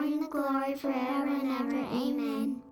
power 0.00 0.06
and 0.06 0.22
the 0.22 0.28
glory 0.28 0.74
forever 0.76 1.28
and 1.28 1.50
ever. 1.50 1.78
Amen. 1.92 2.62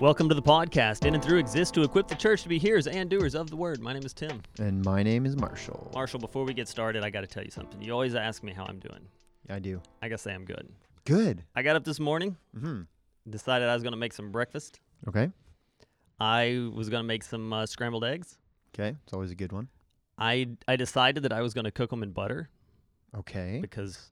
Welcome 0.00 0.28
to 0.28 0.34
the 0.34 0.42
podcast. 0.42 1.06
In 1.06 1.14
and 1.14 1.24
Through 1.24 1.38
exists 1.38 1.72
to 1.72 1.82
equip 1.82 2.06
the 2.06 2.14
church 2.14 2.42
to 2.42 2.48
be 2.48 2.58
hearers 2.58 2.86
and 2.86 3.08
doers 3.08 3.34
of 3.34 3.48
the 3.48 3.56
word. 3.56 3.80
My 3.80 3.94
name 3.94 4.04
is 4.04 4.12
Tim. 4.12 4.42
And 4.58 4.84
my 4.84 5.02
name 5.02 5.24
is 5.24 5.36
Marshall. 5.36 5.90
Marshall, 5.94 6.20
before 6.20 6.44
we 6.44 6.52
get 6.52 6.68
started, 6.68 7.02
I 7.02 7.08
got 7.10 7.22
to 7.22 7.26
tell 7.26 7.42
you 7.42 7.50
something. 7.50 7.80
You 7.80 7.92
always 7.92 8.14
ask 8.14 8.42
me 8.42 8.52
how 8.52 8.64
I'm 8.66 8.78
doing. 8.78 9.00
I 9.48 9.58
do. 9.60 9.80
I 10.02 10.08
gotta 10.08 10.18
say 10.18 10.34
I'm 10.34 10.44
good. 10.44 10.68
Good. 11.04 11.44
I 11.54 11.62
got 11.62 11.76
up 11.76 11.84
this 11.84 12.00
morning, 12.00 12.36
Mm-hmm. 12.56 12.82
decided 13.30 13.68
I 13.68 13.74
was 13.74 13.84
gonna 13.84 13.96
make 13.96 14.12
some 14.12 14.32
breakfast. 14.32 14.80
Okay. 15.06 15.30
I 16.18 16.68
was 16.74 16.88
gonna 16.88 17.04
make 17.04 17.22
some 17.22 17.52
uh, 17.52 17.64
scrambled 17.64 18.02
eggs. 18.04 18.38
Okay. 18.74 18.96
It's 19.04 19.12
always 19.12 19.30
a 19.30 19.36
good 19.36 19.52
one. 19.52 19.68
I 20.18 20.48
I 20.66 20.76
decided 20.76 21.22
that 21.24 21.32
I 21.32 21.42
was 21.42 21.54
gonna 21.54 21.70
cook 21.70 21.90
them 21.90 22.02
in 22.02 22.12
butter 22.12 22.48
Okay. 23.14 23.58
because, 23.60 24.10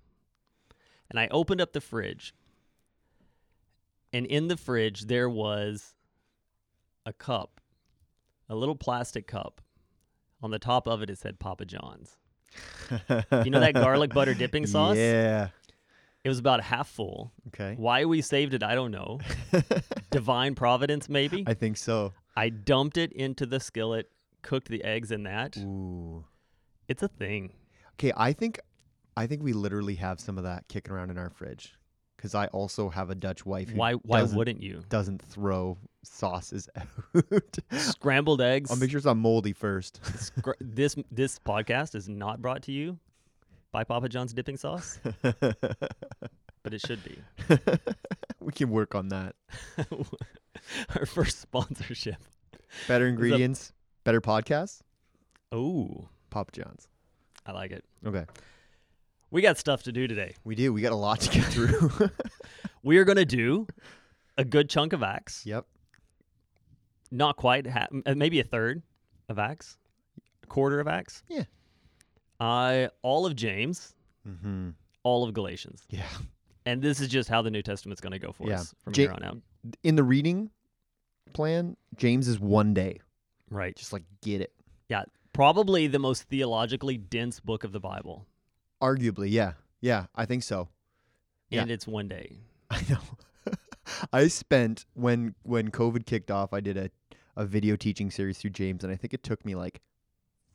and 1.10 1.18
I 1.18 1.28
opened 1.30 1.60
up 1.60 1.72
the 1.72 1.80
fridge, 1.80 2.34
and 4.12 4.27
in 4.27 4.48
the 4.48 4.56
fridge 4.56 5.02
there 5.06 5.28
was 5.28 5.94
a 7.06 7.12
cup, 7.12 7.60
a 8.48 8.54
little 8.54 8.77
plastic 8.77 9.27
cup. 9.27 9.60
On 10.42 10.50
the 10.50 10.58
top 10.58 10.86
of 10.86 11.00
it, 11.02 11.08
it 11.08 11.16
said 11.18 11.38
Papa 11.38 11.64
John's. 11.64 12.16
You 12.91 13.50
know 13.50 13.60
that 13.60 13.72
garlic 13.74 14.12
butter 14.12 14.34
dipping 14.42 14.66
sauce? 14.66 14.96
Yeah. 14.96 15.48
It 16.22 16.28
was 16.28 16.38
about 16.38 16.62
half 16.62 16.88
full. 16.88 17.32
Okay. 17.48 17.74
Why 17.78 18.05
we 18.05 18.20
saved 18.22 18.52
it, 18.55 18.62
I 18.62 18.74
don't 18.74 18.91
know. 18.91 19.20
Divine 20.10 20.55
providence, 20.55 21.08
maybe. 21.08 21.44
I 21.46 21.55
think 21.55 21.77
so. 21.78 22.12
I 22.36 22.48
dumped 22.50 22.96
it 22.98 23.12
into 23.12 23.46
the 23.46 23.58
skillet, 23.60 24.10
cooked 24.44 24.68
the 24.68 24.84
eggs 24.84 25.10
in 25.10 25.24
that. 25.24 25.56
Ooh. 25.58 26.24
It's 26.86 27.02
a 27.02 27.08
thing. 27.08 27.52
Okay. 27.94 28.12
I 28.16 28.32
think, 28.32 28.60
I 29.16 29.27
think 29.27 29.42
we 29.42 29.52
literally 29.52 29.96
have 29.96 30.20
some 30.20 30.38
of 30.38 30.44
that 30.44 30.69
kicking 30.69 30.92
around 30.92 31.10
in 31.10 31.19
our 31.19 31.30
fridge, 31.30 31.74
because 32.16 32.34
I 32.34 32.46
also 32.48 32.88
have 32.91 33.10
a 33.10 33.14
Dutch 33.14 33.44
wife 33.44 33.70
who 33.70 33.77
Why? 33.77 33.94
Why 33.94 34.22
wouldn't 34.22 34.62
you? 34.62 34.82
doesn't 34.88 35.20
throw 35.22 35.78
sauces 36.04 36.69
out. 36.77 37.58
Scrambled 37.72 38.41
eggs. 38.41 38.70
I'll 38.70 38.77
make 38.77 38.91
sure 38.91 38.98
it's 38.98 39.06
not 39.06 39.16
moldy 39.16 39.52
first. 39.52 40.00
This 40.60 40.94
this 41.10 41.38
podcast 41.38 41.94
is 41.94 42.08
not 42.08 42.41
brought 42.42 42.62
to 42.64 42.72
you 42.72 42.98
by 43.72 43.84
Papa 43.84 44.08
John's 44.08 44.32
dipping 44.32 44.56
sauce, 44.56 45.00
but 45.22 46.72
it 46.72 46.80
should 46.80 47.02
be. 47.02 47.19
we 48.41 48.52
can 48.52 48.70
work 48.70 48.94
on 48.94 49.08
that. 49.08 49.34
Our 50.97 51.06
first 51.06 51.41
sponsorship. 51.41 52.16
Better 52.88 53.06
ingredients, 53.06 53.72
better 54.05 54.20
podcasts. 54.20 54.80
Oh, 55.52 56.08
Papa 56.30 56.52
John's. 56.52 56.88
I 57.47 57.52
like 57.52 57.70
it. 57.72 57.84
Okay. 58.06 58.24
We 59.30 59.42
got 59.42 59.58
stuff 59.58 59.83
to 59.84 59.92
do 59.92 60.06
today. 60.06 60.34
We 60.44 60.55
do. 60.55 60.72
We 60.72 60.80
got 60.80 60.92
a 60.92 60.97
lot 60.97 61.20
to 61.22 61.30
get 61.30 61.44
through. 61.44 61.91
We 62.82 62.98
are 62.98 63.05
going 63.05 63.16
to 63.16 63.25
do 63.25 63.66
a 64.36 64.44
good 64.44 64.69
chunk 64.69 64.92
of 64.92 65.02
Acts. 65.02 65.47
yep. 65.47 65.64
Not 67.10 67.36
quite, 67.36 67.66
ha- 67.66 67.86
uh, 68.05 68.14
maybe 68.14 68.41
a 68.41 68.44
third 68.44 68.82
of 69.30 69.38
Acts, 69.38 69.78
a 70.42 70.47
quarter 70.48 70.80
of 70.80 70.86
Acts. 70.88 71.22
Yeah. 71.28 71.44
Uh, 72.38 72.88
all 73.02 73.25
of 73.25 73.34
James, 73.36 73.94
Mm-hmm. 74.28 74.70
all 75.02 75.25
of 75.27 75.32
Galatians. 75.32 75.86
Yeah. 75.88 76.02
And 76.66 76.82
this 76.82 77.00
is 77.00 77.08
just 77.08 77.28
how 77.30 77.41
the 77.41 77.50
New 77.50 77.62
Testament's 77.62 78.02
going 78.02 78.12
to 78.12 78.19
go 78.19 78.32
for 78.32 78.48
Yeah. 78.48 78.60
us 78.60 78.75
from 78.82 78.92
Ja- 78.94 79.00
here 79.02 79.12
on 79.12 79.22
out. 79.22 79.38
in 79.82 79.97
the 79.97 80.05
reading 80.05 80.50
plan, 81.32 81.77
James 81.97 82.28
is 82.28 82.38
one 82.38 82.75
day. 82.75 83.00
Right. 83.55 83.77
Just 83.77 83.92
like 83.92 84.02
get 84.20 84.41
it. 84.41 84.52
Yeah. 84.88 85.05
Probably 85.33 85.86
the 85.86 86.00
most 86.00 86.24
theologically 86.24 86.97
dense 86.97 87.38
book 87.38 87.62
of 87.62 87.72
the 87.72 87.80
Bible. 87.80 88.27
Arguably, 88.83 89.30
yeah. 89.30 89.52
Yeah, 89.81 90.06
I 90.15 90.26
think 90.26 90.42
so. 90.42 90.69
Yeah. 91.50 91.62
And 91.62 91.70
it's 91.70 91.87
one 91.87 92.09
day. 92.09 92.38
I 92.70 92.82
know. 92.88 93.53
I 94.12 94.26
spent 94.28 94.87
when 94.94 95.34
when 95.44 95.70
COVID 95.70 96.04
kicked 96.04 96.31
off, 96.31 96.53
I 96.53 96.60
did 96.60 96.76
a, 96.76 96.91
a 97.37 97.44
video 97.44 97.76
teaching 97.76 98.10
series 98.10 98.38
through 98.38 98.50
James 98.50 98.82
and 98.82 98.92
I 98.92 98.97
think 98.97 99.15
it 99.15 99.22
took 99.22 99.44
me 99.44 99.54
like 99.54 99.81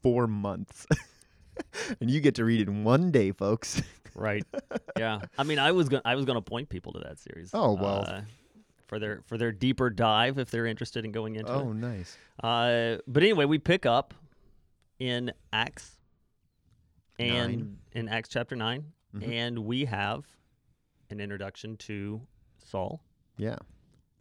4 0.04 0.28
months. 0.28 0.86
and 2.02 2.12
you 2.12 2.20
get 2.20 2.36
to 2.36 2.44
read 2.44 2.60
it 2.62 2.68
in 2.68 2.84
one 2.84 3.12
day, 3.12 3.31
folks. 3.31 3.81
Right. 4.14 4.44
yeah. 4.98 5.20
I 5.38 5.44
mean, 5.44 5.60
I 5.60 5.72
was 5.72 5.88
gonna 5.88 6.02
I 6.04 6.16
was 6.16 6.26
going 6.26 6.36
to 6.36 6.42
point 6.42 6.68
people 6.68 6.92
to 6.94 7.00
that 7.00 7.20
series. 7.20 7.52
Oh, 7.54 7.74
well. 7.74 8.04
uh, 8.06 8.22
for 8.90 8.98
their 9.00 9.22
for 9.28 9.38
their 9.38 9.52
deeper 9.52 9.90
dive 9.92 10.38
if 10.40 10.50
they're 10.52 10.66
interested 10.66 11.06
in 11.06 11.12
going 11.12 11.36
into 11.36 11.52
it. 11.52 11.56
oh, 11.56 11.70
it. 11.72 11.76
nice. 11.76 12.18
Uh, 12.44 12.98
but 13.08 13.22
anyway, 13.24 13.46
we 13.46 13.60
pick 13.60 13.86
up 13.86 14.14
in 15.00 15.32
Acts 15.54 15.96
and 17.20 17.52
Nine. 17.58 17.78
in 17.94 18.10
Acts 18.10 18.30
chapter 18.30 18.56
9 18.56 18.84
Mhm. 19.16 19.28
and 19.32 19.60
we 19.60 19.86
have 19.86 20.26
an 21.10 21.20
introduction 21.20 21.78
to 21.78 22.22
Saul, 22.64 23.02
Yeah. 23.38 23.58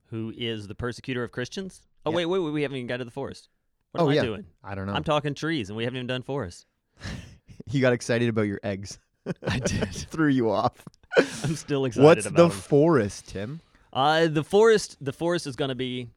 who 0.07 0.33
is 0.37 0.69
the 0.69 0.75
persecutor 0.75 1.25
of 1.25 1.33
Christians. 1.33 1.83
Oh 2.07 2.11
Yeah. 2.11 2.17
wait, 2.19 2.27
wait, 2.27 2.39
wait, 2.41 2.51
we 2.53 2.63
haven't 2.63 2.77
even 2.77 2.87
got 2.87 2.99
to 2.99 3.05
the 3.05 3.11
forest. 3.11 3.49
What 3.93 4.03
Oh, 4.03 4.09
am 4.11 4.15
yeah. 4.15 4.23
I 4.23 4.25
doing? 4.25 4.47
I 4.63 4.75
don't 4.75 4.87
know. 4.87 4.93
I'm 4.93 5.05
talking 5.05 5.35
trees 5.35 5.71
and 5.71 5.77
we 5.77 5.85
haven't 5.85 5.97
even 5.97 6.07
done 6.07 6.23
forest. 6.23 6.67
you 7.71 7.81
got 7.81 7.93
excited 7.95 8.29
about 8.29 8.43
your 8.43 8.61
eggs. 8.63 8.99
I 9.47 9.59
did. 9.59 9.89
Threw 9.93 10.29
you 10.29 10.51
off. 10.51 10.85
I'm 11.17 11.57
still 11.57 11.85
excited 11.87 12.05
What's 12.05 12.27
about 12.27 12.37
the 12.37 12.45
'em. 12.55 12.61
forest, 12.61 13.29
Tim? 13.29 13.61
Uh, 13.99 14.29
the 14.29 14.45
forest. 14.45 14.97
The 15.01 15.13
forest 15.13 15.45
is 15.49 15.57
going 15.57 15.71
to 15.71 15.75
be 15.75 16.09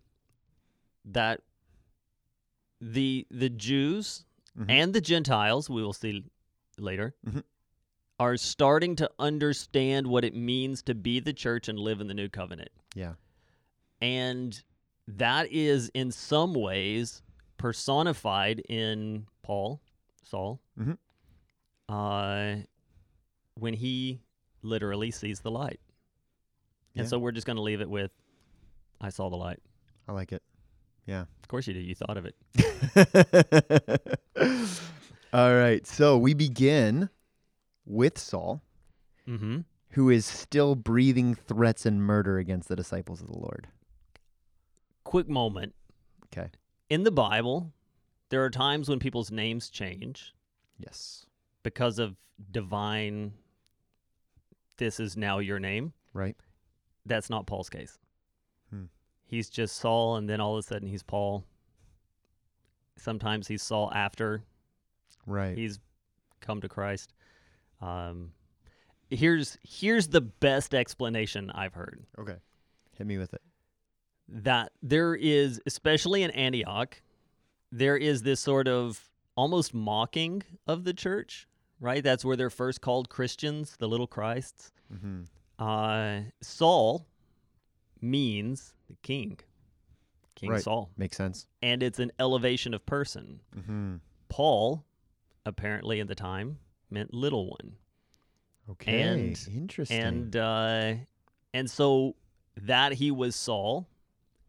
that 1.06 1.42
the 2.80 3.26
the 3.32 3.50
Jews 3.50 4.24
Mhm. 4.56 4.66
and 4.70 4.94
the 4.94 5.02
Gentiles. 5.02 5.68
We 5.68 5.82
will 5.82 5.94
see 5.94 6.24
later. 6.78 7.16
Mhm. 7.26 7.44
Are 8.20 8.38
starting 8.38 8.96
to 8.98 9.10
understand 9.18 10.06
what 10.06 10.24
it 10.24 10.36
means 10.36 10.84
to 10.84 10.94
be 10.94 11.20
the 11.20 11.34
church 11.34 11.68
and 11.68 11.80
live 11.80 12.00
in 12.02 12.08
the 12.08 12.14
new 12.14 12.30
covenant. 12.30 12.70
Yeah. 12.94 13.16
And 14.00 14.62
that 15.08 15.52
is 15.52 15.90
in 15.96 16.12
some 16.12 16.54
ways 16.54 17.24
personified 17.58 18.60
in 18.70 19.26
Paul, 19.42 19.82
Saul, 20.22 20.62
Mhm. 20.78 20.98
uh, 21.90 22.64
when 23.56 23.74
he 23.74 24.22
literally 24.62 25.10
sees 25.10 25.40
the 25.40 25.50
light. 25.52 25.80
And 26.96 27.06
Yeah. 27.06 27.10
so 27.10 27.20
we're 27.20 27.32
just 27.32 27.48
going 27.48 27.56
to 27.58 27.62
leave 27.62 27.82
it 27.82 27.90
with, 27.90 28.12
I 29.00 29.10
saw 29.10 29.30
the 29.30 29.36
light. 29.38 29.60
I 30.08 30.12
like 30.14 30.32
it. 30.32 30.44
Yeah. 31.06 31.22
Of 31.42 31.48
course 31.48 31.68
you 31.68 31.74
did. 31.74 31.86
You 31.86 31.96
thought 31.96 32.18
of 32.18 32.26
it. 32.26 32.36
All 35.34 35.54
right. 35.56 35.86
So 35.88 36.18
we 36.18 36.34
begin 36.34 37.10
with 37.86 38.18
Saul, 38.18 38.62
Mm-hmm. 39.28 39.60
who 39.92 40.10
is 40.10 40.26
still 40.26 40.76
breathing 40.76 41.36
threats 41.36 41.86
and 41.86 42.04
murder 42.04 42.38
against 42.40 42.68
the 42.70 42.76
disciples 42.76 43.22
of 43.22 43.28
the 43.28 43.38
Lord. 43.38 43.68
Quick 45.04 45.30
moment. 45.30 45.74
Okay. 46.26 46.50
In 46.90 47.04
the 47.04 47.12
Bible, 47.12 47.72
there 48.30 48.44
are 48.44 48.50
times 48.50 48.90
when 48.90 49.00
people's 49.00 49.32
names 49.32 49.70
change 49.70 50.34
Yes. 50.80 51.26
because 51.64 52.00
of 52.00 52.16
divine, 52.52 53.34
this 54.78 55.00
is 55.00 55.16
now 55.16 55.40
your 55.40 55.60
name. 55.60 55.94
Right. 56.14 56.36
That's 57.06 57.30
not 57.30 57.48
Paul's 57.48 57.70
case. 57.70 57.98
Hmm. 58.70 58.86
He's 59.26 59.50
just 59.50 59.78
Saul, 59.78 60.16
and 60.18 60.30
then 60.30 60.40
all 60.42 60.54
of 60.56 60.60
a 60.60 60.64
sudden 60.64 60.88
he's 60.88 61.04
Paul. 61.04 61.44
Sometimes 62.98 63.48
he's 63.48 63.64
Saul 63.64 63.92
after 63.94 64.44
Right. 65.26 65.58
he's 65.58 65.80
come 66.40 66.62
to 66.62 66.70
Christ. 66.70 67.14
Um, 67.82 68.32
here's 69.10 69.58
here's 69.64 70.08
the 70.10 70.22
best 70.22 70.74
explanation 70.76 71.52
I've 71.52 71.74
heard 71.74 72.04
okay. 72.20 72.38
Hit 72.98 73.08
me 73.08 73.18
with 73.18 73.34
it. 73.34 73.42
that 74.30 74.72
there 74.84 75.16
is, 75.16 75.60
especially 75.66 76.24
in 76.24 76.32
Antioch, 76.32 77.02
there 77.72 77.98
is 77.98 78.22
this 78.24 78.40
sort 78.40 78.68
of 78.68 79.10
almost 79.36 79.74
mocking 79.74 80.44
of 80.68 80.84
the 80.84 80.94
church. 80.94 81.48
Right, 81.80 82.04
that's 82.04 82.24
where 82.24 82.36
they're 82.36 82.52
first 82.52 82.82
called 82.82 83.10
Christians, 83.10 83.76
the 83.80 83.88
little 83.88 84.06
Christs. 84.06 84.72
Mm-hmm. 84.94 85.22
Uh, 85.62 86.22
Saul 86.42 87.06
means 88.02 88.74
the 88.90 88.96
king, 89.04 89.40
King 90.36 90.50
Right. 90.52 90.62
Saul, 90.64 90.90
Makes 90.98 91.18
sense. 91.18 91.46
and 91.62 91.84
it's 91.84 92.00
an 92.00 92.12
elevation 92.20 92.74
of 92.74 92.86
person. 92.86 93.42
Mm-hmm. 93.56 93.96
Paul, 94.30 94.84
apparently 95.46 96.00
at 96.00 96.08
the 96.08 96.16
time, 96.16 96.58
meant 96.90 97.14
little 97.14 97.48
one, 97.50 97.76
Okay. 98.70 99.02
And- 99.02 99.40
Interesting. 99.54 100.02
and 100.02 100.36
uh, 100.36 100.94
and 101.54 101.70
so 101.70 102.16
that 102.58 102.94
he 102.94 103.12
was 103.12 103.36
Saul, 103.36 103.88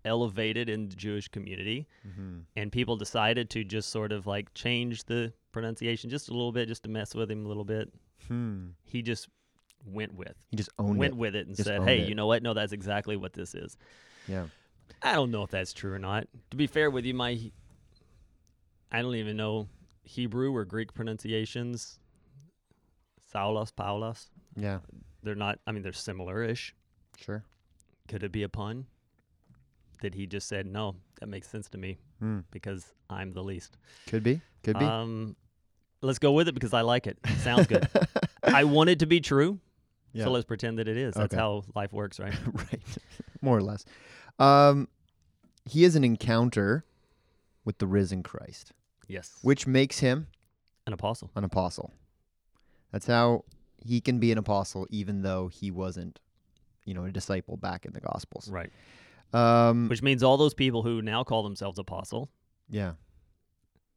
elevated 0.05 0.69
in 0.69 0.89
the 0.89 0.97
Jewish 0.97 1.29
community, 1.29 1.89
mm-hmm. 2.07 2.41
and 2.57 2.71
people 2.73 2.97
decided 2.97 3.51
to 3.51 3.65
just 3.65 3.91
sort 3.91 4.13
of 4.13 4.27
like 4.27 4.53
change 4.55 5.05
the 5.05 5.33
pronunciation 5.51 6.09
just 6.09 6.29
a 6.29 6.33
little 6.33 6.53
bit, 6.53 6.69
just 6.69 6.85
to 6.85 6.89
mess 6.89 7.15
with 7.15 7.31
him 7.31 7.45
a 7.45 7.49
little 7.49 7.65
bit. 7.65 7.93
hmm. 8.29 8.69
He 8.85 9.03
just 9.03 9.29
went 9.85 10.15
with 10.15 10.35
He 10.51 10.57
just 10.57 10.71
owned 10.79 10.99
went 10.99 11.15
it. 11.15 11.17
with 11.17 11.35
it 11.37 11.47
and 11.47 11.57
Just 11.57 11.67
said, 11.69 11.83
"Hey, 11.83 12.01
it. 12.03 12.09
you 12.09 12.15
know 12.15 12.27
what? 12.27 12.43
No, 12.43 12.55
that's 12.55 12.73
exactly 12.73 13.17
what 13.17 13.33
this 13.33 13.55
is." 13.55 13.77
Yeah. 14.29 14.47
I 15.03 15.15
don't 15.15 15.31
know 15.31 15.43
if 15.43 15.51
that's 15.51 15.73
true 15.73 15.93
or 15.93 15.99
not. 15.99 16.29
To 16.51 16.57
be 16.57 16.67
fair 16.67 16.91
with 16.91 17.05
you, 17.05 17.15
my 17.15 17.51
I 18.91 19.03
don't 19.03 19.15
even 19.17 19.37
know 19.37 19.69
Hebrew 20.05 20.55
or 20.55 20.65
Greek 20.65 20.93
pronunciations, 20.95 21.99
Saulos, 23.33 23.73
Paulos, 23.73 24.27
Yeah, 24.57 24.81
they're 25.23 25.35
not. 25.35 25.59
I 25.67 25.73
mean, 25.73 25.83
they're 25.83 25.93
similar-ish. 25.93 26.75
sure. 27.19 27.45
Could 28.09 28.23
it 28.23 28.33
be 28.33 28.43
a 28.43 28.49
pun? 28.49 28.87
Did 30.01 30.15
he 30.15 30.27
just 30.27 30.49
said 30.49 30.67
no? 30.67 30.97
That 31.21 31.29
makes 31.29 31.49
sense 31.49 31.69
to 31.71 31.79
me 31.79 31.99
Hmm. 32.19 32.41
because 32.51 32.93
I'm 33.09 33.33
the 33.33 33.43
least. 33.43 33.77
Could 34.07 34.23
be. 34.23 34.41
Could 34.65 34.79
be. 34.79 34.85
Um, 34.85 35.37
let's 36.03 36.19
go 36.19 36.33
with 36.33 36.49
it 36.49 36.53
because 36.55 36.75
I 36.75 36.81
like 36.83 37.07
it. 37.07 37.19
Sounds 37.39 37.67
good. 37.69 37.89
I 38.43 38.65
want 38.65 38.91
it 38.91 38.99
to 38.99 39.07
be 39.07 39.21
true, 39.21 39.61
yeah. 40.13 40.25
so 40.25 40.31
let's 40.31 40.45
pretend 40.45 40.79
that 40.79 40.89
it 40.89 40.97
is. 40.97 41.15
That's 41.15 41.33
Okay. 41.35 41.41
how 41.41 41.63
life 41.75 41.93
works, 41.93 42.19
right? 42.21 42.35
right. 42.53 42.81
More 43.41 43.57
or 43.59 43.63
less. 43.63 43.85
Um, 44.39 44.89
he 45.65 45.83
has 45.85 45.97
an 45.97 46.05
encounter 46.05 46.85
with 47.65 47.79
the 47.79 47.87
risen 47.87 48.23
Christ, 48.23 48.73
yes. 49.09 49.39
which 49.43 49.67
makes 49.67 49.99
him 50.01 50.27
An 50.87 50.93
apostle. 50.93 51.31
an 51.37 51.45
apostle. 51.45 51.93
That's 52.91 53.07
how 53.07 53.45
he 53.79 54.01
can 54.01 54.19
be 54.19 54.33
an 54.33 54.39
apostle, 54.39 54.87
even 54.91 55.23
though 55.23 55.49
he 55.49 55.71
wasn't, 55.71 56.21
you 56.85 56.95
know, 56.95 57.05
a 57.05 57.11
disciple 57.13 57.57
back 57.57 57.85
in 57.87 57.93
the 57.93 58.01
Gospels. 58.01 58.49
Right. 58.51 58.71
Um, 59.33 59.89
Which 59.89 60.03
means 60.03 60.23
all 60.23 60.37
those 60.37 60.53
people 60.55 60.83
who 60.83 61.01
now 61.01 61.25
call 61.25 61.43
themselves 61.43 61.79
apostle 61.79 62.29
yeah, 62.69 62.93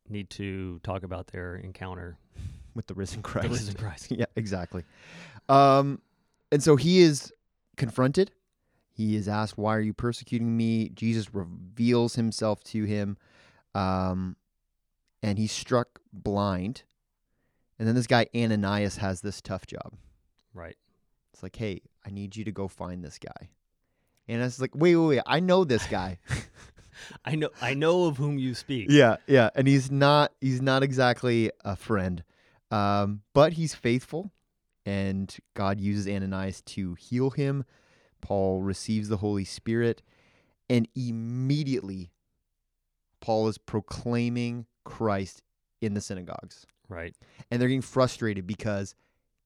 need 0.07 0.29
to 0.31 0.79
talk 0.83 1.03
about 1.03 1.27
their 1.27 1.56
encounter 1.57 2.17
with 2.75 2.88
the 2.88 2.94
risen 2.94 3.21
Christ. 3.21 3.47
the 3.47 3.53
risen 3.53 3.73
Christ. 3.75 4.12
yeah, 4.12 4.25
exactly. 4.35 4.83
Um, 5.50 6.01
and 6.51 6.63
so 6.63 6.75
he 6.75 7.00
is 7.00 7.33
confronted. 7.77 8.31
He 8.92 9.15
is 9.15 9.27
asked, 9.27 9.57
"Why 9.57 9.75
are 9.75 9.81
you 9.81 9.94
persecuting 9.94 10.56
me?" 10.56 10.89
Jesus 10.89 11.33
reveals 11.33 12.15
himself 12.15 12.63
to 12.65 12.86
him, 12.86 13.18
um, 13.74 14.36
and 15.21 15.38
he's 15.38 15.51
struck 15.51 16.00
blind. 16.13 16.83
And 17.77 17.88
then 17.88 17.95
this 17.95 18.07
guy 18.07 18.27
Ananias 18.33 18.97
has 18.97 19.21
this 19.21 19.42
tough 19.42 19.68
job. 19.68 19.95
Right. 20.53 20.77
It's 21.33 21.44
like, 21.44 21.57
"Hey, 21.57 21.81
I 22.06 22.09
need 22.09 22.38
you 22.38 22.45
to 22.45 22.51
go 22.51 22.68
find 22.69 23.03
this 23.03 23.19
guy." 23.19 23.50
And 24.27 24.41
it's 24.41 24.59
like, 24.62 24.74
"Wait, 24.74 24.95
wait, 24.95 25.07
wait! 25.07 25.24
I 25.25 25.39
know 25.41 25.65
this 25.65 25.86
guy." 25.88 26.19
I 27.25 27.36
know. 27.36 27.50
I 27.62 27.74
know 27.74 28.06
of 28.06 28.18
whom 28.18 28.38
you 28.38 28.56
speak. 28.56 28.88
yeah, 28.89 29.18
yeah, 29.27 29.50
and 29.56 29.68
he's 29.68 29.91
not 29.91 30.31
he's 30.39 30.62
not 30.62 30.83
exactly 30.83 31.51
a 31.63 31.75
friend, 31.75 32.24
um, 32.71 33.21
but 33.33 33.53
he's 33.53 33.75
faithful, 33.75 34.31
and 34.85 35.35
God 35.55 35.79
uses 35.79 36.07
Ananias 36.07 36.61
to 36.61 36.93
heal 36.95 37.31
him. 37.31 37.65
Paul 38.21 38.61
receives 38.61 39.09
the 39.09 39.17
Holy 39.17 39.45
Spirit, 39.45 40.01
and 40.69 40.87
immediately, 40.95 42.11
Paul 43.19 43.47
is 43.47 43.57
proclaiming 43.57 44.65
Christ 44.83 45.41
in 45.81 45.93
the 45.93 46.01
synagogues, 46.01 46.65
Right. 46.89 47.15
and 47.51 47.61
they're 47.61 47.69
getting 47.69 47.81
frustrated 47.81 48.45
because 48.47 48.95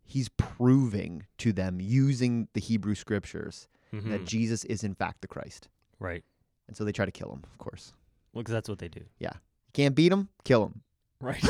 he's 0.02 0.30
proving 0.30 1.26
to 1.40 1.52
them 1.54 1.80
using 1.80 2.48
the 2.54 2.60
Hebrew 2.62 2.96
scriptures 2.96 3.68
Mhm. 3.94 4.10
that 4.10 4.26
Jesus 4.26 4.64
is 4.66 4.84
in 4.84 4.96
fact 4.96 5.22
the 5.22 5.28
Christ, 5.28 5.70
Right. 6.00 6.24
and 6.68 6.76
so 6.78 6.84
they 6.86 6.92
try 6.92 7.06
to 7.06 7.12
kill 7.12 7.32
him. 7.34 7.44
Of 7.52 7.58
course, 7.58 7.94
Well, 8.34 8.44
because 8.44 8.54
that's 8.54 8.70
what 8.70 8.80
they 8.80 8.88
do. 8.90 9.06
Yeah. 9.18 9.34
Can't 9.74 9.96
beat 9.96 10.12
him, 10.12 10.30
kill 10.44 10.66
him. 10.68 10.82
Right. 11.22 11.44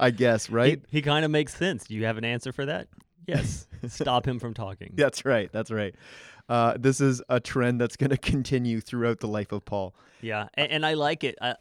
I 0.00 0.10
guess, 0.10 0.50
right? 0.50 0.80
He, 0.88 0.98
he 0.98 1.02
kind 1.02 1.24
of 1.24 1.30
makes 1.30 1.54
sense. 1.54 1.84
Do 1.84 1.94
you 1.94 2.04
have 2.06 2.18
an 2.18 2.24
answer 2.24 2.52
for 2.52 2.66
that? 2.66 2.88
Yes. 3.26 3.66
Stop 3.88 4.26
him 4.26 4.38
from 4.38 4.54
talking. 4.54 4.92
That's 4.94 5.24
right. 5.24 5.50
That's 5.52 5.70
right. 5.70 5.94
Uh, 6.48 6.76
this 6.78 7.00
is 7.00 7.22
a 7.28 7.40
trend 7.40 7.80
that's 7.80 7.96
going 7.96 8.10
to 8.10 8.16
continue 8.16 8.80
throughout 8.80 9.20
the 9.20 9.28
life 9.28 9.52
of 9.52 9.64
Paul. 9.64 9.94
Yeah, 10.20 10.48
and, 10.54 10.70
and 10.72 10.86
I 10.86 10.94
like 10.94 11.24
it. 11.24 11.36
I, 11.40 11.50
I- 11.50 11.54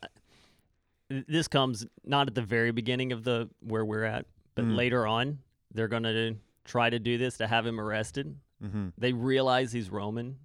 this 1.27 1.49
comes 1.49 1.85
not 2.05 2.29
at 2.29 2.35
the 2.35 2.41
very 2.41 2.71
beginning 2.71 3.11
of 3.11 3.25
the 3.25 3.49
where 3.59 3.83
we're 3.83 4.05
at, 4.05 4.25
but 4.55 4.63
Mm. 4.63 4.77
later 4.77 5.05
on, 5.05 5.39
they're 5.73 5.89
going 5.89 6.03
to 6.03 6.35
try 6.63 6.89
to 6.89 6.99
do 6.99 7.17
this 7.17 7.35
to 7.39 7.47
have 7.47 7.65
him 7.65 7.81
arrested. 7.81 8.33
Mm-hmm. 8.63 8.89
They 8.97 9.11
realize 9.11 9.73
he's 9.73 9.89
Roman, 9.89 10.37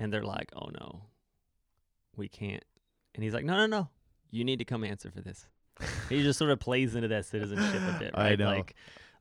and 0.00 0.12
they're 0.12 0.24
like, 0.24 0.50
"Oh 0.56 0.68
no, 0.76 1.02
we 2.16 2.26
can't." 2.28 2.64
And 3.14 3.22
he's 3.22 3.34
like, 3.34 3.44
"No, 3.44 3.56
no, 3.56 3.66
no, 3.66 3.88
you 4.34 4.44
need 4.44 4.58
to 4.58 4.64
come 4.64 4.84
answer 4.84 5.10
for 5.10 5.20
this." 5.20 5.46
he 6.08 6.22
just 6.22 6.38
sort 6.38 6.50
of 6.52 6.60
plays 6.60 6.94
into 6.94 7.08
that 7.08 7.26
citizenship 7.26 7.82
a 7.88 7.98
bit, 7.98 8.10
I 8.14 8.22
right? 8.30 8.38
know. 8.38 8.46
Like, 8.46 8.74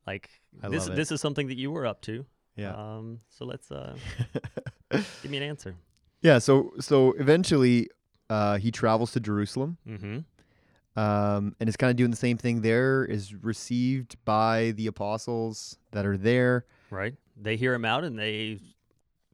like 0.05 0.29
I 0.61 0.69
this 0.69 0.85
this 0.87 1.11
is 1.11 1.19
something 1.21 1.47
that 1.47 1.57
you 1.57 1.71
were 1.71 1.85
up 1.87 2.01
to. 2.01 2.25
Yeah. 2.55 2.73
Um. 2.75 3.19
So 3.29 3.45
let's 3.45 3.71
uh, 3.71 3.95
give 4.91 5.29
me 5.29 5.37
an 5.37 5.43
answer. 5.43 5.75
yeah. 6.21 6.37
So 6.39 6.73
so 6.79 7.13
eventually, 7.13 7.89
uh, 8.29 8.57
he 8.57 8.69
travels 8.71 9.11
to 9.13 9.19
Jerusalem, 9.19 9.77
Mm-hmm. 9.87 10.99
um, 10.99 11.55
and 11.59 11.67
is 11.67 11.75
kind 11.77 11.89
of 11.89 11.97
doing 11.97 12.11
the 12.11 12.17
same 12.17 12.37
thing 12.37 12.61
there. 12.61 13.03
Is 13.05 13.33
received 13.33 14.17
by 14.25 14.71
the 14.75 14.87
apostles 14.87 15.77
that 15.91 16.05
are 16.05 16.17
there. 16.17 16.65
Right. 16.91 17.15
They 17.41 17.55
hear 17.55 17.73
him 17.73 17.85
out 17.85 18.03
and 18.03 18.17
they 18.19 18.59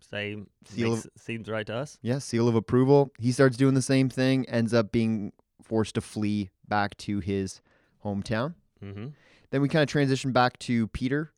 say 0.10 0.38
Seal 0.66 0.92
makes, 0.96 1.08
seems 1.18 1.50
right 1.50 1.68
to 1.68 1.76
us. 1.76 1.98
Yeah, 2.02 2.20
seal 2.20 2.48
of 2.48 2.56
approval. 2.56 3.12
He 3.20 3.34
starts 3.34 3.58
doing 3.58 3.74
the 3.74 3.81
same 3.81 4.08
thing. 4.10 4.48
Ends 4.48 4.74
up 4.74 4.94
being 4.94 5.34
forced 5.69 5.95
to 5.95 6.01
flee 6.01 6.50
back 6.68 6.98
to 6.98 7.19
his 7.19 7.62
hometown. 8.04 8.56
Mm-hmm. 8.83 9.07
Then 9.51 9.62
we 9.62 9.69
kind 9.69 9.83
of 9.83 9.88
transition 9.89 10.31
back 10.33 10.60
to 10.60 10.88
Peter, 10.88 11.31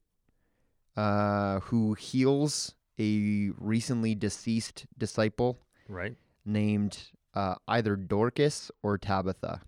uh, 0.98 1.60
who 1.62 1.94
heals 1.94 2.74
a 3.00 3.52
recently 3.58 4.16
deceased 4.16 4.86
disciple 4.98 5.60
Right. 5.88 6.16
named 6.46 6.98
uh, 7.34 7.56
either 7.68 7.96
Dorcas 7.96 8.72
or 8.84 8.98
Tabitha. 8.98 9.62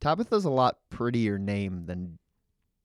Tabitha's 0.00 0.44
a 0.44 0.50
lot 0.50 0.78
prettier 0.90 1.38
name 1.38 1.84
than 1.86 2.18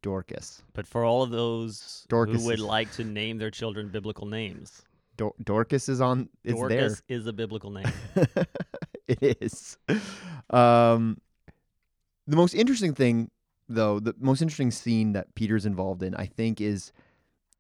Dorcas. 0.01 0.63
But 0.73 0.87
for 0.87 1.05
all 1.05 1.23
of 1.23 1.29
those 1.29 2.05
Dorcas 2.09 2.41
who 2.41 2.47
would 2.47 2.59
is- 2.59 2.65
like 2.65 2.91
to 2.93 3.03
name 3.03 3.37
their 3.37 3.51
children 3.51 3.89
biblical 3.89 4.25
names, 4.27 4.81
Dor- 5.15 5.35
Dorcas 5.43 5.87
is 5.89 6.01
on. 6.01 6.27
It's 6.43 6.57
Dorcas 6.59 7.01
is 7.07 7.27
a 7.27 7.33
biblical 7.33 7.69
name. 7.69 7.85
it 9.07 9.37
is. 9.41 9.77
Um, 10.49 11.17
the 12.27 12.35
most 12.35 12.53
interesting 12.53 12.93
thing, 12.93 13.29
though, 13.67 13.99
the 13.99 14.15
most 14.19 14.41
interesting 14.41 14.71
scene 14.71 15.13
that 15.13 15.33
Peter's 15.35 15.65
involved 15.65 16.03
in, 16.03 16.15
I 16.15 16.25
think, 16.25 16.61
is 16.61 16.91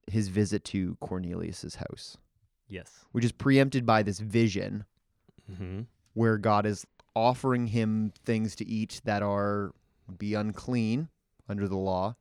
his 0.07 0.27
visit 0.29 0.63
to 0.65 0.95
Cornelius's 1.01 1.75
house. 1.75 2.17
yes. 2.67 3.05
which 3.11 3.23
is 3.25 3.31
preempted 3.31 3.85
by 3.85 4.03
this 4.03 4.19
vision 4.19 4.85
Mm-hmm. 5.51 5.81
where 6.13 6.37
God 6.37 6.65
is 6.65 6.87
offering 7.15 7.67
him 7.67 8.13
things 8.23 8.55
to 8.55 8.65
eat 8.67 9.01
that 9.03 9.21
are 9.21 9.73
be 10.17 10.33
unclean 10.35 11.09
under 11.49 11.67
the 11.67 11.75
law. 11.77 12.15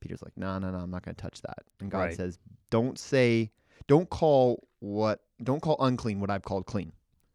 Peter's 0.00 0.22
like, 0.22 0.32
no, 0.36 0.58
no, 0.58 0.70
no, 0.70 0.78
I'm 0.78 0.90
not 0.90 1.02
going 1.04 1.14
to 1.14 1.20
touch 1.22 1.42
that. 1.42 1.58
And 1.80 1.90
God 1.90 1.98
Right. 1.98 2.16
says, 2.16 2.38
don't 2.70 2.98
say, 2.98 3.50
don't 3.88 4.08
call 4.08 4.66
what, 4.80 5.20
don't 5.42 5.60
call 5.60 5.76
unclean 5.80 6.18
what 6.18 6.30
I've 6.30 6.42
called 6.42 6.64
clean. 6.64 6.92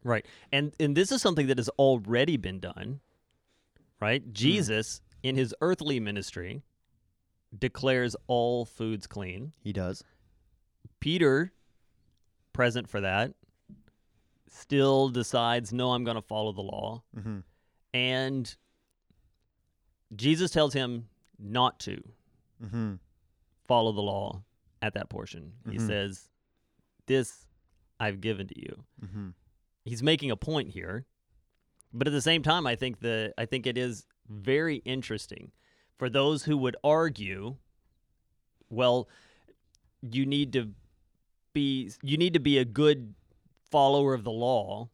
Right. 0.08 0.24
And 0.52 0.72
and 0.80 0.96
this 0.96 1.12
is 1.12 1.20
something 1.22 1.46
that 1.48 1.58
has 1.58 1.68
already 1.70 2.36
been 2.36 2.60
done. 2.60 3.00
Right? 4.00 4.32
Jesus 4.32 5.00
in 5.22 5.36
his 5.36 5.54
earthly 5.60 6.00
ministry 6.00 6.62
declares 7.56 8.14
all 8.26 8.64
foods 8.64 9.06
clean. 9.06 9.52
He 9.62 9.72
does. 9.72 10.02
Peter 11.00 11.52
present 12.52 12.88
for 12.88 13.00
that 13.00 13.34
still 14.50 15.08
decides 15.10 15.72
no 15.72 15.92
I'm 15.92 16.04
going 16.04 16.16
to 16.16 16.22
follow 16.22 16.52
the 16.52 16.62
law. 16.62 17.02
Mm-hmm. 17.16 17.38
And 17.94 18.56
Jesus 20.16 20.50
tells 20.50 20.72
him 20.74 21.08
not 21.38 21.78
to 21.80 22.02
Mm-hmm. 22.64 22.94
follow 23.68 23.92
the 23.92 24.00
law 24.00 24.42
at 24.82 24.94
that 24.94 25.08
portion. 25.08 25.52
He 25.70 25.76
Mhm. 25.76 25.86
says, 25.86 26.28
This 27.06 27.46
I've 28.00 28.20
given 28.20 28.48
to 28.48 28.58
you. 28.60 28.84
He's 29.88 30.02
making 30.02 30.30
a 30.30 30.36
point 30.36 30.70
here. 30.70 31.04
But 31.92 32.06
at 32.06 32.12
the 32.12 32.20
same 32.20 32.42
time, 32.42 32.66
I 32.66 32.76
think 32.76 33.00
the 33.00 33.32
I 33.38 33.46
think 33.46 33.66
it 33.66 33.78
is 33.78 34.04
very 34.28 34.76
interesting 34.84 35.52
for 35.98 36.10
those 36.10 36.44
who 36.44 36.56
would 36.58 36.76
argue, 36.84 37.56
well, 38.70 39.08
you 40.02 40.26
need 40.26 40.52
to 40.52 40.70
be 41.54 41.90
you 42.02 42.16
need 42.16 42.34
to 42.34 42.40
be 42.40 42.58
a 42.58 42.64
good 42.64 43.14
follower 43.70 44.14
of 44.14 44.24
the 44.24 44.30
law 44.30 44.88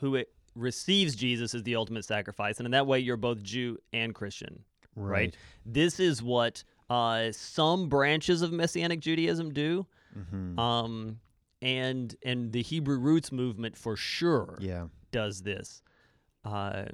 who 0.00 0.16
it 0.16 0.32
receives 0.54 1.14
Jesus 1.16 1.54
as 1.54 1.62
the 1.62 1.76
ultimate 1.76 2.04
sacrifice, 2.04 2.58
and 2.58 2.66
in 2.66 2.72
that 2.72 2.86
way 2.86 2.98
you're 2.98 3.16
both 3.16 3.42
Jew 3.42 3.78
and 3.92 4.14
Christian. 4.14 4.64
Right. 4.96 5.34
This 5.66 5.98
is 5.98 6.22
what 6.22 6.62
uh, 6.90 7.32
some 7.32 7.88
branches 7.88 8.42
of 8.42 8.52
Messianic 8.52 9.00
Judaism 9.00 9.52
do, 9.52 9.86
Mm-hmm. 10.16 10.56
um, 10.60 11.18
and 11.64 12.14
and 12.22 12.52
the 12.52 12.62
Hebrew 12.62 12.98
roots 12.98 13.32
movement 13.32 13.76
for 13.76 13.96
sure 13.96 14.56
yeah. 14.60 14.86
does 15.10 15.42
this. 15.42 15.82
Uh, 16.44 16.84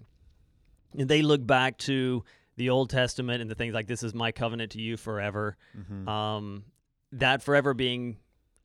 and 0.96 1.08
they 1.08 1.22
look 1.22 1.44
back 1.44 1.76
to 1.78 2.24
the 2.56 2.70
Old 2.70 2.88
Testament 2.88 3.42
and 3.42 3.50
the 3.50 3.54
things 3.56 3.74
like 3.74 3.88
"This 3.88 4.02
is 4.02 4.14
my 4.14 4.32
covenant 4.32 4.72
to 4.72 4.80
you 4.80 4.96
forever." 4.96 5.56
Mm-hmm. 5.76 6.08
Um, 6.08 6.64
that 7.12 7.42
forever 7.42 7.74
being, 7.74 8.18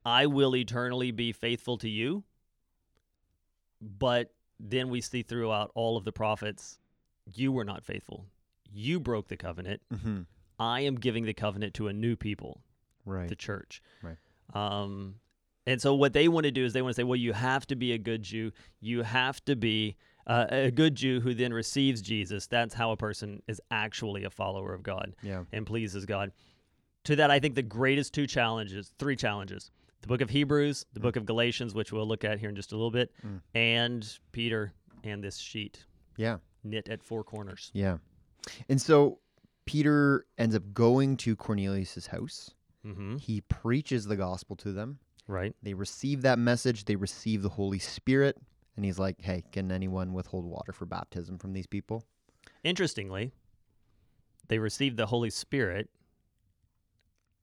I 0.06 0.28
will 0.28 0.56
eternally 0.56 1.12
be 1.12 1.32
faithful 1.32 1.78
to 1.80 1.90
you. 1.90 2.24
But 3.82 4.32
then 4.60 4.90
we 4.90 5.02
see 5.02 5.24
throughout 5.24 5.72
all 5.76 5.98
of 5.98 6.06
the 6.06 6.12
prophets 6.12 6.80
You 7.34 7.52
were 7.52 7.66
not 7.66 7.84
faithful. 7.84 8.28
You 8.72 9.00
broke 9.00 9.28
the 9.28 9.38
covenant. 9.38 9.82
Mm-hmm. 9.92 10.22
I 10.60 10.82
am 10.82 10.96
giving 10.96 11.26
the 11.26 11.34
covenant 11.34 11.74
to 11.76 11.88
a 11.88 11.94
new 11.94 12.16
people, 12.16 12.62
Right. 13.06 13.28
the 13.28 13.36
church. 13.36 13.82
Right. 14.04 14.18
Um, 14.54 15.16
and 15.66 15.82
so 15.82 15.94
what 15.96 16.14
they 16.14 16.28
want 16.28 16.46
to 16.46 16.52
do 16.52 16.64
is 16.66 16.74
they 16.74 16.82
want 16.82 16.96
to 16.96 17.00
say, 17.00 17.04
well, 17.04 17.16
you 17.16 17.34
have 17.34 17.66
to 17.68 17.76
be 17.76 17.94
a 17.94 17.98
good 17.98 18.24
Jew. 18.24 18.52
You 18.82 19.02
have 19.04 19.44
to 19.46 19.56
be 19.56 19.96
uh, 20.28 20.46
a 20.50 20.72
good 20.72 20.96
Jew 20.96 21.20
who 21.20 21.34
then 21.34 21.54
receives 21.54 22.02
Jesus. 22.02 22.48
That's 22.48 22.74
how 22.74 22.92
a 22.92 22.98
person 22.98 23.42
is 23.48 23.60
actually 23.72 24.24
a 24.24 24.30
follower 24.30 24.74
of 24.74 24.84
God 24.84 25.16
yeah. 25.22 25.44
and 25.52 25.66
pleases 25.66 26.06
God. 26.06 26.32
To 27.06 27.16
that, 27.18 27.30
I 27.30 27.40
think 27.40 27.56
the 27.56 27.62
greatest 27.62 28.14
two 28.14 28.26
challenges, 28.28 28.92
three 29.00 29.16
challenges 29.16 29.72
the 30.02 30.08
book 30.08 30.22
of 30.22 30.30
Hebrews, 30.30 30.86
the 30.94 31.00
book 31.00 31.16
of 31.16 31.26
Galatians, 31.26 31.74
which 31.74 31.92
we'll 31.92 32.08
look 32.08 32.24
at 32.24 32.40
here 32.40 32.50
in 32.50 32.56
just 32.56 32.72
a 32.74 32.76
little 32.76 32.92
bit, 32.92 33.12
Mm. 33.26 33.42
and 33.56 34.20
Peter 34.32 34.72
and 35.04 35.24
this 35.24 35.38
sheet 35.38 35.84
Yeah. 36.16 36.38
knit 36.64 36.90
at 36.90 37.02
four 37.02 37.24
corners. 37.24 37.72
Yeah. 37.74 37.98
And 38.70 38.80
so 38.80 39.20
Peter 39.66 40.28
ends 40.38 40.56
up 40.56 40.62
going 40.74 41.18
to 41.18 41.36
Cornelius's 41.36 42.06
house. 42.08 42.52
Mm-hmm. 42.86 43.18
He 43.18 43.42
preaches 43.42 44.06
the 44.06 44.16
gospel 44.16 44.56
to 44.58 44.72
them. 44.72 45.00
Right. 45.28 45.56
They 45.64 45.74
receive 45.74 46.22
that 46.24 46.40
message. 46.40 46.86
They 46.86 46.96
receive 46.96 47.42
the 47.42 47.50
Holy 47.50 47.80
Spirit. 47.80 48.38
And 48.76 48.84
he's 48.84 49.00
like, 49.00 49.22
hey, 49.22 49.44
can 49.52 49.72
anyone 49.72 50.14
withhold 50.14 50.46
water 50.46 50.72
for 50.72 50.86
baptism 50.86 51.38
from 51.38 51.54
these 51.54 51.68
people? 51.68 52.04
Interestingly, 52.64 53.32
they 54.48 54.60
received 54.60 54.98
the 54.98 55.06
Holy 55.06 55.30
Spirit, 55.30 55.90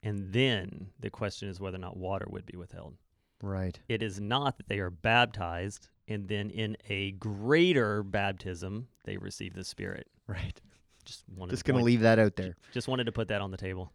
and 0.03 0.33
then 0.33 0.89
the 1.01 1.11
question 1.11 1.49
is 1.49 1.59
whether 1.59 1.77
or 1.77 1.81
not 1.81 1.97
water 1.97 2.27
would 2.29 2.47
be 2.47 2.57
withheld. 2.57 2.97
Right. 3.43 3.79
It 3.89 4.03
is 4.03 4.21
not 4.21 4.57
that 4.59 4.69
they 4.69 4.79
are 4.79 4.91
baptized, 4.91 5.89
and 6.07 6.29
then 6.29 6.51
in 6.51 6.77
a 6.89 7.12
greater 7.12 8.03
baptism, 8.03 8.89
they 9.05 9.17
receive 9.17 9.55
the 9.55 9.65
Spirit. 9.65 10.07
Right. 10.27 10.61
Just 11.05 11.25
wanted 11.35 11.53
Just 11.53 11.65
going 11.65 11.79
to 11.79 11.85
leave 11.85 12.01
that 12.01 12.19
out 12.19 12.37
there. 12.37 12.57
Just 12.73 12.89
wanted 12.89 13.05
to 13.05 13.12
put 13.12 13.29
that 13.29 13.41
on 13.41 13.51
the 13.51 13.57
table. 13.57 13.91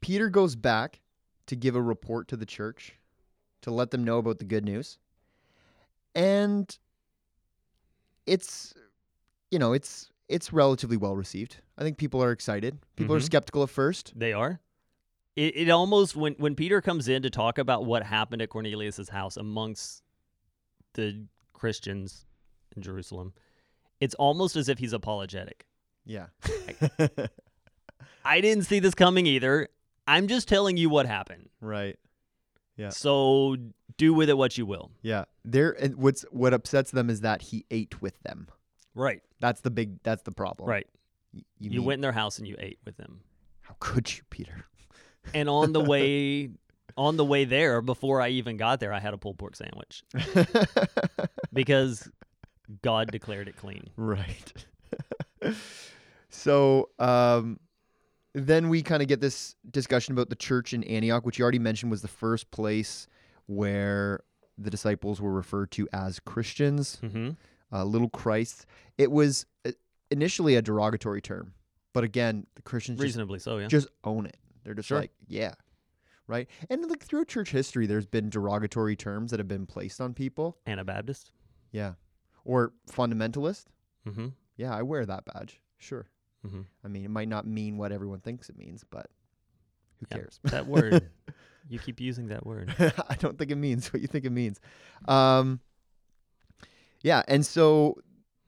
Peter 0.00 0.28
goes 0.28 0.54
back 0.54 1.00
to 1.46 1.56
give 1.56 1.74
a 1.74 1.82
report 1.82 2.28
to 2.28 2.36
the 2.36 2.46
church 2.46 2.92
to 3.64 3.70
let 3.70 3.90
them 3.90 4.04
know 4.04 4.18
about 4.18 4.38
the 4.38 4.44
good 4.44 4.64
news. 4.64 4.98
And 6.14 6.76
it's 8.26 8.74
you 9.50 9.58
know, 9.58 9.72
it's 9.72 10.10
it's 10.28 10.52
relatively 10.52 10.96
well 10.96 11.14
received. 11.16 11.58
I 11.76 11.82
think 11.82 11.98
people 11.98 12.22
are 12.22 12.32
excited. 12.32 12.78
People 12.96 13.14
are 13.14 13.20
Mhm. 13.20 13.24
skeptical 13.24 13.62
at 13.62 13.70
first. 13.70 14.12
They 14.16 14.32
are. 14.32 14.60
It, 15.36 15.56
it 15.56 15.70
almost 15.70 16.14
when 16.16 16.34
when 16.34 16.54
Peter 16.54 16.80
comes 16.80 17.08
in 17.08 17.22
to 17.22 17.30
talk 17.30 17.58
about 17.58 17.84
what 17.84 18.02
happened 18.04 18.40
at 18.42 18.48
Cornelius's 18.48 19.08
house 19.08 19.36
amongst 19.36 20.02
the 20.94 21.26
Christians 21.52 22.24
in 22.76 22.82
Jerusalem, 22.82 23.34
it's 24.00 24.14
almost 24.14 24.56
as 24.56 24.68
if 24.68 24.78
he's 24.78 24.92
apologetic. 24.92 25.66
Yeah. 26.06 26.26
I 28.24 28.40
didn't 28.40 28.64
see 28.64 28.78
this 28.78 28.94
coming 28.94 29.26
either. 29.26 29.68
I'm 30.06 30.28
just 30.28 30.48
telling 30.48 30.76
you 30.76 30.88
what 30.90 31.06
happened. 31.06 31.48
right. 31.60 31.98
Yeah. 32.76 32.88
So 32.90 33.56
do 33.96 34.12
with 34.14 34.28
it 34.28 34.36
what 34.36 34.58
you 34.58 34.66
will. 34.66 34.90
Yeah. 35.02 35.24
There 35.44 35.70
and 35.72 35.96
what's 35.96 36.22
what 36.30 36.52
upsets 36.52 36.90
them 36.90 37.08
is 37.10 37.20
that 37.20 37.42
he 37.42 37.64
ate 37.70 38.00
with 38.02 38.20
them. 38.22 38.48
Right. 38.94 39.20
That's 39.40 39.60
the 39.60 39.70
big 39.70 40.02
that's 40.02 40.22
the 40.22 40.32
problem. 40.32 40.68
Right. 40.68 40.86
Y- 41.32 41.42
You, 41.58 41.70
mean- 41.70 41.84
went 41.84 41.98
in 41.98 42.02
their 42.02 42.12
house 42.12 42.38
and 42.38 42.46
you 42.48 42.56
ate 42.58 42.78
with 42.84 42.96
them. 42.96 43.20
How 43.60 43.76
could 43.80 44.14
you, 44.16 44.22
Peter? 44.30 44.64
And 45.32 45.48
on 45.48 45.72
the 45.72 45.80
way 45.80 46.50
on 46.96 47.16
the 47.16 47.24
way 47.24 47.44
there, 47.44 47.80
before 47.80 48.20
I 48.20 48.28
even 48.28 48.56
got 48.56 48.78
there, 48.80 48.92
I 48.92 49.00
had 49.00 49.14
a 49.14 49.18
pulled 49.18 49.38
pork 49.38 49.56
sandwich 49.56 50.02
because 51.52 52.08
God 52.82 53.10
declared 53.10 53.48
it 53.48 53.56
clean. 53.56 53.88
Right. 53.96 54.52
so 56.28 56.88
um, 56.98 57.58
then 58.34 58.68
we 58.68 58.82
kind 58.82 59.00
of 59.02 59.08
get 59.08 59.20
this 59.20 59.54
discussion 59.70 60.12
about 60.12 60.28
the 60.28 60.36
church 60.36 60.72
in 60.74 60.82
Antioch, 60.84 61.24
which 61.24 61.38
you 61.38 61.42
already 61.44 61.58
mentioned 61.58 61.90
was 61.90 62.02
the 62.02 62.08
first 62.08 62.50
place 62.50 63.06
where 63.46 64.20
the 64.58 64.70
disciples 64.70 65.20
were 65.20 65.32
referred 65.32 65.70
to 65.72 65.88
as 65.92 66.18
Christians, 66.20 66.98
Mm-hmm. 67.02 67.30
uh, 67.72 67.84
little 67.84 68.08
Christ. 68.08 68.66
It 68.98 69.10
was 69.10 69.46
uh, 69.66 69.72
initially 70.10 70.56
a 70.56 70.62
derogatory 70.62 71.20
term, 71.20 71.54
but 71.92 72.04
again, 72.04 72.46
the 72.56 72.62
Christians 72.62 72.98
just, 72.98 73.04
Reasonably 73.04 73.38
so, 73.38 73.58
yeah. 73.58 73.66
just 73.68 73.88
own 74.04 74.26
it. 74.26 74.36
They're 74.64 74.74
just 74.74 74.88
Sure. 74.88 74.98
like, 75.00 75.10
yeah. 75.28 75.54
Right. 76.26 76.48
And 76.70 76.88
like 76.88 77.04
throughout 77.04 77.28
church 77.28 77.50
history, 77.50 77.86
there's 77.86 78.06
been 78.06 78.30
derogatory 78.30 78.96
terms 78.96 79.30
that 79.30 79.38
have 79.40 79.48
been 79.48 79.66
placed 79.66 80.00
on 80.00 80.14
people. 80.14 80.56
Anabaptist. 80.66 81.32
Yeah. 81.70 81.94
Or 82.46 82.72
fundamentalist. 82.90 83.66
Mm-hmm. 84.08 84.28
Yeah, 84.56 84.74
I 84.74 84.82
wear 84.82 85.04
that 85.04 85.24
badge. 85.26 85.60
Sure. 85.78 86.06
Mm-hmm. 86.46 86.60
I 86.84 86.88
mean, 86.88 87.04
it 87.04 87.10
might 87.10 87.28
not 87.28 87.46
mean 87.46 87.76
what 87.76 87.92
everyone 87.92 88.20
thinks 88.20 88.48
it 88.48 88.56
means, 88.58 88.84
but 88.88 89.06
who 90.00 90.06
Yeah, 90.10 90.16
cares? 90.18 90.40
That 90.44 90.66
word. 90.66 91.10
you 91.68 91.78
keep 91.78 92.00
using 92.00 92.28
that 92.28 92.44
word. 92.46 92.74
I 93.08 93.14
don't 93.16 93.38
think 93.38 93.50
it 93.50 93.56
means 93.56 93.92
what 93.92 94.02
you 94.02 94.08
think 94.08 94.24
it 94.24 94.30
means. 94.32 94.60
Um, 95.08 95.60
yeah, 97.02 97.22
and 97.28 97.44
so 97.44 97.96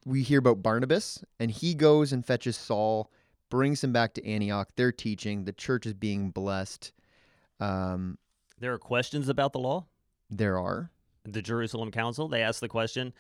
we 0.05 0.23
hear 0.23 0.38
about 0.38 0.62
Barnabas, 0.62 1.25
and 1.41 1.50
he 1.50 1.75
goes 1.75 2.12
and 2.12 2.25
fetches 2.25 2.57
Saul, 2.57 3.11
brings 3.50 3.83
him 3.83 3.93
back 3.93 4.15
to 4.15 4.26
Antioch. 4.26 4.69
They're 4.76 4.93
teaching. 4.93 5.45
The 5.45 5.53
church 5.53 5.87
is 5.87 5.95
being 5.95 6.31
blessed. 6.31 6.93
Um, 7.61 8.19
There 8.59 8.73
are 8.73 8.79
questions 8.79 9.29
about 9.29 9.53
the 9.53 9.59
law. 9.61 9.87
there 10.31 10.59
are. 10.59 10.91
The 11.25 11.43
Jerusalem 11.43 11.91
Council, 11.91 12.29
they 12.29 12.43
asked 12.43 12.61
the 12.61 12.69
question 12.69 13.12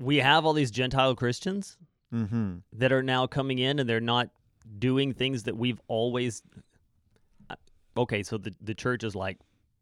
we 0.00 0.16
have 0.16 0.44
all 0.46 0.52
these 0.54 0.70
Gentile 0.70 1.14
Christians 1.14 1.76
Mm-hmm. 2.12 2.56
that 2.74 2.92
are 2.92 3.02
now 3.02 3.26
coming 3.26 3.58
in 3.58 3.78
and 3.78 3.88
they're 3.88 4.00
not 4.00 4.28
doing 4.78 5.12
things 5.14 5.44
that 5.44 5.56
we've 5.56 5.80
always. 5.88 6.42
uh, 7.50 7.54
Okay, 7.96 8.22
so 8.22 8.38
the, 8.38 8.54
the 8.60 8.74
church 8.74 9.02
is 9.04 9.14
like 9.14 9.38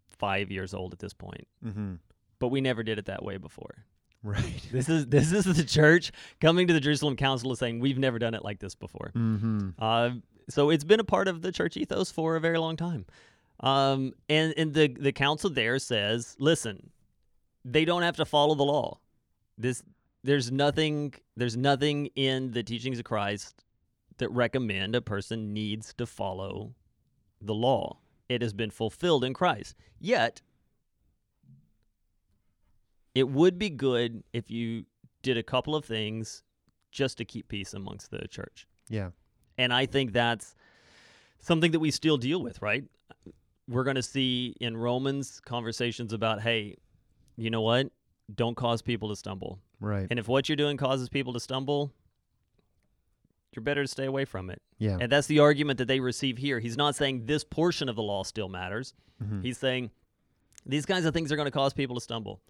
five 0.09 0.51
years 0.51 0.75
old 0.75 0.93
at 0.93 0.99
this 0.99 1.13
point, 1.13 1.47
Mm-hmm. 1.65 1.95
but 2.39 2.49
we 2.49 2.61
never 2.61 2.83
did 2.83 2.99
it 2.99 3.07
that 3.07 3.23
way 3.25 3.37
before. 3.37 3.85
Right. 4.23 4.61
This 4.71 4.89
is 4.91 5.07
this 5.07 5.33
is 5.33 5.45
the 5.47 5.65
church 5.65 6.13
coming 6.43 6.67
to 6.67 6.75
the 6.75 6.81
Jerusalem 6.81 7.17
Council 7.17 7.49
and 7.51 7.59
saying 7.59 7.81
we've 7.81 7.99
never 7.99 8.19
done 8.19 8.35
it 8.35 8.45
like 8.45 8.59
this 8.59 8.75
before. 8.75 9.13
Mm-hmm. 9.17 9.71
Uh, 9.79 10.11
so 10.51 10.69
it's 10.69 10.85
been 10.85 11.01
a 11.01 11.05
part 11.05 11.27
of 11.27 11.41
the 11.41 11.51
church 11.51 11.77
ethos 11.79 12.11
for 12.11 12.37
a 12.37 12.41
very 12.41 12.59
long 12.59 12.77
time. 12.77 13.07
Um, 13.61 14.13
and 14.29 14.53
and 14.59 14.75
the 14.75 14.89
the 14.89 15.13
council 15.13 15.49
there 15.49 15.79
says, 15.79 16.37
listen, 16.39 16.91
they 17.65 17.85
don't 17.87 18.03
have 18.03 18.17
to 18.17 18.27
follow 18.27 18.55
the 18.55 18.63
law. 18.65 18.99
This 19.57 19.83
there's 20.23 20.51
nothing 20.51 21.15
there's 21.37 21.57
nothing 21.57 22.07
in 22.17 22.53
the 22.53 22.63
teachings 22.63 22.99
of 22.99 23.05
Christ 23.05 23.65
that 24.19 24.31
recommend 24.31 24.95
a 24.95 25.01
person 25.01 25.53
needs 25.53 25.95
to 25.95 26.07
follow 26.07 26.75
the 27.41 27.55
law. 27.55 27.99
It 28.29 28.43
has 28.43 28.53
been 28.53 28.71
fulfilled 28.71 29.25
in 29.25 29.35
Christ. 29.35 29.75
Yet 29.99 30.43
it 33.15 33.29
would 33.29 33.59
be 33.59 33.71
good 33.71 34.23
if 34.33 34.51
you 34.51 34.85
did 35.23 35.37
a 35.37 35.43
couple 35.43 35.75
of 35.75 35.85
things 35.85 36.43
just 36.93 37.19
to 37.19 37.25
keep 37.25 37.49
peace 37.49 37.75
amongst 37.75 38.11
the 38.11 38.27
church. 38.29 38.67
Yeah. 38.89 39.11
And 39.59 39.73
I 39.73 39.87
think 39.87 40.13
that's 40.13 40.55
something 41.41 41.73
that 41.73 41.81
we 41.81 41.91
still 41.91 42.17
deal 42.17 42.43
with, 42.43 42.61
right? 42.63 42.85
We're 43.69 43.85
going 43.85 43.97
to 43.97 44.03
see 44.03 44.55
in 44.61 44.77
Romans 44.77 45.41
conversations 45.45 46.13
about, 46.13 46.41
hey, 46.41 46.77
you 47.37 47.51
know 47.51 47.63
what? 47.63 47.89
Don't 48.35 48.57
cause 48.57 48.83
people 48.83 49.09
to 49.09 49.17
stumble. 49.17 49.59
Right. 49.81 50.07
And 50.11 50.19
if 50.19 50.29
what 50.29 50.49
you're 50.49 50.57
doing 50.57 50.77
causes 50.77 51.09
people 51.09 51.33
to 51.33 51.41
stumble, 51.41 51.93
you're 53.53 53.63
better 53.63 53.83
to 53.83 53.89
stay 53.89 54.05
away 54.07 54.25
from 54.25 54.49
it. 54.51 54.63
yeah. 54.79 54.97
And 55.01 55.11
that's 55.11 55.27
the 55.27 55.41
argument 55.41 55.79
that 55.79 55.89
they 55.89 55.99
receive 56.01 56.39
here. 56.39 56.61
He's 56.61 56.77
not 56.77 56.95
saying 56.95 57.27
this 57.27 57.43
portion 57.45 57.89
of 57.89 57.97
the 57.97 58.03
law 58.03 58.23
still 58.23 58.49
matters. 58.49 58.95
Mhm. 59.23 59.43
He's 59.43 59.59
saying 59.59 59.91
these 60.65 60.87
kinds 60.87 61.05
of 61.05 61.13
things 61.15 61.33
are 61.33 61.37
going 61.37 61.47
to 61.47 61.51
cause 61.51 61.73
people 61.75 61.97
to 61.97 62.01
stumble. 62.01 62.41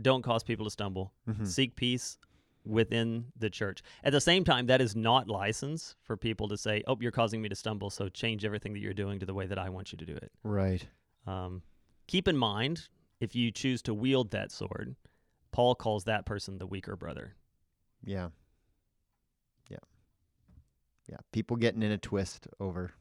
Don't 0.00 0.22
cause 0.22 0.44
people 0.44 0.66
to 0.66 0.70
stumble. 0.70 1.12
Mhm. 1.28 1.46
Seek 1.46 1.74
peace 1.76 2.18
within 2.64 3.32
the 3.36 3.48
church. 3.48 3.80
At 4.04 4.12
the 4.12 4.20
same 4.20 4.44
time, 4.44 4.66
that 4.66 4.80
is 4.82 4.94
not 4.94 5.28
license 5.28 5.96
for 6.02 6.16
people 6.16 6.48
to 6.48 6.56
say, 6.58 6.82
"Oh, 6.86 6.98
you're 7.00 7.10
causing 7.10 7.40
me 7.40 7.48
to 7.48 7.54
stumble, 7.54 7.88
so 7.88 8.08
change 8.10 8.44
everything 8.44 8.74
that 8.74 8.80
you're 8.80 8.92
doing 8.92 9.18
to 9.20 9.26
the 9.26 9.32
way 9.34 9.46
that 9.46 9.58
I 9.58 9.70
want 9.70 9.90
you 9.92 9.98
to 9.98 10.04
do 10.04 10.14
it." 10.16 10.30
Right. 10.42 10.86
Um, 11.26 11.62
keep 12.06 12.28
in 12.28 12.36
mind, 12.36 12.88
if 13.20 13.34
you 13.34 13.50
choose 13.50 13.80
to 13.82 13.94
wield 13.94 14.30
that 14.32 14.52
sword, 14.52 14.94
Paul 15.52 15.74
calls 15.74 16.04
that 16.04 16.26
person 16.26 16.58
the 16.58 16.66
weaker 16.66 16.96
brother. 16.96 17.34
Yeah. 18.04 18.28
Yeah. 19.70 19.78
Yeah. 21.08 21.16
People 21.32 21.56
getting 21.56 21.82
in 21.82 21.90
a 21.90 21.98
twist 21.98 22.46
over 22.60 22.92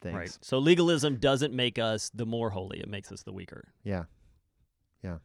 things. 0.00 0.16
Right. 0.16 0.38
So 0.40 0.58
legalism 0.58 1.16
doesn't 1.16 1.54
make 1.54 1.78
us 1.78 2.10
the 2.14 2.26
more 2.26 2.50
holy; 2.50 2.80
it 2.80 2.88
makes 2.88 3.12
us 3.12 3.22
the 3.22 3.32
weaker. 3.32 3.72
Yeah. 3.84 4.04
Yeah. 5.02 5.18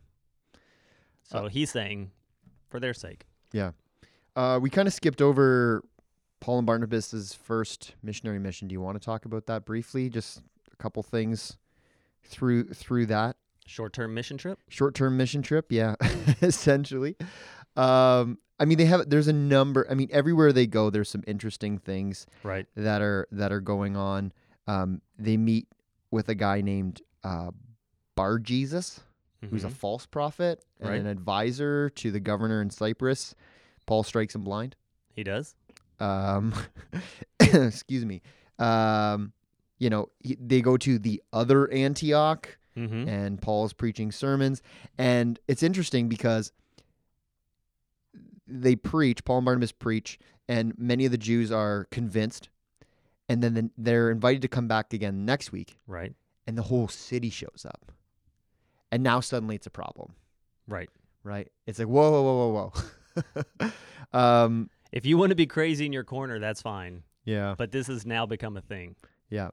So 1.24 1.48
he's 1.48 1.72
saying, 1.72 2.12
for 2.70 2.80
their 2.80 2.94
sake. 2.94 3.26
Yeah. 3.52 3.72
Uh, 4.36 4.60
we 4.62 4.70
kind 4.70 4.88
of 4.88 4.94
skipped 4.94 5.22
over 5.22 5.84
Paul 6.40 6.60
and 6.60 6.68
Barnabas's 6.68 7.34
first 7.34 7.96
missionary 8.04 8.38
mission. 8.38 8.68
Do 8.68 8.74
you 8.74 8.82
want 8.82 9.02
to 9.02 9.04
talk 9.04 9.26
about 9.26 9.48
that 9.48 9.66
briefly? 9.66 10.10
Just 10.10 10.42
a 10.72 10.76
couple 10.76 11.02
things 11.02 11.58
through 12.24 12.66
through 12.66 13.08
that 13.08 13.38
Short-term 13.68 14.14
mission 14.14 14.38
trip. 14.38 14.60
short-term 14.70 15.18
mission 15.18 15.42
trip. 15.42 15.72
Yeah, 15.72 15.96
essentially. 16.42 17.16
um, 17.76 18.38
I 18.60 18.66
mean, 18.66 18.78
they 18.78 18.86
have. 18.86 19.10
There's 19.10 19.28
a 19.28 19.34
number. 19.34 19.86
I 19.90 19.96
mean, 19.96 20.08
everywhere 20.12 20.54
they 20.54 20.66
go, 20.68 20.90
there's 20.90 21.10
some 21.10 21.24
interesting 21.28 21.78
things 21.78 22.26
Right. 22.44 22.68
that 22.76 23.02
are 23.02 23.28
that 23.32 23.52
are 23.52 23.60
going 23.60 23.98
on. 23.98 24.32
Um, 24.68 25.02
they 25.20 25.36
meet 25.36 25.68
with 26.12 26.30
a 26.30 26.36
guy 26.36 26.62
named 26.62 27.02
uh, 27.24 27.52
Bar 28.16 28.40
Jesus, 28.40 29.02
who's 29.50 29.64
a 29.66 29.68
Mhm. 29.68 29.74
false 29.74 30.06
prophet 30.06 30.64
and 30.80 30.90
Right. 30.90 31.00
an 31.02 31.08
advisor 31.08 31.90
to 31.90 32.12
the 32.12 32.20
governor 32.22 32.62
in 32.62 32.70
Cyprus. 32.70 33.36
Paul 33.88 34.04
strikes 34.04 34.36
him 34.36 34.44
blind. 34.44 34.76
he 35.14 35.24
does. 35.24 35.56
Um, 36.00 36.54
excuse 37.40 38.06
me. 38.06 38.22
Um, 38.60 39.34
you 39.80 39.90
know, 39.90 40.10
he, 40.20 40.38
they 40.40 40.62
go 40.62 40.78
to 40.78 40.98
the 41.00 41.22
other 41.34 41.70
Antioch, 41.72 42.58
Mm-hmm. 42.78 43.08
and 43.08 43.42
Paul's 43.42 43.72
preaching 43.74 44.12
sermons. 44.12 44.62
And 44.98 45.40
it's 45.48 45.64
interesting 45.64 46.10
because 46.10 46.52
they 48.48 48.76
preach, 48.76 49.24
Paul 49.26 49.38
and 49.38 49.46
Barnabas 49.46 49.72
preach, 49.72 50.20
and 50.48 50.78
many 50.78 51.06
of 51.06 51.12
the 51.12 51.18
Jews 51.18 51.52
are 51.52 51.86
convinced. 51.92 52.50
And 53.28 53.42
then 53.42 53.72
they're 53.78 54.12
invited 54.12 54.42
to 54.44 54.48
come 54.48 54.68
back 54.68 54.94
again 54.94 55.26
next 55.26 55.52
week, 55.52 55.78
Right. 55.88 56.14
and 56.46 56.56
the 56.58 56.62
whole 56.64 56.88
city 56.88 57.30
shows 57.32 57.66
up. 57.68 57.92
And 58.92 59.02
now 59.02 59.20
suddenly 59.20 59.56
it's 59.56 59.66
a 59.66 59.72
problem, 59.72 60.14
Right. 60.68 60.90
right? 61.24 61.52
It's 61.66 61.80
like, 61.80 61.88
whoa, 61.88 62.12
whoa, 62.12 62.22
whoa, 62.24 62.52
whoa, 62.52 63.32
whoa. 63.64 63.70
um, 64.46 64.70
If 64.92 65.06
you 65.08 65.18
want 65.18 65.32
to 65.32 65.36
be 65.36 65.48
crazy 65.48 65.86
in 65.88 65.92
your 65.94 66.04
corner, 66.04 66.40
that's 66.40 66.62
fine. 66.62 67.02
yeah. 67.24 67.56
But 67.58 67.72
this 67.72 67.88
has 67.88 68.06
now 68.06 68.26
become 68.28 68.58
a 68.58 68.62
thing. 68.62 68.96
Yeah. 69.30 69.50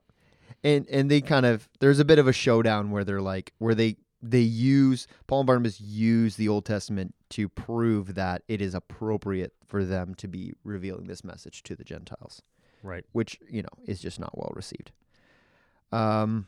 And 0.63 0.87
and 0.89 1.11
they 1.11 1.19
kind 1.21 1.45
of 1.45 1.67
there's 1.79 1.99
a 1.99 2.05
bit 2.05 2.19
of 2.19 2.27
a 2.27 2.33
showdown 2.33 2.91
where 2.91 3.03
they're 3.03 3.21
like 3.21 3.53
where 3.57 3.75
they 3.75 3.97
they 4.21 4.39
use 4.39 5.07
Paul 5.27 5.41
and 5.41 5.47
Barnabas 5.47 5.81
use 5.81 6.37
the 6.37 6.47
Old 6.47 6.65
Testament 6.65 7.13
to 7.31 7.49
prove 7.49 8.15
that 8.15 8.43
it 8.47 8.61
is 8.61 8.73
appropriate 8.73 9.51
for 9.65 9.83
them 9.83 10.15
to 10.15 10.27
be 10.29 10.53
revealing 10.63 11.07
this 11.07 11.23
message 11.25 11.61
to 11.63 11.75
the 11.75 11.83
Gentiles, 11.83 12.41
Right. 12.83 13.03
which, 13.11 13.37
you 13.49 13.61
know, 13.63 13.67
is 13.85 13.99
just 13.99 14.21
not 14.21 14.37
well 14.37 14.53
received. 14.55 14.91
Um 15.91 16.47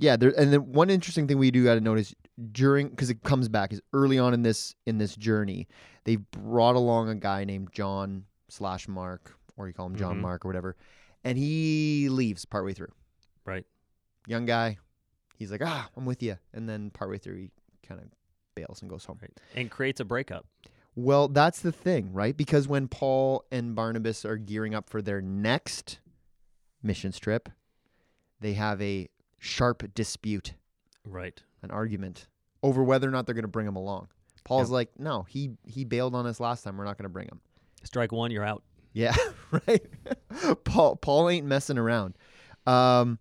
yeah, 0.00 0.16
there 0.16 0.32
and 0.38 0.52
then 0.52 0.72
one 0.72 0.88
interesting 0.88 1.28
thing 1.28 1.36
we 1.38 1.50
do 1.50 1.64
got 1.64 1.74
to 1.74 1.80
notice 1.80 2.14
during 2.50 2.88
because 2.88 3.10
it 3.10 3.22
comes 3.22 3.48
back 3.48 3.72
is 3.72 3.82
early 3.92 4.18
on 4.18 4.32
in 4.32 4.42
this 4.42 4.74
in 4.86 4.96
this 4.98 5.14
journey, 5.16 5.68
they 6.04 6.16
brought 6.16 6.76
along 6.76 7.10
a 7.10 7.14
guy 7.14 7.44
named 7.44 7.68
John 7.72 8.24
slash 8.48 8.88
Mark, 8.88 9.34
or 9.56 9.68
you 9.68 9.74
call 9.74 9.86
him 9.86 9.96
John 9.96 10.16
Mhm. 10.16 10.22
Mark 10.22 10.44
or 10.44 10.48
whatever, 10.48 10.76
and 11.24 11.36
he 11.38 12.08
leaves 12.08 12.44
partway 12.44 12.72
through. 12.74 12.92
Right. 13.44 13.64
Young 14.26 14.46
guy, 14.46 14.78
he's 15.36 15.50
like, 15.50 15.62
ah, 15.64 15.88
I'm 15.96 16.04
with 16.04 16.22
you, 16.22 16.36
and 16.52 16.68
then 16.68 16.90
partway 16.90 17.18
through 17.18 17.36
he 17.36 17.50
kind 17.86 18.00
of 18.00 18.06
bails 18.54 18.80
and 18.82 18.90
goes 18.90 19.04
home. 19.04 19.18
Right. 19.20 19.32
And 19.56 19.70
creates 19.70 20.00
a 20.00 20.04
breakup. 20.04 20.46
Well, 20.94 21.28
that's 21.28 21.60
the 21.60 21.72
thing, 21.72 22.12
right? 22.12 22.36
Because 22.36 22.68
when 22.68 22.86
Paul 22.86 23.44
and 23.50 23.74
Barnabas 23.74 24.24
are 24.26 24.36
gearing 24.36 24.74
up 24.74 24.90
for 24.90 25.00
their 25.00 25.22
next 25.22 25.98
missions 26.82 27.18
trip, 27.18 27.48
they 28.40 28.52
have 28.54 28.80
a 28.82 29.08
sharp 29.38 29.82
dispute, 29.94 30.54
Right. 31.04 31.42
an 31.62 31.70
argument 31.70 32.26
over 32.62 32.84
whether 32.84 33.08
or 33.08 33.10
not 33.10 33.24
they're 33.26 33.34
going 33.34 33.42
to 33.42 33.48
bring 33.48 33.66
him 33.66 33.76
along. 33.76 34.08
Paul's 34.44 34.68
Yeah. 34.68 34.74
like, 34.74 34.98
no, 34.98 35.22
he 35.22 35.56
he 35.64 35.84
bailed 35.84 36.14
on 36.14 36.26
us 36.26 36.38
last 36.40 36.62
time. 36.62 36.76
We're 36.76 36.84
not 36.84 36.98
going 36.98 37.04
to 37.04 37.08
bring 37.12 37.26
him. 37.28 37.40
Strike 37.84 38.12
one, 38.12 38.30
you're 38.30 38.44
out. 38.44 38.62
Yeah, 38.92 39.14
right. 39.50 39.82
Paul 40.64 40.96
Paul 40.96 41.28
ain't 41.30 41.46
messing 41.46 41.78
around. 41.78 42.14
Um, 42.66 43.18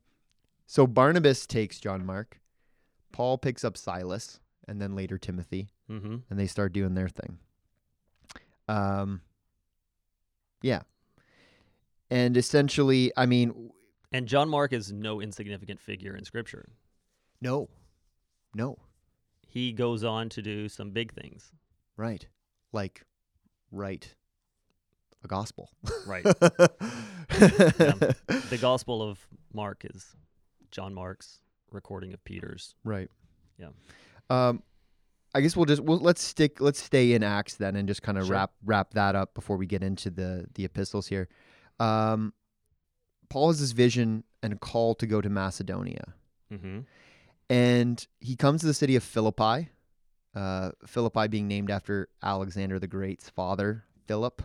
so 0.67 0.85
Barnabas 0.87 1.45
takes 1.47 1.79
John 1.79 2.05
Mark. 2.05 2.39
Paul 3.11 3.37
picks 3.37 3.63
up 3.63 3.75
Silas, 3.77 4.39
and 4.67 4.81
then 4.81 4.95
later 4.95 5.17
Timothy, 5.17 5.69
Mm-hmm. 5.89 6.15
and 6.29 6.39
they 6.39 6.47
start 6.47 6.71
doing 6.73 6.93
their 6.93 7.09
thing. 7.09 7.39
Um, 8.67 9.21
yeah, 10.61 10.81
and 12.09 12.37
essentially, 12.37 13.11
I 13.17 13.25
mean, 13.25 13.71
And 14.13 14.27
John 14.27 14.47
Mark 14.49 14.71
is 14.73 14.91
no 14.93 15.19
insignificant 15.19 15.79
figure 15.81 16.15
in 16.15 16.23
Scripture. 16.23 16.69
no, 17.41 17.69
no, 18.55 18.77
He 19.47 19.71
goes 19.73 20.03
on 20.03 20.29
to 20.29 20.41
do 20.41 20.69
some 20.69 20.91
big 20.91 21.13
things. 21.13 21.51
right, 21.97 22.27
like, 22.71 23.03
right, 23.71 24.13
a 25.23 25.27
gospel. 25.27 25.69
Right. 26.07 26.23
the 27.29 28.57
Gospel 28.59 29.01
of 29.01 29.19
Mark 29.53 29.85
is 29.93 30.15
John 30.71 30.93
Mark's 30.93 31.39
recording 31.71 32.13
of 32.13 32.23
Peter's. 32.23 32.75
Right. 32.83 33.09
Yeah. 33.57 33.69
Um, 34.29 34.63
I 35.33 35.41
guess 35.41 35.55
we'll 35.55 35.65
just 35.65 35.81
we'll 35.81 35.99
let's 35.99 36.21
stick 36.21 36.59
let's 36.59 36.81
stay 36.81 37.13
in 37.13 37.23
Acts 37.23 37.55
then 37.55 37.75
and 37.75 37.87
just 37.87 38.01
kind 38.01 38.17
of 38.17 38.25
Sure. 38.25 38.33
wrap 38.35 38.51
wrap 38.65 38.93
that 38.93 39.15
up 39.15 39.33
before 39.33 39.57
we 39.57 39.65
get 39.65 39.81
into 39.83 40.09
the 40.09 40.45
the 40.55 40.65
epistles 40.65 41.07
here. 41.07 41.29
Um, 41.79 42.33
Paul 43.29 43.47
has 43.47 43.59
this 43.61 43.71
vision 43.71 44.23
and 44.43 44.53
a 44.53 44.57
call 44.57 44.93
to 44.95 45.07
go 45.07 45.21
to 45.21 45.29
Macedonia, 45.29 46.13
Mm-hmm. 46.51 46.79
and 47.49 48.07
he 48.19 48.35
comes 48.35 48.61
to 48.61 48.67
the 48.67 48.73
city 48.73 48.95
of 48.97 49.03
Philippi. 49.03 49.69
Uh, 50.35 50.71
Philippi 50.85 51.27
being 51.27 51.47
named 51.47 51.69
after 51.71 52.07
Alexander 52.23 52.79
the 52.79 52.87
Great's 52.87 53.29
father, 53.29 53.83
Philip. 54.07 54.41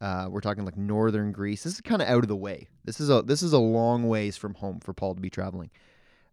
Uh, 0.00 0.28
we're 0.30 0.40
talking 0.40 0.64
like 0.64 0.76
northern 0.76 1.32
Greece. 1.32 1.64
This 1.64 1.74
is 1.74 1.80
kind 1.80 2.00
of 2.00 2.08
out 2.08 2.22
of 2.22 2.28
the 2.28 2.36
way. 2.36 2.68
This 2.84 3.00
is 3.00 3.10
a 3.10 3.22
this 3.22 3.42
is 3.42 3.52
a 3.52 3.58
long 3.58 4.08
ways 4.08 4.36
from 4.36 4.54
home 4.54 4.78
for 4.80 4.92
Paul 4.92 5.14
to 5.14 5.20
be 5.20 5.30
traveling. 5.30 5.70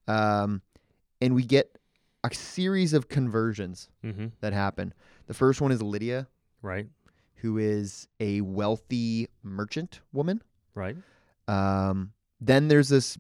Um, 0.08 0.62
and 1.22 1.34
we 1.34 1.44
get 1.44 1.78
a 2.24 2.34
series 2.34 2.94
of 2.94 3.08
conversions 3.10 3.90
Mm-hmm. 4.04 4.28
that 4.42 4.54
happen. 4.54 4.94
The 5.28 5.34
first 5.34 5.62
one 5.62 5.72
is 5.72 5.82
Lydia, 5.82 6.28
Right. 6.62 6.88
who 7.36 7.58
is 7.58 8.08
a 8.20 8.42
wealthy 8.42 9.30
merchant 9.44 10.02
woman. 10.14 10.44
Right. 10.76 10.96
Um, 11.48 12.14
then 12.40 12.68
there's 12.68 12.90
this 12.90 13.18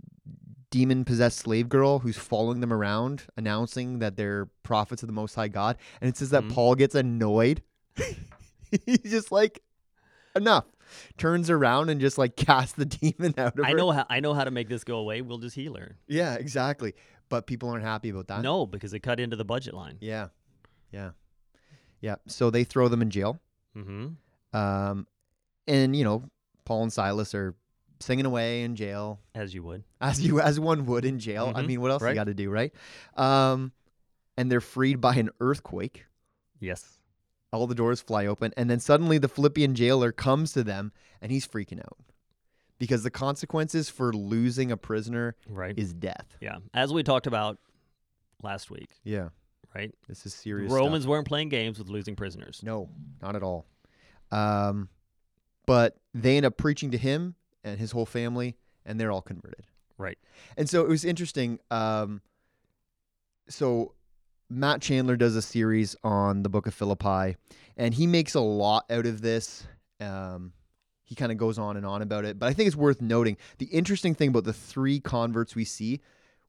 demon 0.69 1.05
possessed 1.05 1.38
slave 1.39 1.69
girl 1.69 1.99
who's 1.99 2.17
following 2.17 2.60
them 2.60 2.73
around, 2.73 3.23
announcing 3.38 3.99
that 3.99 4.17
they're 4.17 4.47
prophets 4.63 5.01
of 5.03 5.08
the 5.08 5.13
Most 5.13 5.34
High 5.36 5.47
God. 5.47 5.77
And 6.01 6.08
it 6.10 6.17
says 6.17 6.29
that 6.31 6.43
Mhm. 6.43 6.51
Paul 6.51 6.75
gets 6.75 6.93
annoyed. 6.95 7.63
He's 8.86 8.99
just 9.10 9.31
like, 9.31 9.62
enough. 10.36 10.65
Turns 11.17 11.50
around 11.50 11.89
and 11.89 12.00
just 12.00 12.17
like 12.17 12.36
casts 12.38 12.74
the 12.74 12.86
demon 12.86 13.34
out 13.38 13.58
of 13.58 13.65
I 13.65 13.71
her. 13.71 13.78
know 13.78 13.91
how 13.91 14.06
I 14.10 14.19
know 14.19 14.34
how 14.34 14.43
to 14.43 14.52
make 14.52 14.69
this 14.69 14.84
go 14.84 14.98
away. 14.98 15.21
We'll 15.21 15.39
just 15.39 15.56
heal 15.56 15.76
her. 15.76 15.98
Yeah, 16.08 16.36
exactly. 16.36 16.93
But 17.30 17.48
people 17.48 17.69
aren't 17.69 17.84
happy 17.84 18.10
about 18.10 18.28
that. 18.28 18.41
No, 18.41 18.65
because 18.67 18.93
it 18.93 19.00
cut 19.00 19.19
into 19.19 19.36
the 19.36 19.45
budget 19.45 19.74
line. 19.74 19.98
Yeah. 20.00 20.28
Yeah. 20.91 21.12
Yeah. 22.02 22.15
So 22.28 22.50
they 22.52 22.63
throw 22.63 22.88
them 22.88 23.02
in 23.02 23.10
jail. 23.10 23.39
Mm-hmm. 23.76 24.58
Um, 24.58 25.08
and 25.67 25.95
you 25.95 26.04
know, 26.04 26.30
Paul 26.65 26.84
and 26.84 26.93
Silas 26.93 27.34
are 27.34 27.56
singing 28.00 28.26
away 28.26 28.62
in 28.63 28.76
jail, 28.76 29.19
As 29.34 29.54
you 29.56 29.63
would. 29.63 29.84
as 30.00 30.21
you 30.21 30.39
as 30.39 30.60
one 30.60 30.86
would 30.86 31.04
in 31.06 31.17
jail. 31.19 31.52
I 31.56 31.63
Mhm, 31.63 31.67
mean, 31.67 31.82
what 31.82 31.91
else 31.91 32.04
you 32.04 32.13
got 32.13 32.26
to 32.26 32.34
do, 32.36 32.50
right? 32.52 32.71
Um, 33.17 33.71
and 34.38 34.52
they're 34.52 34.62
freed 34.62 35.02
by 35.02 35.15
an 35.15 35.30
earthquake. 35.39 36.06
Yes. 36.60 37.00
All 37.56 37.68
the 37.68 37.76
doors 37.76 38.02
fly 38.02 38.26
open, 38.26 38.54
and 38.58 38.70
then 38.70 38.80
suddenly 38.80 39.18
the 39.18 39.28
Philippian 39.30 39.74
jailer 39.76 40.12
comes 40.12 40.52
to 40.54 40.63
them, 40.63 40.91
and 41.22 41.32
he's 41.32 41.48
freaking 41.48 41.80
out 41.80 41.98
because 42.78 43.04
the 43.04 43.10
consequences 43.10 43.89
for 43.89 44.12
losing 44.13 44.72
a 44.72 44.78
prisoner 44.78 45.36
Right. 45.50 45.78
is 45.80 45.94
death. 45.94 46.36
yeah. 46.41 46.58
As 46.74 46.91
we 46.94 47.02
talked 47.04 47.26
about 47.28 47.58
last 48.44 48.70
week, 48.70 48.89
Yeah, 49.04 49.30
right? 49.74 49.96
this 50.08 50.26
is 50.26 50.34
serious. 50.34 50.72
Romans 50.72 51.04
stuff. 51.04 51.10
weren't 51.12 51.28
playing 51.28 51.50
games 51.50 51.80
with 51.80 51.88
losing 51.88 52.15
prisoners. 52.18 52.62
No, 52.63 52.89
not 53.22 53.36
at 53.36 53.44
all. 53.44 53.65
Um, 54.32 54.89
but 55.65 55.98
they 56.13 56.36
end 56.38 56.46
up 56.46 56.58
preaching 56.58 56.91
to 56.91 56.98
him 56.98 57.36
and 57.63 57.80
his 57.80 57.91
whole 57.91 58.06
family, 58.06 58.58
and 58.86 59.00
they're 59.00 59.12
all 59.12 59.22
converted. 59.22 59.65
Right. 59.98 60.18
And 60.58 60.70
so 60.70 60.82
it 60.82 60.89
was 60.89 61.06
interesting. 61.06 61.60
Um, 61.72 62.22
so 63.48 63.94
Matt 64.49 64.81
Chandler 64.81 65.15
does 65.15 65.36
a 65.36 65.41
series 65.41 65.95
on 66.03 66.43
the 66.43 66.49
book 66.49 66.67
of 66.67 66.73
Philippi, 66.73 67.36
and 67.77 67.93
he 67.93 68.05
makes 68.08 68.36
a 68.36 68.39
lot 68.41 68.86
out 68.91 69.05
of 69.05 69.21
this. 69.21 69.65
Um, 69.99 70.53
he 71.03 71.15
kind 71.15 71.31
of 71.31 71.38
goes 71.38 71.58
on 71.60 71.77
and 71.77 71.86
on 71.86 72.01
about 72.01 72.25
it, 72.25 72.38
but 72.39 72.47
I 72.47 72.53
think 72.53 72.67
it's 72.67 72.75
worth 72.75 73.01
noting 73.01 73.38
the 73.58 73.65
interesting 73.67 74.13
thing 74.15 74.29
about 74.29 74.43
the 74.43 74.53
three 74.53 74.99
converts 74.99 75.55
we 75.55 75.65
see. 75.65 76.01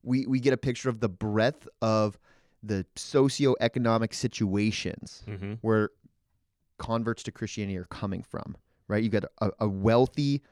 We 0.03 0.25
we 0.25 0.39
get 0.39 0.53
a 0.53 0.57
picture 0.57 0.89
of 0.89 0.99
the 0.99 1.09
breadth 1.09 1.67
of 1.81 2.19
the 2.63 2.85
socioeconomic 2.95 4.13
situations 4.13 5.23
Mm-hmm. 5.27 5.53
where 5.61 5.89
converts 6.77 7.23
to 7.23 7.31
Christianity 7.31 7.77
are 7.77 7.85
coming 7.85 8.21
from, 8.23 8.55
right? 8.87 9.01
You've 9.03 9.11
got 9.13 9.25
a, 9.41 9.49
a 9.59 9.67
wealthy 9.67 10.43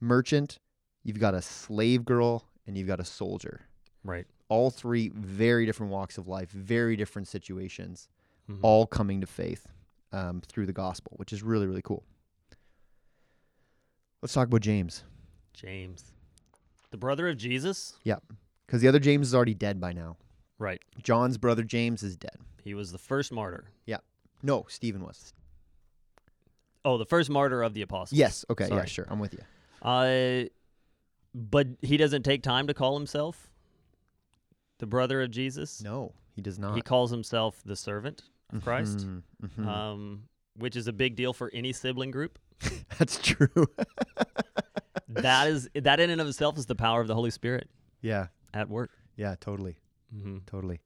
merchant, 0.00 0.58
you've 1.02 1.18
got 1.18 1.34
a 1.34 1.42
slave 1.42 2.04
girl, 2.04 2.44
and 2.66 2.76
you've 2.78 2.86
got 2.88 3.00
a 3.00 3.04
soldier. 3.04 3.62
Right. 4.04 4.26
All 4.48 4.70
three 4.70 5.08
very 5.08 5.66
different 5.66 5.90
walks 5.92 6.18
of 6.18 6.28
life, 6.28 6.50
very 6.50 6.96
different 6.96 7.26
situations, 7.28 8.08
Mhm. 8.48 8.60
all 8.62 8.86
coming 8.86 9.20
to 9.20 9.26
faith 9.26 9.66
um, 10.12 10.40
through 10.40 10.66
the 10.66 10.72
gospel, 10.72 11.12
which 11.16 11.32
is 11.32 11.42
really, 11.42 11.66
really 11.66 11.82
cool. 11.82 12.04
Let's 14.22 14.32
talk 14.34 14.46
about 14.48 14.60
James, 14.60 15.04
James. 15.52 16.12
The 16.90 16.96
brother 16.96 17.28
of 17.28 17.36
Jesus? 17.36 17.94
because 18.66 18.80
the 18.80 18.88
other 18.88 18.98
James 18.98 19.28
is 19.28 19.34
already 19.34 19.54
dead 19.54 19.80
by 19.80 19.92
now. 19.92 20.16
Right. 20.58 20.80
John's 21.02 21.38
brother 21.38 21.62
James 21.62 22.02
is 22.02 22.16
dead. 22.16 22.36
He 22.64 22.74
was 22.74 22.90
the 22.92 22.98
first 22.98 23.30
martyr. 23.32 23.70
Yeah. 23.84 23.98
No, 24.42 24.64
Stephen 24.68 25.04
was. 25.04 25.32
Oh, 26.84 26.98
the 26.98 27.04
first 27.06 27.30
martyr 27.30 27.62
of 27.62 27.74
the 27.74 27.82
apostles. 27.82 28.18
Yes. 28.18 28.44
Okay. 28.50 28.68
Yeah. 28.70 28.84
Sure. 28.86 29.06
I'm 29.08 29.18
with 29.18 29.34
you. 29.34 29.40
Uh, 29.82 30.48
but 31.34 31.66
he 31.82 31.96
doesn't 31.96 32.22
take 32.22 32.42
time 32.42 32.66
to 32.68 32.74
call 32.74 32.96
himself 32.96 33.50
the 34.78 34.86
brother 34.86 35.22
of 35.22 35.30
Jesus. 35.30 35.82
No, 35.82 36.12
he 36.34 36.42
does 36.42 36.58
not. 36.58 36.74
He 36.76 36.82
calls 36.82 37.10
himself 37.10 37.60
the 37.64 37.76
servant 37.76 38.22
of 38.52 38.62
Christ, 38.62 38.98
Mhm, 38.98 39.22
mhm. 39.42 39.66
um, 39.66 40.22
which 40.56 40.76
is 40.76 40.86
a 40.86 40.92
big 40.92 41.16
deal 41.16 41.32
for 41.32 41.50
any 41.52 41.72
sibling 41.72 42.10
group. 42.10 42.38
That's 42.98 43.18
true. 43.22 43.48
that 45.08 45.48
is 45.48 45.68
that 45.74 46.00
in 46.00 46.10
and 46.10 46.20
of 46.20 46.26
itself 46.28 46.58
is 46.58 46.66
the 46.66 46.74
power 46.74 47.00
of 47.00 47.06
the 47.08 47.14
Holy 47.14 47.30
Spirit 47.30 47.68
yeah. 48.00 48.28
at 48.54 48.68
work. 48.68 48.90
Yeah. 49.16 49.34
Totally. 49.40 49.76
hmm 50.12 50.38
Totally. 50.46 50.80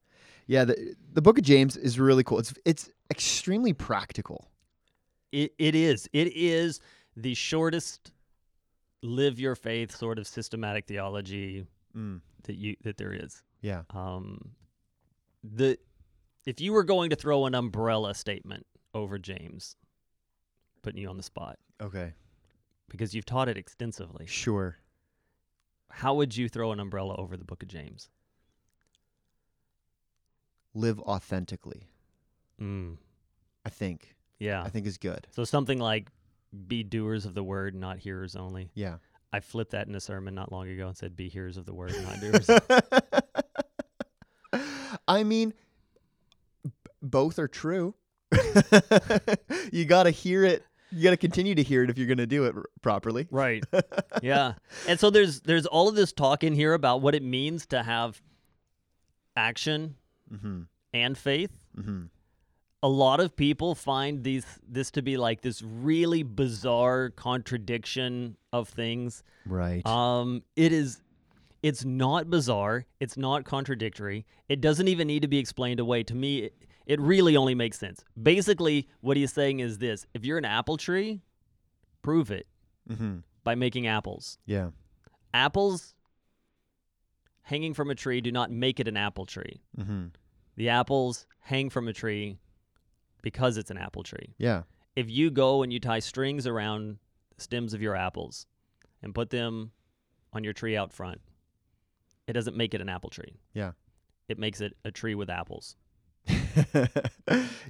Yeah. 0.47 0.65
The 0.65 0.95
the 1.13 1.23
Book 1.23 1.39
of 1.39 1.45
James 1.45 1.77
is 1.77 1.99
really 1.99 2.25
cool. 2.25 2.39
It's 2.39 2.55
it's 2.65 2.91
extremely 3.11 3.73
practical. 3.73 4.51
It 5.33 5.53
it 5.59 5.75
is 5.75 6.09
it 6.13 6.29
is 6.37 6.81
the 7.17 7.35
shortest 7.35 8.13
live 9.03 9.39
your 9.41 9.55
faith 9.55 9.95
sort 9.97 10.19
of 10.19 10.27
systematic 10.27 10.87
theology 10.87 11.67
Mm. 11.97 12.21
that 12.45 12.55
you 12.55 12.77
that 12.83 12.97
there 12.99 13.13
is. 13.13 13.43
Yeah. 13.61 13.83
Um, 13.91 14.53
the 15.45 15.79
if 16.47 16.61
you 16.61 16.73
were 16.73 16.85
going 16.85 17.11
to 17.11 17.17
throw 17.17 17.47
an 17.47 17.55
umbrella 17.55 18.15
statement 18.15 18.67
over 18.95 19.19
James, 19.19 19.77
putting 20.83 21.01
you 21.01 21.09
on 21.09 21.17
the 21.17 21.23
spot 21.23 21.59
Okay. 21.81 22.13
because 22.89 23.15
you've 23.15 23.27
taught 23.27 23.49
it 23.49 23.57
extensively, 23.59 24.27
Sure. 24.27 24.77
how 25.91 26.15
would 26.15 26.37
you 26.37 26.49
throw 26.49 26.73
an 26.73 26.81
umbrella 26.81 27.15
over 27.17 27.37
the 27.37 27.45
Book 27.45 27.63
of 27.63 27.69
James? 27.69 28.09
Live 30.75 31.01
authentically. 31.01 31.89
Mm, 32.61 32.97
I 33.65 33.71
think. 33.71 34.15
yeah. 34.39 34.63
I 34.63 34.69
think 34.69 34.87
is 34.87 34.99
good. 34.99 35.27
So 35.33 35.45
something 35.45 35.79
like 35.79 36.09
be 36.67 36.83
doers 36.83 37.27
of 37.27 37.35
the 37.35 37.43
word, 37.45 37.75
not 37.75 37.99
hearers 37.99 38.37
only. 38.37 38.71
Yeah. 38.75 38.97
I 39.33 39.41
flipped 39.41 39.73
that 39.73 39.87
in 39.87 39.95
a 39.95 40.01
sermon 40.01 40.35
not 40.35 40.51
long 40.51 40.69
ago 40.69 40.89
and 40.89 40.97
said 40.97 41.15
be 41.17 41.29
hearers 41.29 41.57
of 41.57 41.65
the 41.67 41.75
word, 41.75 41.95
not 42.03 42.21
doers. 42.21 42.49
I 45.11 45.25
mean, 45.25 45.53
b- 46.65 46.71
both 47.03 47.39
are 47.39 47.49
true. 47.49 47.95
you 49.73 49.85
got 49.85 50.05
to 50.05 50.11
hear 50.11 50.45
it. 50.45 50.65
You 50.93 51.03
got 51.05 51.11
to 51.11 51.17
continue 51.17 51.55
to 51.55 51.63
hear 51.63 51.85
it 51.85 51.91
if 51.91 51.99
you're 51.99 52.07
going 52.09 52.19
to 52.19 52.27
do 52.27 52.45
it 52.45 52.55
r- 52.57 52.65
properly. 52.83 53.27
right. 53.31 53.63
Yeah. 54.23 54.55
And 54.89 54.99
so 55.01 55.09
there's 55.11 55.41
there's 55.43 55.67
all 55.67 55.89
of 55.89 55.95
this 55.95 56.13
talk 56.13 56.43
in 56.45 56.53
here 56.55 56.75
about 56.75 57.01
what 57.01 57.15
it 57.15 57.23
means 57.23 57.67
to 57.67 57.83
have 57.83 58.21
action 59.37 59.97
Mm-hmm. 60.33 60.63
and 60.95 61.19
faith. 61.19 61.51
Mm-hmm. 61.77 62.03
a 62.85 62.89
lot 62.89 63.19
of 63.21 63.35
people 63.37 63.75
find 63.75 64.23
these 64.25 64.45
this 64.69 64.91
to 64.93 65.03
be 65.03 65.17
like 65.17 65.41
this 65.43 65.61
really 65.63 66.23
bizarre 66.23 67.11
contradiction 67.11 68.37
of 68.53 68.69
things. 68.69 69.23
Right. 69.47 69.85
Um, 69.87 70.43
it 70.57 70.73
is, 70.73 71.01
it's 71.63 71.85
not 71.85 72.31
bizarre. 72.31 72.87
It's 73.01 73.17
not 73.17 73.45
contradictory. 73.45 74.27
It 74.49 74.61
doesn't 74.61 74.89
even 74.89 75.07
need 75.07 75.23
to 75.23 75.29
be 75.29 75.39
explained 75.39 75.81
away. 75.81 76.03
To 76.05 76.15
me, 76.15 76.39
it, 76.45 76.55
it 76.87 77.01
really 77.01 77.37
only 77.37 77.55
makes 77.55 77.79
sense. 77.79 78.03
Basically, 78.21 78.89
what 79.01 79.17
he's 79.17 79.33
saying 79.33 79.61
is 79.61 79.79
this: 79.79 80.07
if 80.15 80.25
you're 80.25 80.39
an 80.39 80.45
apple 80.45 80.77
tree, 80.77 81.21
prove 82.03 82.31
it 82.31 82.47
mm-hmm. 82.91 83.19
by 83.45 83.55
making 83.55 83.87
apples. 83.87 84.39
Yeah. 84.47 84.71
Apples 85.35 85.95
hanging 87.43 87.75
from 87.75 87.91
a 87.91 87.95
tree 87.95 88.21
do 88.21 88.33
not 88.33 88.51
make 88.51 88.81
it 88.81 88.89
an 88.89 88.97
apple 88.97 89.27
tree. 89.27 89.61
Mm-hmm. 89.79 90.07
The 90.57 90.69
apples 90.69 91.27
hang 91.41 91.71
from 91.71 91.89
a 91.89 91.93
tree 91.93 92.39
because 93.23 93.57
it's 93.57 93.71
an 93.71 93.79
apple 93.79 94.03
tree. 94.03 94.35
Yeah. 94.39 94.63
if 94.97 95.11
you 95.11 95.31
go 95.31 95.63
and 95.63 95.73
you 95.73 95.81
tie 95.81 95.99
strings 96.01 96.47
around 96.47 96.99
the 97.37 97.43
stems 97.43 97.75
of 97.75 97.83
your 97.83 97.97
apples 97.97 98.47
and 99.03 99.15
put 99.15 99.31
them 99.31 99.73
on 100.33 100.45
your 100.45 100.53
tree 100.53 100.77
out 100.77 100.93
front, 100.93 101.21
it 102.31 102.35
doesn't 102.35 102.57
make 102.57 102.75
it 102.75 102.81
an 102.81 102.89
apple 102.89 103.11
tree. 103.11 103.35
Yeah. 103.55 103.73
It 104.29 104.39
makes 104.39 104.61
it 104.61 104.77
a 104.85 104.93
tree 104.93 105.17
with 105.17 105.29
apples. 105.29 105.75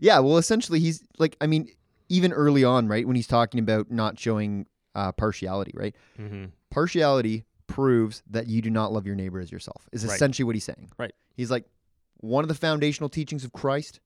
yeah. 0.01 0.19
Well, 0.19 0.37
essentially, 0.37 0.81
he's 0.81 1.03
like, 1.19 1.37
I 1.41 1.47
mean, 1.47 1.69
even 2.11 2.33
early 2.33 2.63
on, 2.63 2.87
right, 2.87 3.07
when 3.07 3.17
he's 3.17 3.27
talking 3.27 3.59
about 3.59 3.91
not 3.91 4.19
showing 4.19 4.67
uh, 4.95 5.13
partiality, 5.13 5.73
right? 5.75 5.95
Mm-hmm. 6.21 6.47
Partiality 6.71 7.45
proves 7.69 8.23
that 8.29 8.49
you 8.49 8.61
do 8.61 8.69
not 8.71 8.93
love 8.93 9.07
your 9.07 9.15
neighbor 9.15 9.41
as 9.41 9.51
yourself, 9.51 9.89
is 9.93 10.05
Right. 10.05 10.15
essentially 10.15 10.45
what 10.45 10.55
he's 10.57 10.65
saying. 10.65 10.91
Right. 10.99 11.15
He's 11.37 11.51
like, 11.51 11.65
one 12.19 12.45
of 12.45 12.49
the 12.49 12.55
foundational 12.55 13.09
teachings 13.09 13.45
of 13.45 13.53
Christ. 13.53 14.01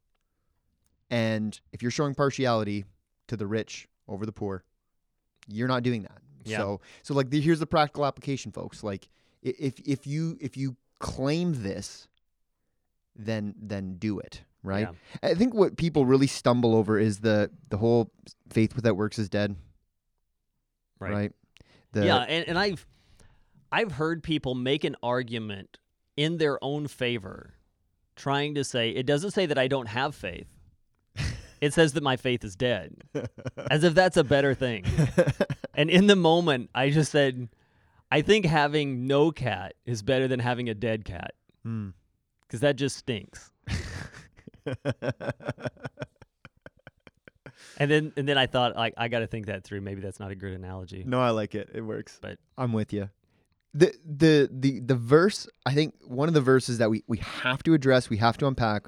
And 1.11 1.59
if 1.73 1.83
you're 1.83 1.91
showing 1.91 2.15
partiality 2.15 2.85
to 3.27 3.37
the 3.37 3.47
rich 3.47 3.89
over 4.07 4.25
the 4.25 4.33
poor, 4.33 4.63
you're 5.49 5.67
not 5.69 5.83
doing 5.83 6.03
that. 6.03 6.19
Yeah. 6.45 6.59
So, 6.59 6.81
so 7.03 7.15
like, 7.15 7.31
the, 7.31 7.41
here's 7.41 7.59
the 7.59 7.67
practical 7.67 8.07
application, 8.07 8.53
folks. 8.53 8.85
Like, 8.85 9.09
if 9.45 9.79
if 9.81 10.07
you 10.07 10.37
if 10.41 10.57
you 10.57 10.77
claim 10.99 11.63
this, 11.63 12.09
then 13.15 13.55
then 13.61 13.97
do 13.99 14.19
it. 14.19 14.43
Right. 14.63 14.89
Yeah. 15.23 15.31
I 15.31 15.35
think 15.35 15.55
what 15.55 15.77
people 15.77 16.07
really 16.07 16.27
stumble 16.27 16.75
over 16.75 16.99
is 16.99 17.19
the 17.19 17.51
the 17.69 17.77
whole 17.77 18.11
faith 18.51 18.75
without 18.75 18.97
works 18.97 19.19
is 19.19 19.29
dead. 19.29 19.55
Right. 20.99 21.13
Right. 21.13 21.33
The, 21.93 22.07
yeah, 22.07 22.19
and, 22.19 22.49
and 22.49 22.59
I've 22.59 22.87
I've 23.71 23.93
heard 23.93 24.23
people 24.23 24.55
make 24.55 24.85
an 24.85 24.97
argument 25.03 25.79
in 26.17 26.39
their 26.39 26.63
own 26.63 26.89
favor, 26.89 27.55
trying 28.17 28.55
to 28.55 28.65
say 28.65 28.91
it 28.91 29.07
doesn't 29.07 29.33
say 29.33 29.47
that 29.47 29.59
I 29.59 29.69
don't 29.69 29.87
have 29.87 30.15
faith. 30.15 30.49
It 31.61 31.73
says 31.73 31.95
that 31.95 32.03
my 32.03 32.17
faith 32.17 32.45
is 32.45 32.57
dead, 32.57 32.95
as 33.71 33.85
if 33.85 33.95
that's 33.95 34.19
a 34.19 34.25
better 34.25 34.55
thing. 34.55 34.85
And 35.75 35.91
in 35.91 36.07
the 36.07 36.17
moment, 36.17 36.71
I 36.75 36.91
just 36.91 37.11
said, 37.11 37.49
I 38.15 38.23
think 38.23 38.45
having 38.47 39.07
no 39.07 39.31
cat 39.33 39.75
is 39.85 40.03
better 40.03 40.29
than 40.29 40.39
having 40.41 40.69
a 40.69 40.75
dead 40.75 41.05
cat 41.05 41.35
Hmm. 41.65 41.89
because 42.43 42.61
that 42.61 42.77
just 42.77 42.97
stinks. 42.97 43.51
And 47.77 47.91
then 47.91 48.13
and 48.17 48.29
then 48.29 48.39
I 48.39 48.47
thought 48.47 48.77
like 48.77 48.95
I 48.97 49.09
got 49.09 49.19
to 49.21 49.27
think 49.27 49.47
that 49.47 49.65
through. 49.65 49.81
Maybe 49.81 50.01
that's 50.01 50.21
not 50.21 50.31
a 50.31 50.37
good 50.37 50.53
analogy. 50.53 51.03
no, 51.05 51.21
I 51.21 51.31
like 51.31 51.57
it. 51.57 51.71
It 51.75 51.81
works. 51.81 52.19
But- 52.23 52.39
I'm 52.57 52.73
with 52.73 52.93
you. 52.93 53.11
The 53.75 53.93
the 54.07 54.49
the 54.53 54.79
the 54.81 54.95
verse. 54.95 55.49
I 55.67 55.75
think 55.75 55.95
one 56.07 56.29
of 56.29 56.35
the 56.35 56.41
verses 56.41 56.79
that 56.79 56.89
we 56.89 57.03
we 57.09 57.19
have 57.19 57.65
to 57.65 57.75
address, 57.75 58.09
we 58.09 58.19
have 58.19 58.39
to 58.39 58.47
unpack, 58.47 58.87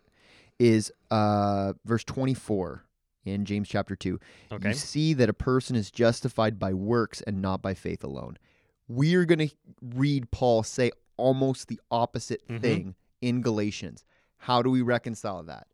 is 0.60 0.92
uh 1.10 1.72
verse 1.84 2.04
24 2.04 2.84
in 3.24 3.44
James 3.44 3.68
chapter 3.68 3.96
two. 3.96 4.20
Okay. 4.52 4.68
You 4.68 4.74
see 4.74 5.14
that 5.14 5.28
a 5.28 5.32
person 5.34 5.74
is 5.74 5.90
justified 5.90 6.60
by 6.60 6.72
works 6.72 7.20
and 7.22 7.42
not 7.42 7.60
by 7.62 7.74
faith 7.74 8.04
alone. 8.04 8.38
We 8.88 9.14
are 9.14 9.24
going 9.24 9.48
to 9.48 9.50
read 9.82 10.30
Paul 10.30 10.62
say 10.62 10.90
almost 11.16 11.68
the 11.68 11.80
opposite 11.90 12.46
Mhm. 12.48 12.60
thing 12.60 12.94
in 13.20 13.40
Galatians. 13.42 14.04
How 14.38 14.62
do 14.62 14.70
we 14.70 14.82
reconcile 14.82 15.42
that? 15.44 15.66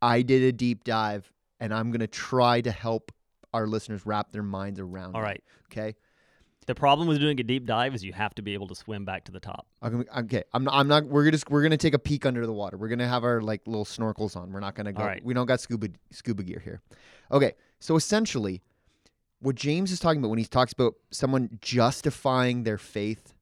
I 0.00 0.22
did 0.22 0.42
a 0.42 0.52
deep 0.52 0.84
dive 0.84 1.32
and 1.60 1.72
I'm 1.72 1.90
going 1.90 2.00
to 2.00 2.06
try 2.08 2.60
to 2.60 2.70
help 2.70 3.12
our 3.54 3.66
listeners 3.66 4.04
wrap 4.04 4.32
their 4.32 4.42
minds 4.42 4.80
around 4.80 5.14
All 5.14 5.20
it, 5.22 5.24
right. 5.24 5.44
Okay? 5.70 5.94
The 6.66 6.74
problem 6.74 7.08
with 7.08 7.18
doing 7.18 7.38
a 7.40 7.42
deep 7.42 7.66
dive 7.66 7.94
is 7.94 8.04
you 8.04 8.12
have 8.12 8.34
to 8.36 8.42
be 8.42 8.54
able 8.54 8.68
to 8.68 8.74
swim 8.74 9.04
back 9.04 9.24
to 9.24 9.32
the 9.32 9.40
top. 9.40 9.66
Okay, 9.82 10.44
I'm 10.52 10.62
not, 10.62 10.74
I'm 10.74 10.86
not. 10.86 11.04
We're 11.06 11.24
gonna 11.24 11.42
we're 11.50 11.62
gonna 11.62 11.76
take 11.76 11.92
a 11.92 11.98
peek 11.98 12.24
under 12.24 12.46
the 12.46 12.52
water. 12.52 12.76
We're 12.76 12.86
gonna 12.88 13.08
have 13.08 13.24
our 13.24 13.40
like 13.40 13.66
little 13.66 13.84
snorkels 13.84 14.36
on. 14.36 14.52
We're 14.52 14.60
not 14.60 14.76
gonna 14.76 14.92
go. 14.92 15.02
Right. 15.04 15.24
We 15.24 15.34
don't 15.34 15.46
got 15.46 15.58
scuba 15.60 15.88
scuba 16.12 16.44
gear 16.44 16.60
here. 16.62 16.80
Okay, 17.32 17.54
so 17.80 17.96
essentially, 17.96 18.62
what 19.42 19.56
James 19.56 19.90
is 19.92 19.98
talking 20.00 20.20
about 20.20 20.30
when 20.30 20.38
he 20.38 20.44
talks 20.44 20.72
about 20.72 20.94
someone 21.10 21.58
justifying 21.60 22.62
their 22.62 22.78
faith 22.78 23.34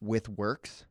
with 0.00 0.28
works, 0.28 0.84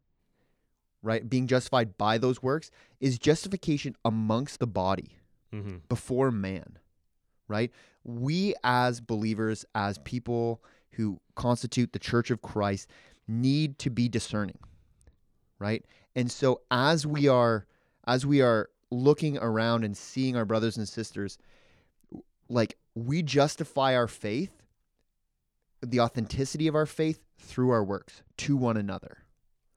right? 1.02 1.28
Being 1.30 1.47
justified 1.47 1.97
by 1.97 2.17
those 2.17 2.43
works 2.43 2.69
is 3.00 3.17
justification 3.17 3.95
amongst 4.06 4.60
the 4.60 4.67
body 4.67 5.12
Mm-hmm. 5.54 5.78
before 5.88 6.30
man, 6.30 6.78
right? 7.47 7.71
We 8.04 8.54
as 8.65 9.00
believers, 9.00 9.63
as 9.73 9.97
people 10.00 10.62
who 10.91 11.21
constitute 11.36 11.93
the 11.93 12.00
church 12.00 12.30
of 12.32 12.41
Christ, 12.41 12.89
need 13.30 13.80
to 13.80 13.89
be 13.89 14.10
discerning, 14.10 14.60
right? 15.58 15.86
And 16.17 16.30
so 16.30 16.62
as 16.69 17.08
we 17.08 17.30
are 17.30 17.65
as 18.06 18.26
we 18.26 18.41
are 18.41 18.69
looking 18.91 19.38
around 19.38 19.86
and 19.86 19.95
seeing 19.95 20.36
our 20.36 20.43
brothers 20.43 20.76
and 20.76 20.88
sisters, 20.88 21.38
like 22.50 22.78
we 23.05 23.21
justify 23.21 23.95
our 23.95 24.07
faith, 24.07 24.63
the 25.81 25.99
authenticity 25.99 26.67
of 26.67 26.75
our 26.75 26.86
faith 26.86 27.21
through 27.38 27.69
our 27.69 27.83
works 27.83 28.23
to 28.38 28.57
one 28.57 28.77
another, 28.77 29.19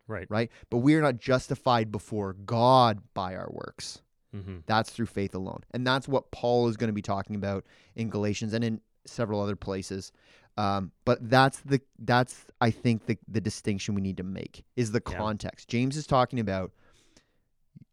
Right. 0.06 0.26
right? 0.30 0.50
But 0.70 0.78
we 0.78 0.94
are 0.94 1.02
not 1.02 1.18
justified 1.18 1.92
before 1.92 2.32
God 2.32 3.02
by 3.14 3.36
our 3.36 3.48
works. 3.50 4.00
Mm-hmm. 4.34 4.58
That's 4.66 4.90
through 4.90 5.06
faith 5.06 5.34
alone. 5.34 5.60
And 5.72 5.86
that's 5.86 6.06
what 6.08 6.30
Paul 6.30 6.68
is 6.68 6.76
going 6.76 6.88
to 6.88 6.94
be 6.94 7.02
talking 7.02 7.36
about 7.36 7.64
in 7.96 8.08
Galatians 8.08 8.54
and 8.54 8.62
in 8.64 8.80
several 9.04 9.40
other 9.40 9.56
places. 9.56 10.12
Um, 10.56 10.92
but 11.04 11.28
that's 11.28 11.60
the 11.60 11.80
that's 11.98 12.46
I 12.60 12.70
think 12.70 13.06
the 13.06 13.18
the 13.28 13.40
distinction 13.40 13.94
we 13.94 14.00
need 14.02 14.16
to 14.18 14.22
make 14.22 14.64
is 14.76 14.92
the 14.92 15.02
Yeah. 15.08 15.16
context. 15.16 15.68
James 15.68 15.96
is 15.96 16.06
talking 16.06 16.38
about 16.40 16.72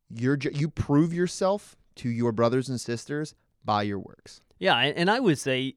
you're 0.09 0.37
you 0.51 0.69
prove 0.69 1.13
yourself 1.13 1.75
to 1.95 2.09
your 2.09 2.31
brothers 2.31 2.69
and 2.69 2.79
sisters 2.79 3.35
by 3.65 3.83
your 3.83 3.99
works. 3.99 4.41
Yeah, 4.59 4.75
and, 4.77 5.09
I 5.09 5.19
would 5.19 5.37
say 5.37 5.75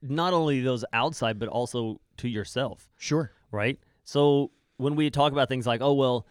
not 0.00 0.32
only 0.32 0.60
those 0.60 0.84
outside, 0.92 1.38
but 1.38 1.48
also 1.48 2.00
to 2.18 2.28
yourself, 2.28 2.88
Sure. 2.98 3.30
right? 3.50 3.78
So 4.04 4.50
when 4.78 4.94
we 4.96 5.10
talk 5.10 5.32
about 5.32 5.48
things 5.48 5.66
like, 5.66 5.80
oh, 5.82 5.92
well, 5.94 6.26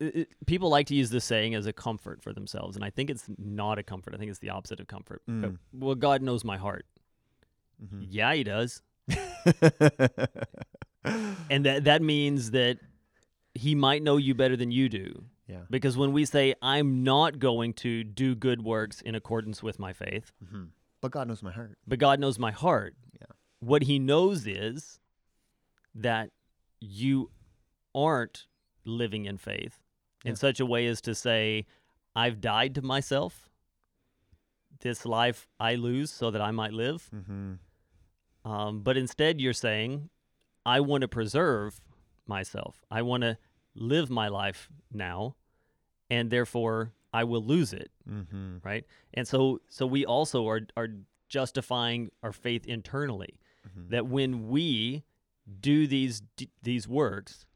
it, 0.00 0.28
people 0.46 0.68
like 0.70 0.86
to 0.88 0.94
use 0.94 1.10
this 1.10 1.24
saying 1.24 1.54
as 1.54 1.66
a 1.66 1.72
comfort 1.72 2.22
for 2.22 2.32
themselves. 2.32 2.76
And 2.76 2.84
I 2.84 2.90
think 2.90 3.10
it's 3.10 3.24
not 3.38 3.78
a 3.78 3.82
comfort. 3.82 4.14
I 4.14 4.18
think 4.18 4.30
it's 4.30 4.40
the 4.40 4.50
opposite 4.50 4.80
of 4.80 4.86
comfort. 4.88 5.22
Mm. 5.28 5.58
well, 5.72 5.94
God 5.94 6.22
knows 6.22 6.44
my 6.44 6.56
heart. 6.56 6.86
Mhm. 7.82 8.06
Yeah, 8.10 8.34
he 8.34 8.44
does. 8.44 8.82
And 11.50 11.66
that, 11.66 11.84
that 11.84 12.00
means 12.00 12.52
that 12.52 12.78
he 13.54 13.74
might 13.74 14.02
know 14.02 14.16
you 14.16 14.34
better 14.34 14.56
than 14.56 14.70
you 14.70 14.88
do. 14.88 15.24
yeah. 15.46 15.60
Because 15.68 15.96
when 15.98 16.12
we 16.14 16.24
say, 16.24 16.54
I'm 16.62 17.04
not 17.04 17.38
going 17.38 17.74
to 17.74 18.02
do 18.04 18.34
good 18.34 18.62
works 18.64 19.02
in 19.02 19.14
accordance 19.14 19.62
with 19.62 19.78
my 19.78 19.92
faith, 19.92 20.32
hmm 20.50 20.64
But 21.04 21.10
God 21.12 21.28
knows 21.28 21.42
my 21.42 21.52
heart. 21.52 21.76
but 21.86 21.98
God 21.98 22.18
knows 22.18 22.38
my 22.38 22.50
heart. 22.50 22.94
Yeah. 23.20 23.26
What 23.60 23.82
he 23.82 23.98
knows 23.98 24.46
is 24.46 24.98
that 25.94 26.30
you 26.80 27.30
aren't 27.94 28.46
living 28.86 29.26
in 29.26 29.36
faith 29.36 29.82
Yeah. 30.24 30.30
in 30.30 30.36
such 30.36 30.60
a 30.60 30.64
way 30.66 30.86
as 30.86 31.02
to 31.02 31.14
say, 31.14 31.66
I've 32.16 32.40
died 32.40 32.74
to 32.76 32.82
myself. 32.82 33.50
This 34.80 35.04
life 35.04 35.46
I 35.60 35.74
lose 35.74 36.10
so 36.10 36.30
that 36.30 36.40
I 36.40 36.50
might 36.52 36.72
live. 36.72 37.10
Mm-hmm. 37.14 38.50
Um, 38.50 38.80
but 38.80 38.96
instead, 38.96 39.42
you're 39.42 39.52
saying, 39.52 40.08
I 40.64 40.80
want 40.80 41.02
to 41.02 41.08
preserve 41.08 41.82
myself. 42.26 42.82
I 42.90 43.02
want 43.02 43.24
to 43.24 43.36
live 43.74 44.08
my 44.08 44.28
life 44.28 44.70
now, 44.90 45.36
and 46.08 46.30
therefore 46.30 46.92
I 47.20 47.24
will 47.24 47.44
lose 47.44 47.72
it 47.72 47.90
Mm-hmm. 48.08 48.56
right? 48.62 48.84
And 49.14 49.26
so 49.26 49.60
so 49.68 49.86
we 49.86 50.04
also 50.04 50.46
are 50.48 50.62
are 50.76 50.88
justifying 51.28 52.10
our 52.22 52.32
faith 52.32 52.66
internally 52.66 53.38
Mhm. 53.66 53.88
that 53.90 54.06
when 54.06 54.48
we 54.48 55.04
do 55.60 55.86
these 55.86 56.20
d- 56.36 56.50
these 56.62 56.86
works 56.88 57.46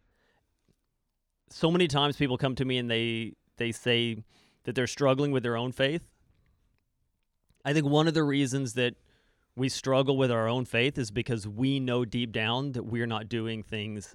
so 1.50 1.70
many 1.70 1.88
times 1.88 2.16
people 2.16 2.36
come 2.38 2.54
to 2.54 2.64
me 2.64 2.76
and 2.78 2.90
they 2.90 3.34
they 3.56 3.72
say 3.72 4.22
that 4.64 4.74
they're 4.74 4.86
struggling 4.98 5.32
with 5.32 5.42
their 5.42 5.56
own 5.56 5.72
faith. 5.72 6.04
I 7.64 7.72
think 7.72 7.86
one 7.86 8.06
of 8.08 8.14
the 8.14 8.22
reasons 8.22 8.74
that 8.74 8.94
we 9.56 9.68
struggle 9.68 10.16
with 10.16 10.30
our 10.30 10.46
own 10.48 10.64
faith 10.64 10.96
is 10.98 11.10
because 11.10 11.48
we 11.48 11.80
know 11.80 12.04
deep 12.04 12.32
down 12.32 12.72
that 12.72 12.84
we're 12.84 13.06
not 13.06 13.28
doing 13.28 13.62
things 13.62 14.14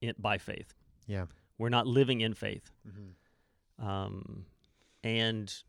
in, 0.00 0.14
by 0.18 0.38
faith. 0.38 0.72
Yeah. 1.06 1.26
We're 1.58 1.68
not 1.68 1.86
living 1.86 2.20
in 2.20 2.34
faith 2.34 2.70
Mm-hmm. 2.88 3.86
um, 3.86 4.46
and 5.04 5.62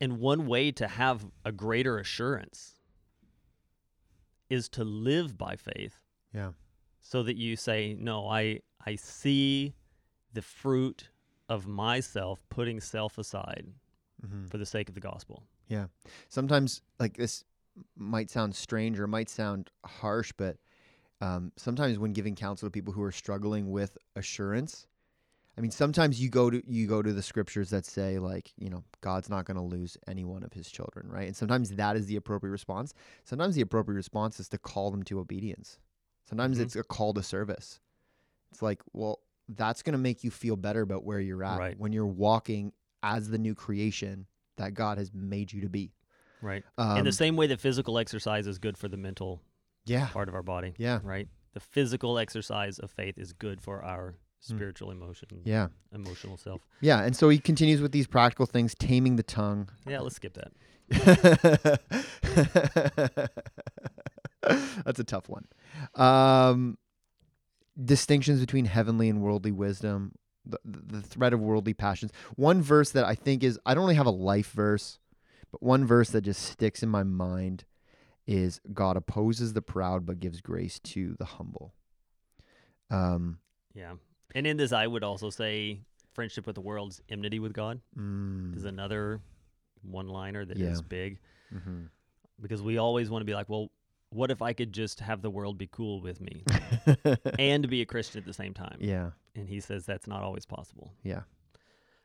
and 0.00 0.18
one 0.20 0.46
way 0.46 0.70
to 0.72 0.86
have 0.86 1.26
a 1.44 1.52
greater 1.52 1.98
assurance 1.98 2.74
is 4.48 4.68
to 4.70 4.84
live 4.84 5.36
by 5.36 5.56
faith 5.56 5.96
Yeah. 6.34 6.52
so 7.00 7.22
that 7.22 7.36
you 7.36 7.56
say 7.56 7.96
no 7.98 8.28
i 8.28 8.60
i 8.86 8.94
see 8.96 9.74
the 10.32 10.42
fruit 10.42 11.08
of 11.48 11.66
myself 11.66 12.40
putting 12.50 12.80
self 12.80 13.18
aside 13.18 13.66
Mm-hmm. 14.26 14.46
for 14.46 14.58
the 14.58 14.66
sake 14.66 14.88
of 14.88 14.96
the 14.96 15.00
gospel 15.00 15.44
Yeah. 15.68 15.86
Sometimes, 16.28 16.82
like 16.98 17.16
this 17.16 17.44
might 17.96 18.30
sound 18.30 18.52
strange 18.56 18.98
or 18.98 19.06
might 19.06 19.28
sound 19.28 19.70
harsh, 19.86 20.32
but 20.36 20.56
um, 21.20 21.52
sometimes 21.56 22.00
when 22.00 22.12
giving 22.12 22.34
counsel 22.34 22.66
to 22.66 22.70
people 22.72 22.92
who 22.92 23.02
are 23.04 23.12
struggling 23.12 23.70
with 23.70 23.96
assurance, 24.16 24.88
I 25.58 25.60
mean, 25.60 25.72
sometimes 25.72 26.20
you 26.22 26.30
go 26.30 26.48
to 26.50 26.62
you 26.66 26.86
go 26.86 27.02
to 27.02 27.12
the 27.12 27.22
scriptures 27.22 27.70
that 27.70 27.84
say 27.84 28.18
like, 28.20 28.52
you 28.56 28.70
know, 28.70 28.84
God's 29.00 29.28
not 29.28 29.44
going 29.44 29.56
to 29.56 29.62
lose 29.62 29.96
any 30.06 30.24
one 30.24 30.44
of 30.44 30.52
His 30.52 30.70
children, 30.70 31.08
right? 31.10 31.26
And 31.26 31.36
sometimes 31.36 31.70
that 31.70 31.96
is 31.96 32.06
the 32.06 32.14
appropriate 32.16 32.52
response. 32.52 32.94
Sometimes 33.24 33.56
the 33.56 33.60
appropriate 33.62 33.96
response 33.96 34.38
is 34.38 34.48
to 34.50 34.58
call 34.58 34.92
them 34.92 35.02
to 35.04 35.18
obedience. 35.18 35.80
Sometimes 36.28 36.58
Mhm. 36.58 36.62
it's 36.62 36.76
a 36.76 36.84
call 36.84 37.12
to 37.14 37.22
service. 37.24 37.80
It's 38.52 38.62
like, 38.62 38.82
well, 38.92 39.20
that's 39.48 39.82
going 39.82 39.92
to 39.94 39.98
make 39.98 40.22
you 40.22 40.30
feel 40.30 40.56
better 40.56 40.82
about 40.82 41.04
where 41.04 41.20
you're 41.20 41.42
at 41.42 41.58
Right. 41.58 41.78
when 41.78 41.92
you're 41.92 42.06
walking 42.06 42.72
as 43.02 43.28
the 43.28 43.38
new 43.38 43.54
creation 43.54 44.26
that 44.56 44.74
God 44.74 44.98
has 44.98 45.12
made 45.12 45.52
you 45.52 45.60
to 45.62 45.68
be. 45.68 45.92
right 46.40 46.62
Um, 46.76 46.98
in 46.98 47.04
the 47.04 47.10
same 47.12 47.34
way 47.34 47.48
that 47.48 47.60
physical 47.60 47.98
exercise 47.98 48.46
is 48.46 48.58
good 48.60 48.78
for 48.78 48.86
the 48.86 48.96
mental 48.96 49.42
yeah, 49.86 50.06
part 50.08 50.28
of 50.28 50.34
our 50.36 50.42
body 50.42 50.74
yeah, 50.78 51.00
right 51.02 51.26
the 51.52 51.58
physical 51.60 52.16
exercise 52.16 52.78
of 52.78 52.92
faith 52.92 53.18
is 53.18 53.32
good 53.32 53.60
for 53.60 53.82
our 53.82 54.14
spiritual 54.40 54.90
emotion 54.90 55.28
yeah, 55.44 55.68
emotional 55.92 56.36
self 56.36 56.62
yeah. 56.80 57.02
And 57.02 57.16
so 57.16 57.28
he 57.28 57.38
continues 57.38 57.80
with 57.80 57.92
these 57.92 58.06
practical 58.06 58.46
things, 58.46 58.74
taming 58.74 59.16
the 59.16 59.22
tongue. 59.22 59.68
yeah 59.86 60.00
let's 60.00 60.16
skip 60.16 60.34
that 60.34 60.52
That's 64.84 64.98
a 64.98 65.04
tough 65.04 65.28
one. 65.28 65.46
Um, 65.94 66.78
distinctions 67.82 68.40
between 68.40 68.64
heavenly 68.64 69.08
and 69.08 69.20
worldly 69.20 69.52
wisdom, 69.52 70.12
the, 70.46 70.58
the 70.64 71.02
threat 71.02 71.32
of 71.32 71.40
worldly 71.40 71.74
passions. 71.74 72.12
One 72.36 72.62
verse 72.62 72.90
that 72.92 73.04
I 73.04 73.14
think 73.14 73.44
is, 73.44 73.58
I 73.66 73.74
don't 73.74 73.84
really 73.84 73.96
have 73.96 74.06
a 74.06 74.10
life 74.10 74.52
verse, 74.52 74.98
but 75.50 75.62
one 75.62 75.86
verse 75.86 76.10
that 76.10 76.22
just 76.22 76.42
sticks 76.42 76.82
in 76.82 76.88
my 76.88 77.02
mind 77.02 77.64
is 78.26 78.60
God 78.72 78.96
opposes 78.96 79.52
the 79.52 79.62
proud 79.62 80.06
but 80.06 80.20
gives 80.20 80.40
grace 80.40 80.78
to 80.80 81.14
the 81.18 81.24
humble. 81.24 81.74
Um, 82.90 83.38
Yeah. 83.74 83.94
And 84.34 84.46
in 84.46 84.56
this, 84.56 84.72
I 84.72 84.86
would 84.86 85.02
also 85.04 85.30
say 85.30 85.80
friendship 86.12 86.46
with 86.46 86.54
the 86.54 86.60
world's 86.60 87.00
enmity 87.08 87.38
with 87.38 87.52
God 87.52 87.80
mm, 87.98 88.56
is 88.56 88.64
another 88.64 89.20
one 89.82 90.08
liner 90.08 90.44
that 90.44 90.58
is 90.58 90.78
Yeah. 90.78 90.84
big 90.88 91.18
mhm. 91.54 91.88
because 92.40 92.60
we 92.60 92.76
always 92.78 93.08
want 93.08 93.20
to 93.22 93.24
be 93.26 93.34
like, 93.34 93.48
well, 93.48 93.70
what 94.10 94.30
if 94.30 94.42
I 94.42 94.52
could 94.52 94.72
just 94.72 95.00
have 95.00 95.22
the 95.22 95.30
world 95.30 95.58
be 95.58 95.68
cool 95.70 96.00
with 96.00 96.20
me 96.20 96.42
and 97.38 97.68
be 97.68 97.82
a 97.82 97.86
Christian 97.86 98.18
at 98.18 98.24
the 98.26 98.32
same 98.32 98.52
time? 98.54 98.78
yeah, 98.80 99.10
And 99.36 99.48
he 99.48 99.60
says 99.60 99.86
that's 99.86 100.06
not 100.06 100.22
always 100.22 100.44
possible. 100.46 100.92
yeah. 101.02 101.22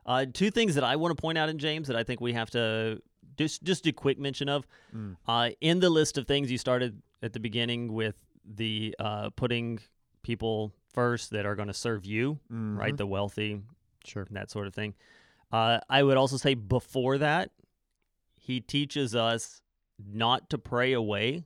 Uh, 0.06 0.26
two 0.32 0.52
things 0.52 0.76
that 0.76 0.84
I 0.84 0.98
want 0.98 1.16
to 1.16 1.22
point 1.22 1.38
out 1.38 1.48
in 1.48 1.58
James 1.58 1.88
that 1.88 1.96
I 1.96 2.04
think 2.04 2.20
we 2.20 2.34
have 2.34 2.50
to 2.52 3.02
just 3.38 3.64
just 3.64 3.86
do 3.86 3.94
quick 3.94 4.20
mention 4.20 4.50
of. 4.50 4.68
Mm. 4.94 5.16
Uh, 5.26 5.52
in 5.62 5.80
the 5.80 5.90
list 5.90 6.18
of 6.18 6.28
things 6.28 6.52
you 6.52 6.58
started 6.58 7.02
at 7.22 7.32
the 7.32 7.40
beginning 7.40 7.94
with 7.94 8.16
the 8.44 8.94
uh, 9.00 9.30
putting 9.30 9.80
people 10.24 10.74
first 10.94 11.32
that 11.32 11.46
are 11.46 11.56
going 11.56 11.68
to 11.68 11.74
serve 11.74 12.06
you, 12.06 12.40
right? 12.50 12.94
Mhm. 12.94 12.98
The 12.98 13.08
wealthy, 13.08 13.62
Sure. 14.06 14.28
that 14.32 14.50
sort 14.52 14.68
of 14.68 14.74
thing. 14.74 14.94
Uh, 15.52 15.80
I 15.90 16.02
would 16.04 16.18
also 16.18 16.38
say 16.38 16.54
before 16.56 17.18
that, 17.20 17.52
he 18.36 18.60
teaches 18.62 19.16
us 19.16 19.62
not 20.04 20.50
to 20.50 20.58
pray 20.58 20.94
away 20.94 21.46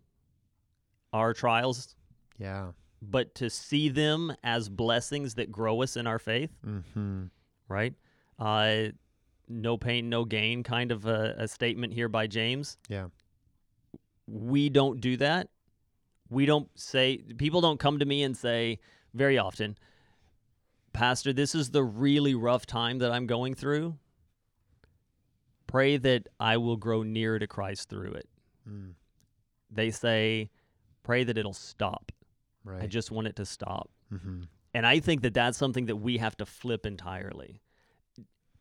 our 1.13 1.33
trials, 1.33 1.95
Yeah. 2.39 2.71
but 3.01 3.35
to 3.35 3.49
see 3.49 3.89
them 3.89 4.33
as 4.43 4.69
blessings 4.69 5.35
that 5.35 5.51
grow 5.51 5.81
us 5.83 5.95
in 5.97 6.07
our 6.07 6.19
faith, 6.19 6.51
Mm-hmm. 6.65 7.25
right? 7.67 7.93
Uh, 8.39 8.89
no 9.47 9.77
pain, 9.77 10.09
no 10.09 10.25
gain 10.25 10.63
kind 10.63 10.91
of 10.91 11.05
a, 11.05 11.35
a 11.37 11.47
statement 11.47 11.93
here 11.93 12.09
by 12.09 12.27
James. 12.27 12.77
Yeah. 12.89 13.07
We 14.27 14.69
don't 14.69 14.99
do 14.99 15.15
that. 15.17 15.49
We 16.29 16.45
don't 16.45 16.69
say, 16.75 17.17
people 17.37 17.61
don't 17.61 17.79
come 17.79 17.99
to 17.99 18.05
me 18.05 18.23
and 18.23 18.35
say 18.35 18.79
very 19.13 19.37
often, 19.37 19.77
Pastor, 20.93 21.31
this 21.33 21.53
is 21.53 21.71
the 21.71 21.83
really 21.83 22.33
rough 22.35 22.65
time 22.65 22.99
that 22.99 23.11
I'm 23.11 23.27
going 23.27 23.53
through. 23.53 23.95
Pray 25.67 25.97
that 25.97 26.27
I 26.39 26.57
will 26.57 26.77
grow 26.77 27.03
nearer 27.03 27.39
to 27.39 27.47
Christ 27.47 27.89
through 27.89 28.13
it. 28.13 28.29
Mm. 28.67 28.93
They 29.69 29.91
say, 29.91 30.49
pray 31.03 31.23
that 31.23 31.37
it'll 31.37 31.53
stop. 31.53 32.11
Right. 32.63 32.83
I 32.83 32.87
just 32.87 33.11
want 33.11 33.27
it 33.27 33.35
to 33.37 33.45
stop. 33.45 33.89
mm-hmm. 34.13 34.41
And 34.73 34.85
I 34.85 34.99
think 34.99 35.21
that 35.23 35.33
that's 35.33 35.57
something 35.57 35.87
that 35.87 35.95
we 35.95 36.17
have 36.17 36.37
to 36.37 36.45
flip 36.45 36.85
entirely. 36.85 37.61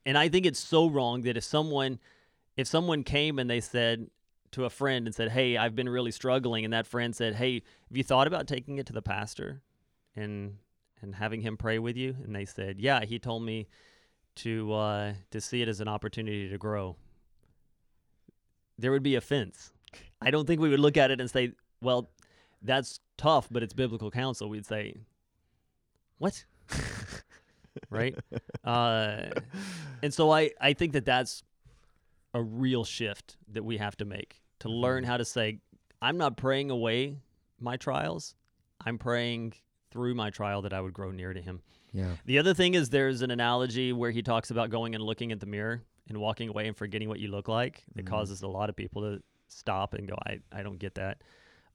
And 0.06 0.16
I 0.16 0.28
think 0.28 0.46
it's 0.46 0.60
so 0.60 0.88
wrong 0.88 1.22
that 1.22 1.36
if 1.36 1.44
someone 1.44 1.98
if 2.56 2.66
someone 2.66 3.02
came 3.02 3.38
and 3.38 3.50
they 3.50 3.60
said 3.60 4.06
to 4.56 4.64
a 4.64 4.70
friend 4.70 5.06
and 5.06 5.14
said, 5.14 5.30
"Hey, 5.30 5.58
I've 5.58 5.76
been 5.76 5.88
really 5.88 6.10
struggling," 6.10 6.64
and 6.64 6.72
that 6.72 6.86
friend 6.86 7.14
said, 7.14 7.34
"Hey, 7.34 7.62
have 7.88 7.96
you 7.96 8.02
thought 8.02 8.26
about 8.26 8.46
taking 8.46 8.78
it 8.78 8.86
to 8.86 8.92
the 8.92 9.02
pastor 9.02 9.60
and 10.16 10.56
and 11.02 11.14
having 11.14 11.42
him 11.42 11.58
pray 11.58 11.78
with 11.78 11.94
you?" 11.96 12.16
And 12.24 12.34
they 12.34 12.46
said, 12.46 12.80
"Yeah, 12.80 13.04
he 13.04 13.18
told 13.18 13.42
me 13.42 13.68
to 14.36 14.72
uh, 14.72 15.12
to 15.30 15.40
see 15.42 15.60
it 15.60 15.68
as 15.68 15.80
an 15.80 15.88
opportunity 15.88 16.48
to 16.48 16.58
grow." 16.58 16.96
There 18.78 18.90
would 18.90 19.02
be 19.02 19.14
offense. 19.14 19.72
I 20.22 20.30
don't 20.30 20.46
think 20.46 20.60
we 20.60 20.70
would 20.70 20.80
look 20.80 20.96
at 20.96 21.10
it 21.10 21.20
and 21.20 21.30
say, 21.30 21.52
"Well, 21.82 22.10
that's 22.62 23.00
tough, 23.18 23.48
but 23.50 23.62
it's 23.62 23.74
biblical 23.74 24.10
counsel." 24.10 24.48
We'd 24.48 24.64
say, 24.64 24.96
"What?" 26.16 26.46
right? 27.90 28.16
Uh, 28.64 29.26
and 30.02 30.14
so 30.14 30.30
I, 30.30 30.52
I 30.58 30.72
think 30.72 30.94
that 30.94 31.04
that's 31.04 31.42
a 32.32 32.42
real 32.42 32.84
shift 32.84 33.36
that 33.52 33.62
we 33.64 33.76
have 33.76 33.98
to 33.98 34.06
make 34.06 34.42
to 34.60 34.68
learn 34.68 35.04
how 35.04 35.16
to 35.16 35.24
say, 35.24 35.58
I'm 36.00 36.16
not 36.18 36.36
praying 36.36 36.70
away 36.70 37.18
my 37.60 37.76
trials. 37.76 38.34
I'm 38.84 38.98
praying 38.98 39.54
through 39.90 40.14
my 40.14 40.30
trial 40.30 40.62
that 40.62 40.72
I 40.72 40.80
would 40.80 40.92
grow 40.92 41.10
near 41.10 41.32
to 41.32 41.40
him. 41.40 41.60
Yeah. 41.92 42.16
The 42.26 42.38
other 42.38 42.52
thing 42.54 42.74
is 42.74 42.90
there's 42.90 43.22
an 43.22 43.30
analogy 43.30 43.92
where 43.92 44.10
he 44.10 44.22
talks 44.22 44.50
about 44.50 44.70
going 44.70 44.94
and 44.94 45.02
looking 45.02 45.32
at 45.32 45.40
the 45.40 45.46
mirror. 45.46 45.82
and 46.08 46.18
walking 46.18 46.48
away 46.48 46.68
and 46.68 46.76
forgetting 46.76 47.08
what 47.08 47.18
you 47.18 47.26
look 47.26 47.48
like 47.48 47.82
that 47.96 48.04
Mhm. 48.04 48.08
causes 48.08 48.42
a 48.42 48.46
lot 48.46 48.70
of 48.70 48.76
people 48.76 49.02
to 49.02 49.20
stop 49.48 49.92
and 49.92 50.06
go, 50.06 50.14
I, 50.24 50.38
I 50.52 50.62
don't 50.62 50.78
get 50.78 50.94
that. 50.94 51.20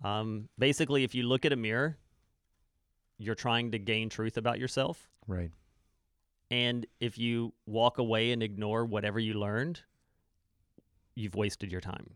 Um, 0.05 0.47
basically, 0.57 1.03
if 1.03 1.13
you 1.13 1.23
look 1.23 1.43
at 1.43 1.51
a 1.51 1.57
mirror, 1.57 1.97
you're 3.17 3.35
trying 3.35 3.71
to 3.71 3.77
gain 3.77 4.07
truth 4.07 4.37
about 4.37 4.57
yourself. 4.57 5.09
Right. 5.27 5.51
And 6.49 6.85
if 7.01 7.17
you 7.17 7.53
walk 7.65 7.97
away 7.97 8.31
and 8.31 8.41
ignore 8.41 8.85
whatever 8.85 9.19
you 9.19 9.33
learned, 9.33 9.81
you've 11.13 11.35
wasted 11.35 11.69
your 11.69 11.81
time. 11.81 12.15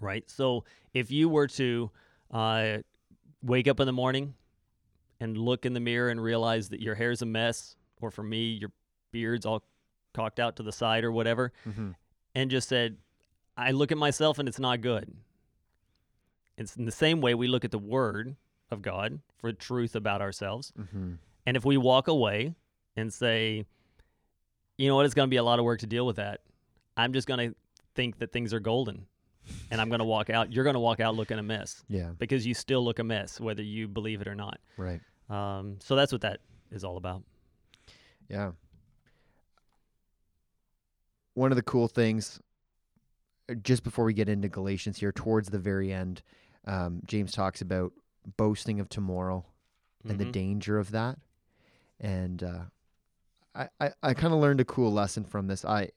Right. 0.00 0.28
So 0.30 0.64
if 0.94 1.10
you 1.10 1.28
were 1.28 1.46
to 1.48 1.90
uh, 2.30 2.78
wake 3.42 3.68
up 3.68 3.80
in 3.80 3.86
the 3.86 3.92
morning 3.92 4.34
and 5.20 5.36
look 5.36 5.66
in 5.66 5.72
the 5.74 5.80
mirror 5.80 6.08
and 6.08 6.22
realize 6.22 6.68
that 6.70 6.80
your 6.80 6.94
hair's 6.94 7.22
a 7.22 7.26
mess, 7.26 7.76
or 8.00 8.10
for 8.10 8.22
me, 8.22 8.52
your 8.52 8.70
beard's 9.12 9.44
all 9.46 9.62
cocked 10.14 10.40
out 10.40 10.56
to 10.56 10.62
the 10.62 10.72
side 10.72 11.04
or 11.04 11.12
whatever, 11.12 11.52
Mm-hmm. 11.68 11.90
and 12.34 12.50
just 12.50 12.68
said, 12.68 12.96
I 13.56 13.72
look 13.72 13.92
at 13.92 13.98
myself 13.98 14.38
and 14.38 14.48
it's 14.48 14.58
not 14.58 14.80
good. 14.80 15.12
It's 16.56 16.76
in 16.76 16.84
the 16.84 16.92
same 16.92 17.20
way 17.20 17.34
we 17.34 17.46
look 17.48 17.64
at 17.64 17.70
the 17.70 17.78
word 17.78 18.36
of 18.70 18.82
God 18.82 19.20
for 19.38 19.52
truth 19.52 19.96
about 19.96 20.20
ourselves. 20.20 20.72
Mm-hmm. 20.78 21.12
And 21.46 21.56
if 21.56 21.64
we 21.64 21.76
walk 21.76 22.08
away 22.08 22.54
and 22.96 23.12
say, 23.12 23.64
you 24.76 24.88
know 24.88 24.96
what, 24.96 25.06
it's 25.06 25.14
going 25.14 25.26
to 25.26 25.30
be 25.30 25.36
a 25.36 25.42
lot 25.42 25.58
of 25.58 25.64
work 25.64 25.80
to 25.80 25.86
deal 25.86 26.06
with 26.06 26.16
that, 26.16 26.40
I'm 26.96 27.12
just 27.12 27.26
going 27.26 27.50
to 27.50 27.56
think 27.94 28.18
that 28.18 28.32
things 28.32 28.52
are 28.54 28.60
golden 28.60 29.06
and 29.70 29.80
I'm 29.80 29.88
going 29.88 29.98
to 30.00 30.04
walk 30.04 30.30
out. 30.30 30.52
You're 30.52 30.64
going 30.64 30.74
to 30.74 30.80
walk 30.80 31.00
out 31.00 31.14
looking 31.14 31.38
a 31.38 31.42
mess 31.42 31.82
Yeah. 31.88 32.10
because 32.18 32.46
you 32.46 32.54
still 32.54 32.84
look 32.84 32.98
a 32.98 33.04
mess, 33.04 33.38
whether 33.40 33.62
you 33.62 33.88
believe 33.88 34.20
it 34.20 34.28
or 34.28 34.34
not. 34.34 34.58
Right. 34.76 35.00
Um, 35.28 35.76
so 35.80 35.94
that's 35.96 36.12
what 36.12 36.20
that 36.22 36.40
is 36.70 36.84
all 36.84 36.96
about. 36.96 37.22
Yeah. 38.28 38.52
One 41.34 41.52
of 41.52 41.56
the 41.56 41.62
cool 41.62 41.88
things, 41.88 42.40
uh, 43.50 43.54
just 43.54 43.82
before 43.84 44.04
we 44.04 44.12
get 44.12 44.28
into 44.28 44.48
Galatians 44.48 44.98
here, 44.98 45.12
towards 45.12 45.48
the 45.48 45.58
very 45.58 45.92
end, 45.92 46.22
um, 46.66 47.00
James 47.06 47.32
talks 47.32 47.60
about 47.62 47.92
boasting 48.36 48.80
of 48.80 48.88
tomorrow 48.88 49.44
and 50.08 50.18
the 50.18 50.24
Mhm. 50.26 50.32
danger 50.32 50.78
of 50.78 50.90
that. 50.90 51.18
And 52.00 52.42
uh, 52.42 52.64
I, 53.54 53.68
I, 53.80 53.90
I 54.02 54.14
kind 54.14 54.32
of 54.34 54.40
learned 54.40 54.60
a 54.60 54.64
cool 54.64 54.92
lesson 54.92 55.24
from 55.24 55.46
this. 55.46 55.64
I, 55.64 55.90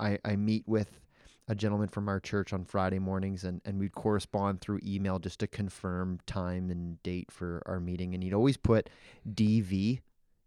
I, 0.00 0.18
I 0.24 0.36
meet 0.36 0.66
with 0.66 1.00
a 1.48 1.54
gentleman 1.54 1.88
from 1.88 2.08
our 2.08 2.20
church 2.20 2.52
on 2.52 2.64
Friday 2.64 2.98
mornings, 2.98 3.44
and, 3.44 3.60
and 3.64 3.78
we'd 3.78 3.92
correspond 3.92 4.60
through 4.60 4.80
email 4.84 5.18
just 5.18 5.40
to 5.40 5.46
confirm 5.46 6.18
time 6.26 6.70
and 6.70 7.02
date 7.02 7.30
for 7.30 7.62
our 7.66 7.80
meeting. 7.80 8.14
And 8.14 8.22
he'd 8.22 8.32
always 8.34 8.56
put 8.56 8.88
DV 9.28 10.00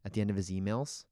at 0.05 0.13
the 0.13 0.21
end 0.21 0.29
of 0.29 0.35
his 0.35 0.49
emails. 0.49 1.03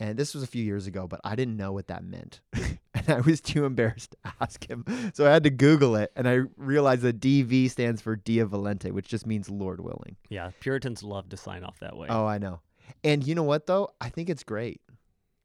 And 0.00 0.18
this 0.18 0.34
was 0.34 0.42
a 0.42 0.46
few 0.48 0.62
years 0.64 0.86
ago, 0.88 1.06
but 1.06 1.20
I 1.24 1.36
didn't 1.36 1.56
know 1.56 1.72
what 1.72 1.86
that 1.86 2.02
meant. 2.04 2.40
and 2.52 3.08
I 3.08 3.20
was 3.20 3.40
too 3.40 3.64
embarrassed 3.64 4.12
to 4.22 4.32
ask 4.40 4.68
him. 4.68 4.84
So 5.14 5.26
I 5.26 5.30
had 5.32 5.44
to 5.44 5.50
Google 5.50 5.94
it. 5.96 6.10
And 6.16 6.28
I 6.28 6.40
realized 6.56 7.02
that 7.02 7.20
DV 7.20 7.70
stands 7.70 8.00
for 8.00 8.16
Deo 8.16 8.46
volente, 8.46 8.90
which 8.90 9.06
just 9.08 9.24
means 9.26 9.48
Lord 9.48 9.80
willing. 9.80 10.16
Yeah, 10.28 10.50
Puritans 10.60 11.02
love 11.04 11.28
to 11.28 11.36
sign 11.36 11.62
off 11.62 11.78
that 11.80 11.96
way. 11.96 12.08
Oh, 12.10 12.26
I 12.26 12.38
know. 12.38 12.60
And 13.04 13.24
you 13.26 13.34
know 13.36 13.44
what, 13.44 13.66
though? 13.66 13.90
I 14.00 14.08
think 14.08 14.28
it's 14.28 14.42
great. 14.42 14.80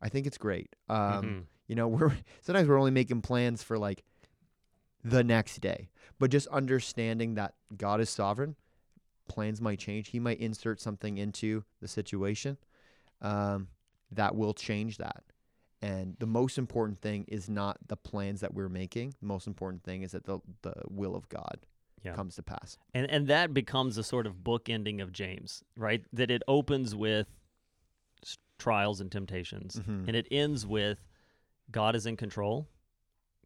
I 0.02 0.10
think 0.10 0.26
it's 0.28 0.38
great. 0.38 0.76
Um, 0.88 0.98
Mhm. 0.98 1.44
You 1.70 1.76
know, 1.76 1.88
we're 1.96 2.12
sometimes 2.42 2.68
we're 2.68 2.78
only 2.80 2.92
making 2.92 3.22
plans 3.22 3.64
for 3.64 3.78
like 3.78 4.04
the 5.06 5.24
next 5.24 5.62
day, 5.62 5.90
but 6.20 6.30
just 6.30 6.48
understanding 6.48 7.36
that 7.36 7.54
God 7.78 8.02
is 8.02 8.10
sovereign, 8.10 8.58
plans 9.30 9.62
might 9.62 9.80
change. 9.80 10.10
He 10.10 10.20
might 10.20 10.40
insert 10.40 10.82
something 10.82 11.18
into 11.18 11.64
the 11.80 11.88
situation 11.88 12.58
um, 13.22 13.70
that 14.12 14.36
will 14.36 14.54
change 14.54 14.98
that. 14.98 15.24
And 15.82 16.18
the 16.20 16.26
most 16.28 16.58
important 16.58 17.00
thing 17.00 17.24
is 17.30 17.50
not 17.50 17.78
the 17.88 17.96
plans 17.96 18.42
that 18.42 18.54
we're 18.54 18.68
making. 18.68 19.14
The 19.22 19.28
most 19.28 19.48
important 19.48 19.84
thing 19.84 20.02
is 20.02 20.12
that 20.12 20.26
the 20.26 20.40
the 20.64 20.74
will 20.90 21.16
of 21.16 21.30
God 21.30 21.60
Yeah. 22.04 22.16
comes 22.16 22.36
to 22.36 22.44
pass. 22.44 22.78
And 22.94 23.10
and 23.10 23.28
that 23.28 23.54
becomes 23.54 23.98
a 23.98 24.04
sort 24.04 24.26
of 24.28 24.44
book 24.44 24.68
ending 24.70 25.00
of 25.00 25.14
James, 25.14 25.64
right? 25.78 26.04
That 26.12 26.30
it 26.32 26.42
opens 26.48 26.96
with 26.96 27.28
trials 28.58 29.00
and 29.00 29.10
temptations, 29.10 29.78
Mhm. 29.78 30.08
and 30.08 30.16
it 30.18 30.28
ends 30.32 30.68
with 30.68 31.00
God 31.72 31.96
is 31.96 32.06
in 32.06 32.18
control, 32.18 32.68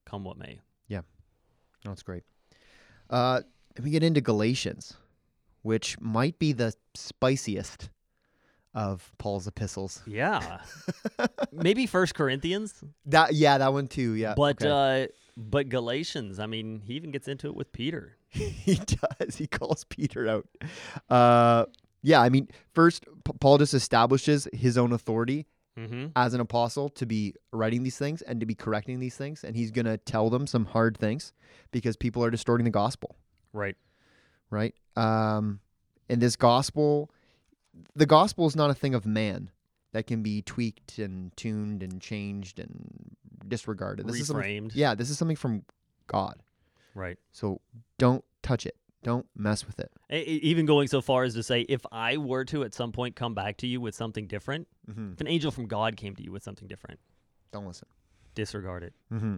come 0.05 0.23
what 0.23 0.37
may. 0.37 0.59
Yeah. 0.87 1.01
That's 1.83 2.03
great. 2.03 2.23
Uh, 3.09 3.41
we 3.81 3.89
get 3.89 4.03
into 4.03 4.21
Galatians, 4.21 4.95
which 5.61 5.99
might 5.99 6.39
be 6.39 6.53
the 6.53 6.73
spiciest 6.95 7.89
of 8.73 9.11
Paul's 9.17 9.47
epistles. 9.47 10.01
Yeah, 10.05 10.59
maybe 11.51 11.85
First 11.85 12.15
Corinthians, 12.15 12.83
That 13.05 13.33
yeah, 13.33 13.57
that 13.59 13.71
one 13.71 13.87
too. 13.87 14.13
Yeah, 14.13 14.33
but 14.35 14.63
okay. 14.63 15.03
uh, 15.03 15.07
but 15.37 15.69
Galatians. 15.69 16.39
I 16.39 16.47
mean, 16.47 16.81
he 16.83 16.93
even 16.93 17.11
gets 17.11 17.27
into 17.27 17.47
it 17.47 17.55
with 17.55 17.71
Peter. 17.71 18.17
he 18.29 18.75
does. 18.75 19.35
He 19.35 19.47
calls 19.47 19.83
Peter 19.83 20.27
out. 20.27 20.47
Uh, 21.09 21.65
yeah, 22.01 22.21
I 22.21 22.29
mean, 22.29 22.47
first 22.73 23.05
P- 23.23 23.33
Paul 23.39 23.59
just 23.59 23.73
establishes 23.73 24.47
his 24.53 24.77
own 24.77 24.91
authority 24.91 25.45
Mm-hmm. 25.77 26.07
as 26.15 26.35
an 26.35 26.39
apostle 26.39 26.89
to 26.89 27.05
be 27.07 27.33
writing 27.51 27.81
these 27.81 27.97
things 27.97 28.21
and 28.21 28.39
to 28.39 28.45
be 28.45 28.53
correcting 28.53 28.99
these 28.99 29.15
things, 29.15 29.43
and 29.43 29.55
he's 29.55 29.71
gonna 29.71 29.97
tell 29.97 30.29
them 30.29 30.45
some 30.45 30.65
hard 30.65 30.97
things 30.97 31.33
because 31.71 31.95
people 31.95 32.23
are 32.23 32.29
distorting 32.29 32.65
the 32.65 32.71
gospel. 32.71 33.15
Right. 33.53 33.75
right? 34.49 34.75
Um, 34.95 35.59
and 36.09 36.21
this 36.21 36.35
gospel, 36.35 37.09
the 37.95 38.05
gospel 38.05 38.45
is 38.45 38.55
not 38.55 38.69
a 38.69 38.73
thing 38.75 38.93
of 38.93 39.05
man 39.05 39.49
that 39.93 40.05
can 40.07 40.21
be 40.21 40.41
tweaked 40.41 40.99
and 40.99 41.35
tuned 41.37 41.81
and 41.81 42.01
changed 42.01 42.59
and 42.59 43.15
disregarded. 43.47 44.07
This 44.07 44.19
is 44.19 44.29
Reframed. 44.29 44.71
yeah, 44.73 44.95
this 44.95 45.09
is 45.09 45.17
something 45.17 45.37
from 45.37 45.63
God. 46.07 46.41
Right. 46.95 47.17
So 47.31 47.61
don't 47.97 48.23
touch 48.41 48.65
it. 48.65 48.75
Don't 49.03 49.25
mess 49.35 49.65
with 49.65 49.79
it. 49.79 49.91
Even 50.11 50.65
going 50.65 50.87
so 50.87 51.01
far 51.01 51.23
as 51.23 51.33
to 51.35 51.43
say, 51.43 51.61
if 51.61 51.81
I 51.91 52.17
were 52.17 52.45
to 52.45 52.63
at 52.63 52.73
some 52.73 52.91
point 52.91 53.15
come 53.15 53.33
back 53.33 53.57
to 53.57 53.67
you 53.67 53.79
with 53.81 53.95
something 53.95 54.27
different, 54.27 54.67
Mm-hmm. 54.89 55.13
if 55.13 55.21
an 55.21 55.27
angel 55.27 55.49
from 55.51 55.67
God 55.67 55.95
came 55.95 56.15
to 56.17 56.23
you 56.23 56.31
with 56.31 56.43
something 56.43 56.67
different, 56.67 56.99
Don't 57.53 57.65
listen. 57.65 57.87
disregard 58.35 58.83
it. 58.83 58.93
Mm-hmm. 59.13 59.37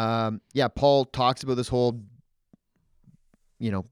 Um, 0.00 0.40
yeah, 0.52 0.68
Paul 0.68 1.04
talks 1.04 1.42
about 1.42 1.54
this 1.54 1.68
whole, 1.68 2.00
you 3.58 3.70
know, 3.70 3.86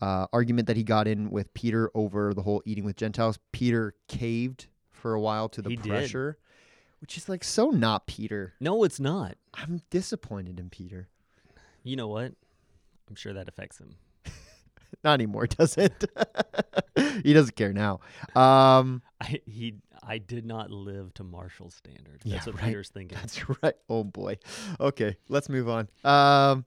uh, 0.00 0.26
argument 0.32 0.66
that 0.68 0.76
he 0.76 0.84
got 0.84 1.08
in 1.08 1.30
with 1.30 1.52
Peter 1.54 1.90
over 1.94 2.34
the 2.34 2.42
whole 2.42 2.62
eating 2.66 2.84
with 2.84 2.96
Gentiles. 2.96 3.38
Peter 3.52 3.94
caved 4.08 4.66
for 4.90 5.14
a 5.14 5.20
while 5.20 5.48
to 5.50 5.62
the 5.62 5.70
He 5.70 5.76
did. 5.76 5.88
pressure, 5.88 6.38
which 7.00 7.16
is 7.16 7.28
like 7.28 7.42
so 7.44 7.70
not 7.70 8.06
Peter. 8.06 8.54
No, 8.60 8.84
it's 8.84 9.00
not. 9.00 9.36
I'm 9.54 9.80
disappointed 9.90 10.58
in 10.60 10.68
Peter. 10.70 11.08
You 11.82 11.96
know 11.96 12.08
what? 12.08 12.32
I'm 13.08 13.14
sure 13.14 13.32
that 13.32 13.48
affects 13.48 13.78
him. 13.78 13.96
Not 15.04 15.14
anymore, 15.14 15.46
does 15.58 15.76
it? 15.78 16.04
he 17.22 17.32
doesn't 17.32 17.56
care 17.56 17.72
now. 17.72 18.00
Um, 18.34 19.02
I 19.20 19.40
he 19.46 19.74
I 20.02 20.18
did 20.18 20.46
not 20.46 20.70
live 20.70 21.12
to 21.14 21.24
Marshall's 21.24 21.74
standard. 21.74 22.20
Yeah, 22.24 22.34
That's 22.34 22.46
what 22.46 22.56
right. 22.56 22.64
Peter's 22.66 22.88
thinking. 22.90 23.18
That's 23.20 23.48
right. 23.62 23.74
Oh 23.88 24.04
boy. 24.04 24.38
Okay, 24.80 25.16
let's 25.28 25.48
move 25.48 25.68
on. 25.68 25.88
Um, 26.04 26.64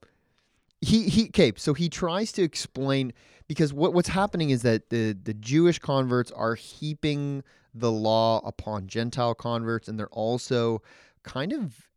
he 0.81 1.09
he. 1.09 1.27
Okay, 1.27 1.53
so 1.55 1.73
he 1.73 1.89
tries 1.89 2.31
to 2.33 2.43
explain 2.43 3.13
because 3.47 3.73
what 3.73 3.93
what's 3.93 4.09
happening 4.09 4.49
is 4.49 4.61
that 4.63 4.89
the 4.89 5.17
the 5.23 5.33
Jewish 5.33 5.79
converts 5.79 6.31
are 6.31 6.55
heaping 6.55 7.43
the 7.73 7.91
law 7.91 8.41
upon 8.45 8.87
Gentile 8.87 9.35
converts, 9.35 9.87
and 9.87 9.99
they're 9.99 10.07
also 10.07 10.81
kind 11.23 11.53
of 11.53 11.88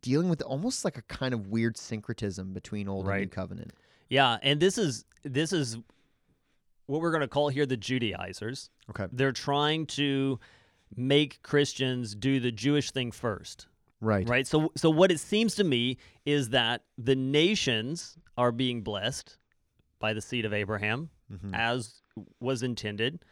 dealing 0.00 0.28
with 0.28 0.42
almost 0.42 0.84
like 0.84 0.96
a 0.98 1.02
kind 1.02 1.34
of 1.34 1.48
weird 1.48 1.76
syncretism 1.76 2.52
between 2.52 2.88
old 2.88 3.08
and 3.08 3.20
new 3.20 3.28
covenant. 3.28 3.72
Yeah, 4.08 4.38
and 4.42 4.60
this 4.60 4.78
is 4.78 5.04
this 5.22 5.52
is 5.52 5.76
what 6.86 7.00
we're 7.00 7.10
going 7.12 7.20
to 7.22 7.28
call 7.28 7.48
here 7.48 7.66
the 7.66 7.76
Judaizers. 7.76 8.70
Okay. 8.90 9.06
They're 9.12 9.32
trying 9.32 9.86
to 9.86 10.40
make 10.96 11.40
Christians 11.42 12.14
do 12.14 12.40
the 12.40 12.50
Jewish 12.50 12.90
thing 12.90 13.12
first. 13.12 13.66
Right. 14.00 14.28
Right? 14.28 14.46
So 14.46 14.72
so 14.76 14.90
what 14.90 15.10
it 15.12 15.20
seems 15.20 15.54
to 15.56 15.64
me 15.64 15.98
is 16.24 16.48
that 16.50 16.82
the 16.98 17.14
nations 17.16 18.16
are 18.36 18.50
being 18.52 18.82
blessed 18.82 19.36
by 19.98 20.14
the 20.14 20.20
seed 20.20 20.44
of 20.44 20.52
Abraham 20.52 21.10
Mhm. 21.32 21.54
as 21.54 22.00
was 22.40 22.62
intended. 22.62 23.22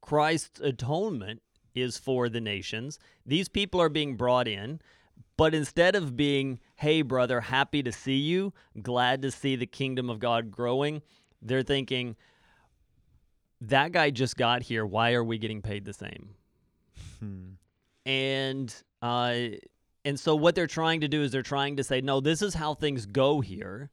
Christ's 0.00 0.60
atonement 0.60 1.42
is 1.74 1.98
for 1.98 2.28
the 2.30 2.40
nations. 2.40 2.98
These 3.26 3.48
people 3.48 3.80
are 3.82 3.88
being 3.90 4.16
brought 4.16 4.48
in, 4.48 4.80
but 5.36 5.54
instead 5.54 5.94
of 5.94 6.16
being, 6.16 6.60
hey, 6.76 7.02
brother, 7.02 7.40
happy 7.40 7.82
to 7.82 7.92
see 7.92 8.16
you, 8.16 8.52
glad 8.82 9.22
to 9.22 9.30
see 9.30 9.56
the 9.56 9.66
kingdom 9.66 10.08
of 10.08 10.18
God 10.18 10.50
growing, 10.50 11.02
they're 11.42 11.62
thinking, 11.62 12.16
that 13.60 13.92
guy 13.92 14.10
just 14.10 14.36
got 14.36 14.62
here. 14.62 14.84
Why 14.84 15.12
are 15.14 15.24
we 15.24 15.38
getting 15.38 15.62
paid 15.62 15.84
the 15.84 15.92
same? 15.92 16.30
Hmm. 17.20 17.52
and 18.04 18.74
uh, 19.00 19.38
and 20.04 20.20
so 20.20 20.36
what 20.36 20.54
they're 20.54 20.66
trying 20.66 21.00
to 21.00 21.08
do 21.08 21.22
is 21.22 21.32
they're 21.32 21.42
trying 21.42 21.76
to 21.76 21.84
say, 21.84 22.00
no, 22.00 22.20
this 22.20 22.42
is 22.42 22.54
how 22.54 22.74
things 22.74 23.06
go 23.06 23.40
here, 23.40 23.90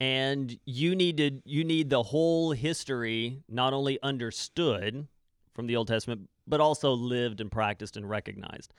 and 0.00 0.58
you 0.64 0.96
need 0.96 1.16
to 1.18 1.40
you 1.44 1.64
need 1.64 1.90
the 1.90 2.02
whole 2.02 2.52
history 2.52 3.42
not 3.48 3.72
only 3.72 4.00
understood 4.02 5.06
from 5.54 5.66
the 5.66 5.76
Old 5.76 5.88
Testament, 5.88 6.28
but 6.46 6.60
also 6.60 6.92
lived 6.92 7.40
and 7.40 7.50
practiced 7.50 7.96
and 7.96 8.08
recognized. 8.08 8.74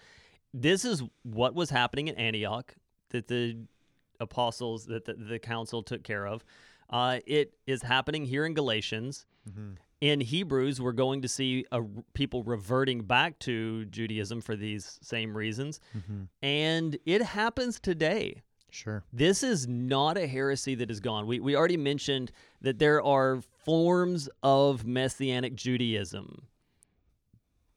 This 0.53 0.85
is 0.85 1.03
what 1.23 1.53
was 1.55 1.69
happening 1.69 2.07
in 2.07 2.15
Antioch 2.15 2.75
that 3.09 3.27
the 3.27 3.57
apostles 4.19 4.85
that 4.85 5.05
the, 5.05 5.13
the 5.13 5.39
council 5.39 5.81
took 5.83 6.03
care 6.03 6.27
of. 6.27 6.43
Uh, 6.89 7.19
it 7.25 7.53
is 7.65 7.81
happening 7.81 8.25
here 8.25 8.45
in 8.45 8.53
Galatians. 8.53 9.25
Mhm. 9.49 9.77
In 10.01 10.19
Hebrews, 10.19 10.81
we're 10.81 10.91
going 10.93 11.21
to 11.21 11.27
see 11.27 11.65
a, 11.71 11.81
people 12.13 12.43
reverting 12.43 13.03
back 13.03 13.37
to 13.39 13.85
Judaism 13.85 14.41
for 14.41 14.55
these 14.55 14.97
same 15.01 15.35
reasons. 15.37 15.79
Mhm. 15.95 16.27
And 16.41 16.97
it 17.05 17.21
happens 17.21 17.79
today. 17.79 18.41
Sure. 18.71 19.03
This 19.13 19.43
is 19.43 19.67
not 19.67 20.17
a 20.17 20.27
heresy 20.27 20.75
that 20.75 20.89
is 20.89 20.99
gone. 20.99 21.27
We, 21.27 21.39
we 21.39 21.55
already 21.55 21.77
mentioned 21.77 22.31
that 22.61 22.79
there 22.79 23.01
are 23.03 23.41
forms 23.63 24.27
of 24.41 24.85
Messianic 24.85 25.55
Judaism 25.55 26.47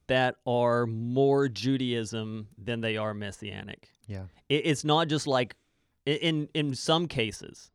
that 0.07 0.37
are 0.47 0.87
more 0.87 1.49
Judaism 1.49 2.49
than 2.59 2.81
they 2.81 2.97
are 2.97 3.15
Messianic. 3.15 3.89
Yeah. 4.07 4.25
It, 4.49 4.67
it's 4.67 4.85
not 4.85 5.09
just 5.09 5.27
like, 5.27 5.55
in, 6.07 6.49
in 6.55 6.75
some 6.75 7.07
cases, 7.09 7.71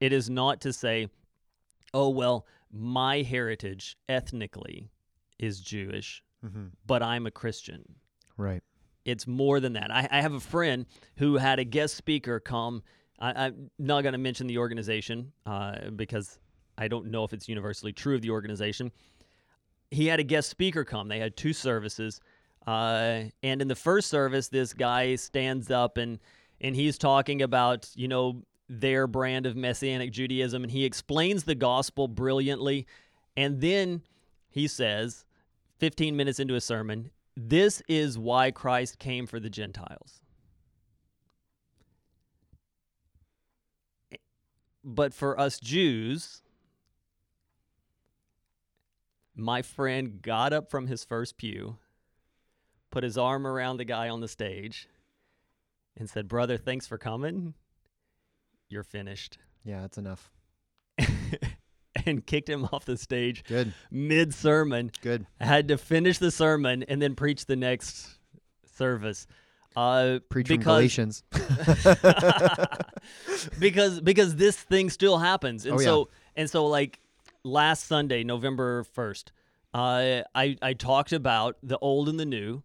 it 0.00 0.12
is 0.12 0.28
not 0.28 0.60
to 0.62 0.72
say, 0.72 1.08
oh, 1.94 2.08
well, 2.08 2.46
my 2.72 3.22
heritage 3.22 3.96
ethnically 4.08 4.90
is 5.38 5.60
Jewish, 5.60 6.22
Mm-hmm. 6.44 6.66
but 6.88 7.04
I'm 7.04 7.24
a 7.28 7.30
Christian 7.30 7.84
Right. 8.36 8.64
it's 9.04 9.28
more 9.28 9.60
than 9.60 9.74
that. 9.74 9.92
I, 9.92 10.08
I 10.10 10.20
have 10.22 10.32
a 10.32 10.40
friend 10.40 10.86
who 11.18 11.36
had 11.36 11.60
a 11.60 11.64
guest 11.64 11.94
speaker 11.94 12.40
come. 12.40 12.82
I, 13.20 13.44
I'm 13.46 13.70
not 13.78 14.02
going 14.02 14.14
to 14.14 14.18
mention 14.18 14.48
the 14.48 14.58
organization 14.58 15.30
uh, 15.46 15.90
because 15.94 16.40
I 16.76 16.88
don't 16.88 17.12
know 17.12 17.22
if 17.22 17.32
it's 17.32 17.48
universally 17.48 17.92
true 17.92 18.16
of 18.16 18.22
the 18.22 18.30
organization. 18.30 18.90
He 19.92 20.06
had 20.06 20.20
a 20.20 20.24
guest 20.24 20.48
speaker 20.48 20.84
come. 20.84 21.08
They 21.08 21.18
had 21.18 21.36
two 21.36 21.52
services, 21.52 22.20
uh, 22.66 23.24
and 23.42 23.60
in 23.60 23.68
the 23.68 23.76
first 23.76 24.08
service, 24.08 24.48
this 24.48 24.72
guy 24.72 25.14
stands 25.16 25.70
up 25.70 25.98
and 25.98 26.18
and 26.60 26.74
he's 26.74 26.96
talking 26.96 27.42
about 27.42 27.90
you 27.94 28.08
know 28.08 28.42
their 28.68 29.06
brand 29.06 29.44
of 29.44 29.54
messianic 29.54 30.12
Judaism, 30.12 30.62
and 30.62 30.72
he 30.72 30.84
explains 30.84 31.44
the 31.44 31.54
gospel 31.54 32.08
brilliantly, 32.08 32.86
and 33.36 33.60
then 33.60 34.02
he 34.48 34.66
says, 34.66 35.24
15 35.78 36.16
minutes 36.16 36.38
into 36.38 36.54
a 36.54 36.60
sermon, 36.60 37.10
this 37.36 37.82
is 37.88 38.18
why 38.18 38.50
Christ 38.50 38.98
came 38.98 39.26
for 39.26 39.40
the 39.40 39.50
Gentiles. 39.50 40.20
But 44.84 45.14
for 45.14 45.38
us 45.38 45.60
Jews, 45.60 46.41
my 49.34 49.62
friend 49.62 50.20
got 50.22 50.52
up 50.52 50.70
from 50.70 50.86
his 50.86 51.04
first 51.04 51.36
pew, 51.36 51.78
put 52.90 53.04
his 53.04 53.18
arm 53.18 53.46
around 53.46 53.78
the 53.78 53.84
guy 53.84 54.08
on 54.08 54.20
the 54.20 54.28
stage, 54.28 54.88
and 55.96 56.08
said, 56.08 56.28
Brother, 56.28 56.56
thanks 56.56 56.86
for 56.86 56.98
coming. 56.98 57.54
You're 58.68 58.84
finished. 58.84 59.38
Yeah, 59.64 59.82
that's 59.82 59.98
enough. 59.98 60.30
and 62.06 62.26
kicked 62.26 62.48
him 62.48 62.64
off 62.72 62.84
the 62.84 62.96
stage 62.96 63.44
Good. 63.44 63.72
mid 63.90 64.34
sermon. 64.34 64.90
Good. 65.02 65.26
had 65.40 65.68
to 65.68 65.78
finish 65.78 66.18
the 66.18 66.30
sermon 66.30 66.82
and 66.84 67.00
then 67.00 67.14
preach 67.14 67.46
the 67.46 67.56
next 67.56 68.08
service. 68.76 69.26
Uh, 69.74 70.18
Preach 70.28 70.48
because 70.48 70.64
Galatians. 70.64 71.22
because 73.58 74.00
because 74.00 74.36
this 74.36 74.56
thing 74.56 74.90
still 74.90 75.18
happens, 75.18 75.64
and 75.64 75.76
Oh, 75.76 75.80
yeah. 75.80 75.84
so 75.84 76.08
and 76.36 76.50
so 76.50 76.66
like 76.66 76.98
last 77.44 77.86
Sunday, 77.86 78.24
November 78.24 78.84
first, 78.84 79.32
uh, 79.74 80.22
I 80.34 80.56
I 80.62 80.74
talked 80.74 81.12
about 81.12 81.56
the 81.62 81.78
old 81.78 82.08
and 82.08 82.18
the 82.20 82.26
new, 82.26 82.62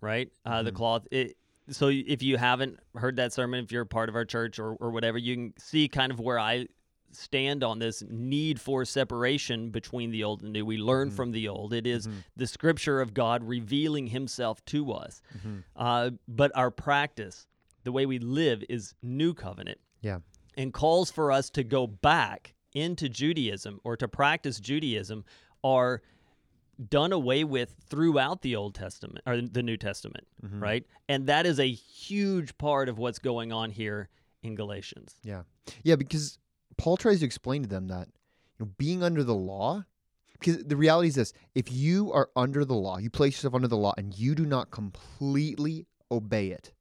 right? 0.00 0.30
Uh, 0.44 0.62
The 0.62 0.72
Mhm. 0.72 0.76
cloth. 0.76 1.06
It, 1.10 1.36
so 1.68 1.88
if 1.88 2.22
you 2.22 2.36
haven't 2.36 2.80
heard 2.96 3.16
that 3.16 3.32
sermon, 3.32 3.62
if 3.62 3.70
you're 3.70 3.82
a 3.82 3.86
part 3.86 4.08
of 4.08 4.14
our 4.16 4.24
church 4.24 4.58
or 4.58 4.74
or 4.74 4.90
whatever, 4.90 5.18
you 5.18 5.34
can 5.36 5.54
see 5.58 5.88
kind 5.88 6.10
of 6.12 6.18
where 6.18 6.38
I 6.38 6.66
stand 7.12 7.64
on 7.64 7.80
this 7.80 8.02
need 8.08 8.60
for 8.60 8.84
separation 8.84 9.70
between 9.70 10.10
the 10.12 10.22
old 10.22 10.42
and 10.42 10.52
new. 10.52 10.64
We 10.64 10.78
learn 10.78 11.10
Mhm. 11.10 11.14
from 11.14 11.32
the 11.32 11.48
old. 11.48 11.72
It 11.72 11.84
is 11.86 12.06
Mhm. 12.06 12.24
the 12.36 12.46
scripture 12.46 13.00
of 13.00 13.14
God 13.14 13.42
revealing 13.42 14.08
Himself 14.08 14.64
to 14.66 14.92
us. 14.92 15.20
Mhm. 15.36 15.64
Uh, 15.74 16.10
but 16.28 16.52
our 16.56 16.70
practice, 16.70 17.48
the 17.82 17.90
way 17.92 18.06
we 18.06 18.18
live, 18.20 18.62
is 18.68 18.94
new 19.02 19.34
covenant 19.34 19.80
Yeah. 20.02 20.20
and 20.56 20.72
calls 20.72 21.10
for 21.10 21.32
us 21.32 21.50
to 21.50 21.64
go 21.64 21.86
back 21.88 22.54
into 22.74 23.08
Judaism 23.08 23.80
or 23.84 23.96
to 23.96 24.08
practice 24.08 24.60
Judaism 24.60 25.24
are 25.64 26.02
done 26.88 27.12
away 27.12 27.44
with 27.44 27.74
throughout 27.88 28.40
the 28.42 28.56
Old 28.56 28.74
Testament 28.74 29.20
or 29.26 29.40
the 29.40 29.62
New 29.62 29.76
Testament, 29.76 30.26
Mhm. 30.42 30.62
right? 30.62 30.86
And 31.08 31.26
that 31.26 31.44
is 31.44 31.60
a 31.60 31.70
huge 31.70 32.56
part 32.56 32.88
of 32.88 32.96
what's 32.98 33.18
going 33.18 33.52
on 33.52 33.70
here 33.70 34.08
in 34.42 34.54
Galatians. 34.54 35.16
Yeah. 35.22 35.42
Yeah, 35.82 35.96
because 35.96 36.38
Paul 36.78 36.96
tries 36.96 37.18
to 37.20 37.26
explain 37.26 37.62
to 37.62 37.68
them 37.68 37.88
that 37.88 38.08
you 38.58 38.64
know, 38.66 38.72
being 38.78 39.02
under 39.02 39.22
the 39.22 39.34
law, 39.34 39.84
because 40.32 40.64
the 40.64 40.76
reality 40.76 41.08
is 41.08 41.16
this 41.16 41.32
if 41.54 41.70
you 41.70 42.12
are 42.12 42.30
under 42.34 42.64
the 42.64 42.74
law, 42.74 42.96
you 42.96 43.10
place 43.10 43.34
yourself 43.34 43.54
under 43.54 43.68
the 43.68 43.76
law 43.76 43.92
and 43.98 44.16
you 44.18 44.34
do 44.34 44.46
not 44.46 44.70
completely 44.70 45.86
obey 46.10 46.48
it, 46.50 46.72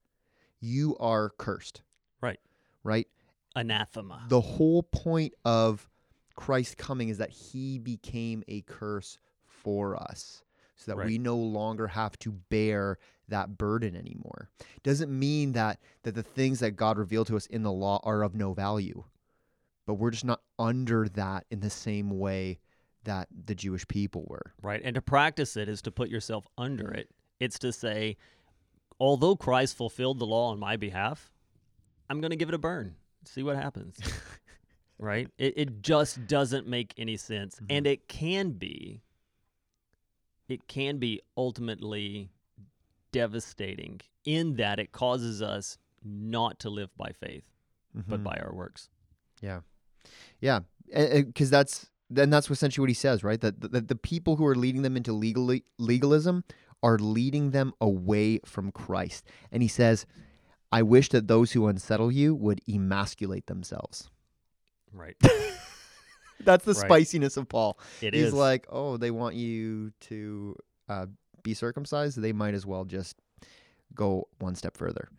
you 0.61 0.95
are 0.97 1.29
cursed. 1.31 1.81
Right. 2.21 2.39
Right? 2.83 3.07
Anathema. 3.55 4.25
The 4.27 4.41
whole 4.41 4.83
point 4.83 5.33
of 5.45 5.89
Christ 6.35 6.77
coming 6.77 7.09
is 7.09 7.17
that 7.17 7.31
he 7.31 7.79
became 7.79 8.43
a 8.47 8.61
curse 8.61 9.17
for 9.45 10.01
us 10.01 10.43
so 10.75 10.91
that 10.91 10.97
Right. 10.97 11.07
we 11.07 11.17
no 11.17 11.35
longer 11.35 11.87
have 11.87 12.17
to 12.19 12.31
bear 12.31 12.97
that 13.27 13.57
burden 13.57 13.95
anymore. 13.95 14.49
Doesn't 14.81 15.11
mean 15.11 15.51
that 15.51 15.79
that 16.03 16.15
the 16.15 16.23
things 16.23 16.59
that 16.59 16.71
God 16.71 16.97
revealed 16.97 17.27
to 17.27 17.35
us 17.35 17.45
in 17.47 17.63
the 17.63 17.71
law 17.71 17.99
are 18.03 18.23
of 18.23 18.35
no 18.35 18.53
value. 18.53 19.03
But 19.85 19.95
we're 19.95 20.11
just 20.11 20.25
not 20.25 20.41
under 20.57 21.09
that 21.09 21.45
in 21.49 21.59
the 21.59 21.69
same 21.69 22.17
way 22.19 22.59
that 23.03 23.27
the 23.45 23.55
Jewish 23.55 23.87
people 23.87 24.25
were. 24.27 24.53
Right. 24.61 24.81
And 24.83 24.95
to 24.95 25.01
practice 25.01 25.57
it 25.57 25.67
is 25.67 25.81
to 25.83 25.91
put 25.91 26.09
yourself 26.09 26.47
under 26.57 26.85
mm. 26.85 26.97
it. 26.97 27.09
It's 27.39 27.59
to 27.59 27.73
say, 27.73 28.17
although 28.99 29.35
Christ 29.35 29.75
fulfilled 29.75 30.19
the 30.19 30.25
law 30.25 30.51
on 30.51 30.59
my 30.59 30.77
behalf, 30.77 31.31
I'm 32.09 32.21
going 32.21 32.31
to 32.31 32.37
give 32.37 32.49
it 32.49 32.55
a 32.55 32.59
burn. 32.59 32.95
See 33.25 33.43
what 33.43 33.55
happens. 33.55 33.97
right? 34.99 35.27
It, 35.37 35.53
it 35.57 35.81
just 35.81 36.27
doesn't 36.27 36.67
make 36.67 36.93
any 36.97 37.17
sense. 37.17 37.59
And 37.69 37.85
it 37.87 38.07
can 38.07 38.51
be, 38.51 39.01
it 40.47 40.67
can 40.67 40.97
be 40.97 41.21
ultimately 41.37 42.29
devastating 43.11 44.01
in 44.25 44.55
that 44.55 44.79
it 44.79 44.91
causes 44.91 45.41
us 45.41 45.77
not 46.03 46.59
to 46.59 46.69
live 46.69 46.95
by 46.97 47.11
faith, 47.11 47.43
but 47.93 48.19
Mhm. 48.19 48.23
by 48.23 48.37
our 48.37 48.53
works. 48.53 48.89
Yeah, 49.41 49.61
yeah, 50.39 50.59
because 50.93 51.49
that's 51.49 51.89
then 52.11 52.29
that's 52.31 52.49
essentially 52.49 52.81
what 52.81 52.89
he 52.89 52.95
says, 52.95 53.23
right? 53.23 53.39
That, 53.39 53.71
that 53.71 53.87
the 53.87 53.95
people 53.95 54.35
who 54.37 54.45
are 54.45 54.55
leading 54.55 54.81
them 54.81 54.97
into 54.97 55.13
legal 55.13 55.55
legalism 55.77 56.43
are 56.81 56.97
leading 56.97 57.51
them 57.51 57.73
away 57.79 58.39
from 58.45 58.71
Christ, 58.71 59.25
and 59.51 59.61
he 59.61 59.67
says, 59.69 60.05
"I 60.71 60.81
wish 60.83 61.09
that 61.09 61.27
those 61.27 61.51
who 61.51 61.67
unsettle 61.67 62.11
you 62.11 62.35
would 62.35 62.61
emasculate 62.67 63.47
themselves." 63.47 64.09
Right. 64.93 65.15
That's 66.41 66.63
the 66.65 66.73
Right. 66.73 66.85
spiciness 66.85 67.35
of 67.37 67.49
Paul. 67.49 67.77
It 68.01 68.13
He's 68.13 68.27
is. 68.27 68.33
like, 68.33 68.65
"Oh, 68.69 68.97
they 68.97 69.11
want 69.11 69.35
you 69.35 69.91
to 70.01 70.55
uh, 70.87 71.05
be 71.43 71.53
circumcised. 71.53 72.21
They 72.21 72.31
might 72.33 72.53
as 72.53 72.65
well 72.65 72.85
just 72.85 73.17
go 73.93 74.27
one 74.39 74.55
step 74.55 74.77
further." 74.77 75.09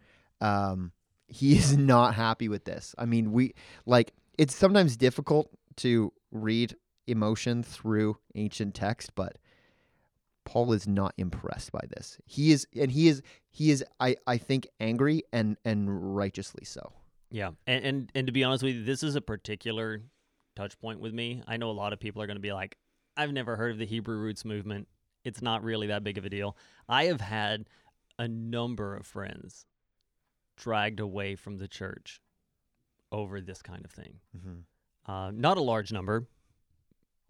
Um, 0.40 0.92
he 1.28 1.56
is 1.56 1.76
not 1.76 2.14
happy 2.14 2.48
with 2.48 2.64
this. 2.64 2.94
I 2.98 3.04
mean, 3.04 3.32
we 3.32 3.54
like 3.86 4.12
it's 4.38 4.54
sometimes 4.54 4.96
difficult 4.96 5.50
to 5.76 6.12
read 6.30 6.74
emotion 7.06 7.62
through 7.62 8.16
ancient 8.34 8.74
text, 8.74 9.14
but 9.14 9.36
Paul 10.50 10.72
is 10.72 10.88
not 10.88 11.14
impressed 11.16 11.70
by 11.70 11.84
this. 11.96 12.18
He 12.26 12.50
is, 12.50 12.66
and 12.74 12.90
he 12.90 13.06
is, 13.06 13.22
he 13.50 13.70
is. 13.70 13.84
I, 14.00 14.16
I 14.26 14.36
think 14.36 14.66
angry 14.80 15.22
and 15.32 15.56
and 15.64 16.16
righteously 16.16 16.64
so. 16.64 16.92
Yeah, 17.30 17.50
and, 17.68 17.84
and 17.84 18.12
and 18.16 18.26
to 18.26 18.32
be 18.32 18.42
honest 18.42 18.64
with 18.64 18.74
you, 18.74 18.84
this 18.84 19.04
is 19.04 19.14
a 19.14 19.20
particular 19.20 20.02
touch 20.56 20.76
point 20.80 20.98
with 20.98 21.14
me. 21.14 21.44
I 21.46 21.56
know 21.56 21.70
a 21.70 21.72
lot 21.72 21.92
of 21.92 22.00
people 22.00 22.20
are 22.20 22.26
going 22.26 22.36
to 22.36 22.40
be 22.40 22.52
like, 22.52 22.76
"I've 23.16 23.32
never 23.32 23.54
heard 23.54 23.70
of 23.70 23.78
the 23.78 23.86
Hebrew 23.86 24.16
roots 24.16 24.44
movement. 24.44 24.88
It's 25.22 25.40
not 25.40 25.62
really 25.62 25.86
that 25.86 26.02
big 26.02 26.18
of 26.18 26.24
a 26.24 26.28
deal." 26.28 26.56
I 26.88 27.04
have 27.04 27.20
had 27.20 27.68
a 28.18 28.26
number 28.26 28.96
of 28.96 29.06
friends 29.06 29.66
dragged 30.56 30.98
away 30.98 31.36
from 31.36 31.58
the 31.58 31.68
church 31.68 32.20
over 33.12 33.40
this 33.40 33.62
kind 33.62 33.84
of 33.84 33.92
thing. 33.92 34.14
Mm-hmm. 34.36 35.12
Uh, 35.12 35.30
not 35.30 35.58
a 35.58 35.62
large 35.62 35.92
number, 35.92 36.26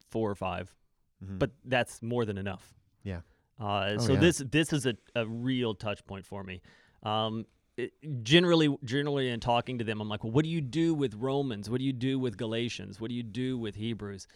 four 0.08 0.30
or 0.30 0.34
5 0.34 0.74
but 1.22 1.50
that's 1.64 2.02
more 2.02 2.24
than 2.24 2.38
enough. 2.38 2.74
Yeah. 3.04 3.20
Uh, 3.60 3.92
Oh, 3.94 3.98
so 3.98 4.12
yeah. 4.14 4.20
this 4.20 4.42
this 4.50 4.72
is 4.72 4.86
a, 4.86 4.94
a 5.14 5.26
real 5.26 5.74
touch 5.74 6.04
point 6.06 6.24
for 6.26 6.42
me. 6.42 6.60
Um, 7.02 7.46
it, 7.76 7.92
generally, 8.22 8.76
generally, 8.84 9.28
in 9.28 9.40
talking 9.40 9.78
to 9.78 9.84
them, 9.84 10.00
I'm 10.00 10.08
like, 10.08 10.24
well, 10.24 10.32
what 10.32 10.44
do 10.44 10.50
you 10.50 10.60
do 10.60 10.94
with 10.94 11.14
Romans? 11.14 11.68
What 11.70 11.78
do 11.78 11.84
you 11.84 11.92
do 11.92 12.18
with 12.18 12.36
Galatians? 12.36 13.00
What 13.00 13.08
do 13.08 13.14
you 13.14 13.22
do 13.22 13.58
with 13.58 13.74
Hebrews? 13.74 14.26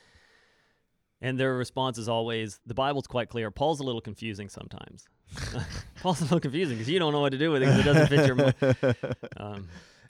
And 1.20 1.38
their 1.38 1.54
response 1.54 1.96
is 1.96 2.08
always, 2.08 2.60
the 2.66 2.74
Bible's 2.74 3.06
quite 3.06 3.30
clear. 3.30 3.50
Paul's 3.50 3.80
a 3.80 3.82
little 3.82 4.00
confusing 4.00 4.48
sometimes. 4.48 5.06
Paul's 6.02 6.20
a 6.20 6.24
little 6.24 6.40
confusing 6.40 6.76
because 6.76 6.88
you 6.90 6.98
don't 6.98 7.12
know 7.12 7.20
what 7.20 7.32
to 7.32 7.38
do 7.38 7.50
with 7.50 7.62
it 7.62 7.66
because 7.66 7.80
it 7.80 7.84
doesn't 7.84 8.08
fit 8.08 8.94
your. 8.94 9.24
Um, 9.36 9.68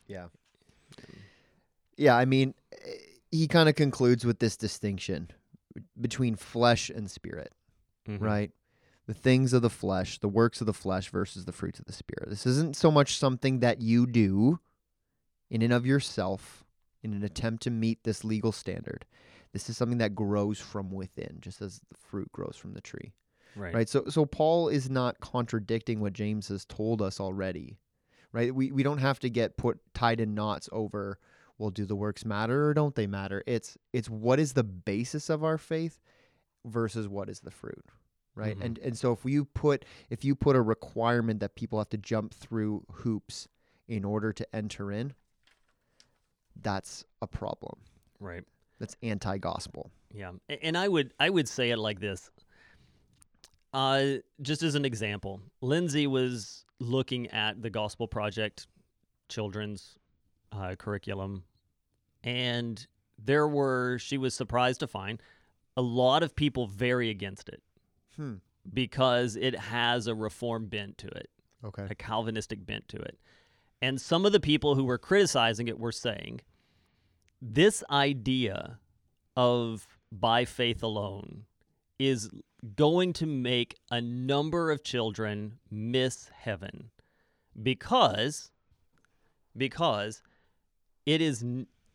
yeah. 0.08 0.26
Yeah, 1.96 2.16
I 2.16 2.24
mean, 2.24 2.54
eh, 2.72 2.90
he 3.30 3.46
kind 3.48 3.68
of 3.68 3.74
concludes 3.76 4.24
with 4.24 4.38
this 4.40 4.56
distinction 4.56 5.30
between 6.00 6.34
flesh 6.36 6.90
and 6.90 7.10
spirit, 7.10 7.52
mhm. 8.08 8.20
right? 8.20 8.50
The 9.06 9.14
things 9.14 9.52
of 9.52 9.62
the 9.62 9.70
flesh, 9.70 10.18
the 10.18 10.28
works 10.28 10.60
of 10.60 10.66
the 10.66 10.72
flesh 10.72 11.10
versus 11.10 11.44
the 11.44 11.52
fruits 11.52 11.78
of 11.78 11.84
the 11.84 11.92
spirit. 11.92 12.30
This 12.30 12.46
isn't 12.46 12.76
so 12.76 12.90
much 12.90 13.18
something 13.18 13.60
that 13.60 13.82
you 13.82 14.06
do 14.06 14.60
in 15.50 15.60
and 15.62 15.72
of 15.72 15.84
yourself 15.84 16.64
in 17.02 17.12
an 17.12 17.22
attempt 17.22 17.62
to 17.64 17.70
meet 17.70 18.02
this 18.04 18.24
legal 18.24 18.50
standard. 18.50 19.04
This 19.52 19.68
is 19.68 19.76
something 19.76 19.98
that 19.98 20.14
grows 20.14 20.58
from 20.58 20.90
within, 20.90 21.38
just 21.40 21.60
as 21.60 21.80
the 21.90 21.96
fruit 21.96 22.32
grows 22.32 22.56
from 22.56 22.72
the 22.72 22.80
tree. 22.80 23.12
Right. 23.56 23.74
right 23.74 23.88
so 23.88 24.06
so 24.08 24.26
paul 24.26 24.68
is 24.68 24.90
not 24.90 25.20
contradicting 25.20 26.00
what 26.00 26.12
james 26.12 26.48
has 26.48 26.64
told 26.64 27.00
us 27.00 27.20
already 27.20 27.78
right 28.32 28.52
we 28.52 28.72
we 28.72 28.82
don't 28.82 28.98
have 28.98 29.20
to 29.20 29.30
get 29.30 29.56
put 29.56 29.78
tied 29.94 30.18
in 30.18 30.34
knots 30.34 30.68
over 30.72 31.20
well 31.56 31.70
do 31.70 31.84
the 31.84 31.94
works 31.94 32.24
matter 32.24 32.68
or 32.68 32.74
don't 32.74 32.96
they 32.96 33.06
matter 33.06 33.44
it's 33.46 33.78
it's 33.92 34.10
what 34.10 34.40
is 34.40 34.54
the 34.54 34.64
basis 34.64 35.30
of 35.30 35.44
our 35.44 35.56
faith 35.56 36.00
versus 36.64 37.06
what 37.08 37.28
is 37.28 37.40
the 37.40 37.50
fruit 37.50 37.84
right 38.34 38.58
Mhm. 38.58 38.64
and 38.64 38.78
and 38.78 38.98
so 38.98 39.12
if 39.12 39.24
you 39.24 39.44
put 39.44 39.84
if 40.10 40.24
you 40.24 40.34
put 40.34 40.56
a 40.56 40.62
requirement 40.62 41.40
that 41.40 41.54
people 41.54 41.78
have 41.78 41.90
to 41.90 41.98
jump 41.98 42.32
through 42.34 42.84
hoops 42.90 43.48
in 43.86 44.04
order 44.04 44.32
to 44.32 44.56
enter 44.56 44.90
in 44.90 45.14
that's 46.56 47.04
a 47.20 47.26
problem 47.26 47.78
Right. 48.20 48.44
that's 48.78 48.96
anti-gospel 49.02 49.90
Yeah, 50.10 50.32
and 50.48 50.76
I 50.78 50.88
would 50.88 51.12
I 51.18 51.28
would 51.30 51.48
say 51.48 51.70
it 51.70 51.76
like 51.78 51.98
this. 52.00 52.30
Uh, 53.72 54.18
just 54.40 54.62
as 54.62 54.76
an 54.76 54.84
example, 54.84 55.40
Lindsay 55.60 56.06
was 56.06 56.64
looking 56.78 57.26
at 57.32 57.60
the 57.60 57.68
Gospel 57.70 58.06
Project 58.06 58.68
children's 59.28 59.98
uh, 60.52 60.76
curriculum, 60.78 61.42
and 62.22 62.86
there 63.18 63.48
were 63.48 63.98
she 63.98 64.16
was 64.16 64.32
surprised 64.34 64.78
to 64.80 64.86
find 64.86 65.20
a 65.76 65.82
lot 65.82 66.22
of 66.22 66.36
people 66.36 66.66
very 66.66 67.10
against 67.10 67.48
it 67.48 67.62
hmm 68.16 68.34
because 68.72 69.36
it 69.36 69.54
has 69.58 70.06
a 70.06 70.14
reform 70.14 70.66
bent 70.66 70.96
to 70.96 71.06
it, 71.08 71.28
okay 71.62 71.86
a 71.90 71.94
Calvinistic 71.94 72.64
bent 72.64 72.88
to 72.88 72.96
it. 72.96 73.18
And 73.82 74.00
some 74.00 74.24
of 74.24 74.32
the 74.32 74.40
people 74.40 74.74
who 74.74 74.84
were 74.84 74.96
criticizing 74.96 75.68
it 75.68 75.78
were 75.78 75.92
saying 75.92 76.40
this 77.42 77.84
idea 77.90 78.78
of 79.36 79.86
by 80.10 80.46
faith 80.46 80.82
alone 80.82 81.44
is 81.98 82.30
going 82.76 83.12
to 83.12 83.26
make 83.26 83.76
a 83.90 84.00
number 84.00 84.70
of 84.70 84.82
children 84.82 85.58
miss 85.70 86.30
heaven 86.34 86.90
because 87.62 88.50
because 89.56 90.22
it 91.04 91.20
is 91.20 91.44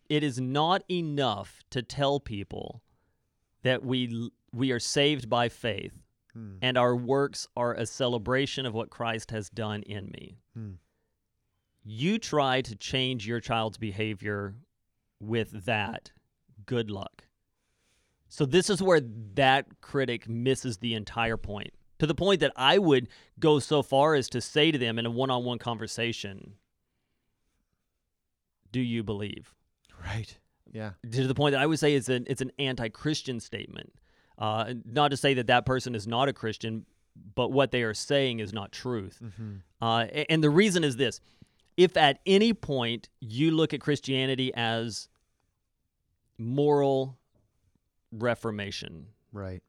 it 0.08 0.24
is 0.24 0.40
not 0.40 0.84
enough 0.90 1.62
to 1.72 1.82
tell 1.82 2.20
people 2.20 2.82
that 3.64 3.84
we 3.84 4.32
we 4.54 4.72
are 4.72 4.80
saved 4.80 5.30
by 5.30 5.50
faith 5.50 5.94
hmm. 6.34 6.56
and 6.62 6.78
our 6.78 6.96
works 6.96 7.48
are 7.56 7.74
a 7.74 7.86
celebration 7.86 8.66
of 8.66 8.74
what 8.74 8.90
Christ 8.90 9.32
has 9.32 9.50
done 9.50 9.84
in 9.84 10.10
me. 10.12 10.38
Hmm. 10.56 10.72
You 11.84 12.20
try 12.20 12.62
to 12.62 12.76
change 12.76 13.28
your 13.28 13.40
child's 13.40 13.78
behavior 13.78 14.56
with 15.20 15.66
that, 15.66 16.12
good 16.66 16.90
luck. 16.90 17.26
So, 18.28 18.46
this 18.46 18.70
is 18.70 18.82
where 18.82 19.02
that 19.34 19.82
critic 19.82 20.30
misses 20.30 20.78
the 20.78 20.94
entire 20.94 21.38
point. 21.38 21.72
To 21.98 22.08
the 22.08 22.16
point 22.16 22.40
that 22.40 22.54
I 22.56 22.78
would 22.78 23.10
go 23.40 23.60
so 23.60 23.82
far 23.82 24.16
as 24.16 24.30
to 24.30 24.40
say 24.40 24.72
to 24.72 24.78
them 24.78 25.00
in 25.00 25.06
a 25.06 25.12
one 25.12 25.30
on 25.30 25.44
one 25.44 25.58
conversation, 25.58 26.54
Do 28.72 28.80
you 28.80 29.04
believe? 29.04 29.54
right 30.02 30.38
yeah 30.72 30.92
to 31.12 31.28
the 31.28 31.36
point 31.36 31.54
that 31.54 31.62
I 31.62 31.66
would 31.66 31.80
say 31.80 31.96
it's 31.96 32.10
an 32.10 32.26
it's 32.28 32.42
an 32.42 32.52
anti-Christian 32.60 33.40
statement. 33.40 33.94
Uh, 34.38 34.74
not 34.86 35.12
to 35.12 35.18
say 35.18 35.34
that 35.34 35.48
that 35.48 35.66
person 35.66 35.96
is 35.96 36.08
not 36.08 36.30
a 36.30 36.34
Christian, 36.34 36.86
but 37.36 37.52
what 37.52 37.72
they 37.72 37.84
are 37.84 37.94
saying 37.94 38.40
is 38.40 38.54
not 38.54 38.72
truth. 38.72 39.20
mm-hmm. 39.22 39.56
Uh, 39.82 40.04
and 40.30 40.44
the 40.44 40.50
reason 40.50 40.84
is 40.84 40.96
this: 40.96 41.20
if 41.78 41.98
at 41.98 42.20
any 42.26 42.54
point 42.54 43.10
you 43.20 43.52
look 43.52 43.74
at 43.74 43.82
Christianity 43.82 44.52
as 44.56 45.10
moral 46.38 47.18
reformation, 48.12 49.08
right 49.34 49.62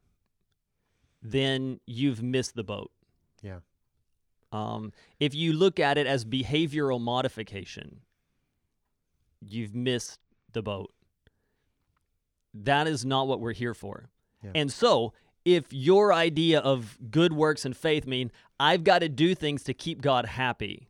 then 1.23 1.81
you've 1.87 2.23
missed 2.23 2.55
the 2.55 2.65
boat. 2.65 2.91
Yeah. 3.43 3.61
Um, 4.53 4.93
if 5.19 5.35
you 5.35 5.53
look 5.53 5.79
at 5.79 5.99
it 5.99 6.07
as 6.07 6.25
behavioral 6.25 7.01
modification, 7.01 8.01
you've 9.41 9.75
missed 9.75 10.19
the 10.53 10.63
boat. 10.63 10.93
That 12.53 12.87
is 12.87 13.05
not 13.05 13.29
what 13.29 13.41
we're 13.41 13.53
here 13.53 13.75
for. 13.75 14.09
Yeah. 14.43 14.51
And 14.55 14.73
so, 14.73 15.13
if 15.45 15.73
your 15.73 16.13
idea 16.13 16.61
of 16.61 16.99
good 17.11 17.33
works 17.33 17.65
and 17.65 17.77
faith 17.77 18.07
mean 18.07 18.31
I've 18.59 18.85
got 18.85 18.99
to 19.01 19.09
do 19.09 19.35
things 19.35 19.63
to 19.65 19.75
keep 19.75 20.03
God 20.03 20.27
happy, 20.27 20.89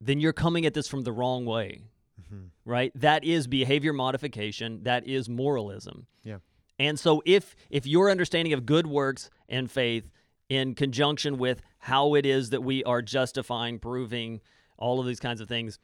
then 0.00 0.20
you're 0.20 0.32
coming 0.32 0.64
at 0.64 0.74
this 0.74 0.88
from 0.88 1.02
the 1.02 1.12
wrong 1.12 1.44
way 1.44 1.82
mm-hmm. 2.28 2.46
right? 2.64 2.92
That 2.94 3.24
is 3.24 3.46
behavior 3.46 3.92
modification. 3.92 4.82
That 4.84 5.06
is 5.06 5.28
moralism. 5.28 6.06
Yeah. 6.24 6.38
And 6.78 6.98
so 6.98 7.22
if 7.26 7.56
if 7.70 7.86
your 7.86 8.10
understanding 8.10 8.52
of 8.52 8.66
good 8.66 8.86
works 8.86 9.30
and 9.48 9.70
faith 9.70 10.10
in 10.48 10.74
conjunction 10.74 11.38
with 11.38 11.60
how 11.78 12.14
it 12.14 12.24
is 12.24 12.50
that 12.50 12.62
we 12.62 12.84
are 12.84 13.02
justifying, 13.02 13.78
proving 13.78 14.40
all 14.78 15.00
of 15.00 15.06
these 15.06 15.20
kinds 15.20 15.40
of 15.40 15.48
things, 15.48 15.78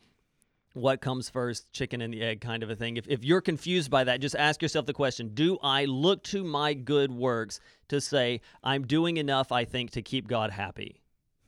what 0.75 1.01
comes 1.01 1.31
first, 1.31 1.73
chicken 1.73 2.01
and 2.01 2.13
the 2.13 2.23
egg 2.23 2.41
kind 2.41 2.63
of 2.63 2.69
a 2.69 2.77
thing. 2.77 2.97
If 2.97 3.09
if 3.09 3.25
you're 3.25 3.41
confused 3.41 3.91
by 3.91 4.05
that, 4.05 4.21
just 4.21 4.37
ask 4.37 4.61
yourself 4.61 4.87
the 4.87 4.93
question, 4.93 5.31
do 5.33 5.59
I 5.63 5.87
look 5.87 6.23
to 6.25 6.45
my 6.45 6.75
good 6.75 7.11
works 7.11 7.61
to 7.89 8.01
say 8.01 8.41
I'm 8.63 8.87
doing 8.87 9.17
enough 9.17 9.53
I 9.53 9.65
think 9.65 9.93
to 9.93 10.03
keep 10.03 10.29
God 10.29 10.51
happy? 10.51 11.01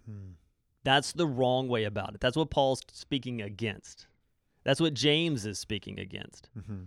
Hmm. 0.09 0.33
That's 0.85 1.13
the 1.13 1.27
wrong 1.27 1.69
way 1.69 1.85
about 1.85 2.15
it. 2.15 2.21
That's 2.21 2.37
what 2.37 2.51
Paul's 2.51 2.81
speaking 2.93 3.43
against. 3.43 4.07
That's 4.63 4.81
what 4.81 4.95
James 4.95 5.45
is 5.45 5.59
speaking 5.59 5.99
against. 5.99 6.49
Mm-hmm. 6.57 6.85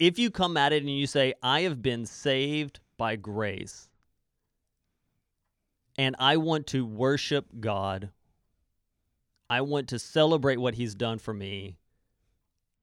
If 0.00 0.18
you 0.18 0.30
come 0.30 0.56
at 0.56 0.72
it 0.72 0.82
and 0.82 0.90
you 0.90 1.06
say, 1.06 1.34
I 1.42 1.60
have 1.60 1.82
been 1.82 2.06
saved 2.06 2.80
by 2.96 3.16
grace, 3.16 3.88
and 5.96 6.16
I 6.18 6.38
want 6.38 6.66
to 6.68 6.84
worship 6.84 7.46
God, 7.60 8.10
I 9.50 9.60
want 9.60 9.88
to 9.88 9.98
celebrate 9.98 10.58
what 10.58 10.74
He's 10.76 10.94
done 10.94 11.18
for 11.18 11.34
me 11.34 11.76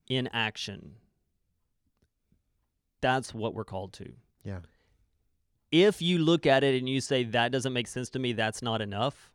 in 0.08 0.28
action, 0.32 0.96
that's 3.02 3.34
what 3.34 3.54
we're 3.54 3.64
called 3.64 3.94
to. 3.94 4.14
Yeah. 4.44 4.60
If 5.72 6.02
you 6.02 6.20
look 6.20 6.46
at 6.46 6.64
it 6.64 6.78
and 6.78 6.88
you 6.88 7.02
say, 7.02 7.24
that 7.26 7.52
doesn't 7.52 7.74
make 7.74 7.88
sense 7.88 8.10
to 8.12 8.20
me, 8.20 8.34
that's 8.34 8.62
not 8.62 8.82
enough, 8.82 9.32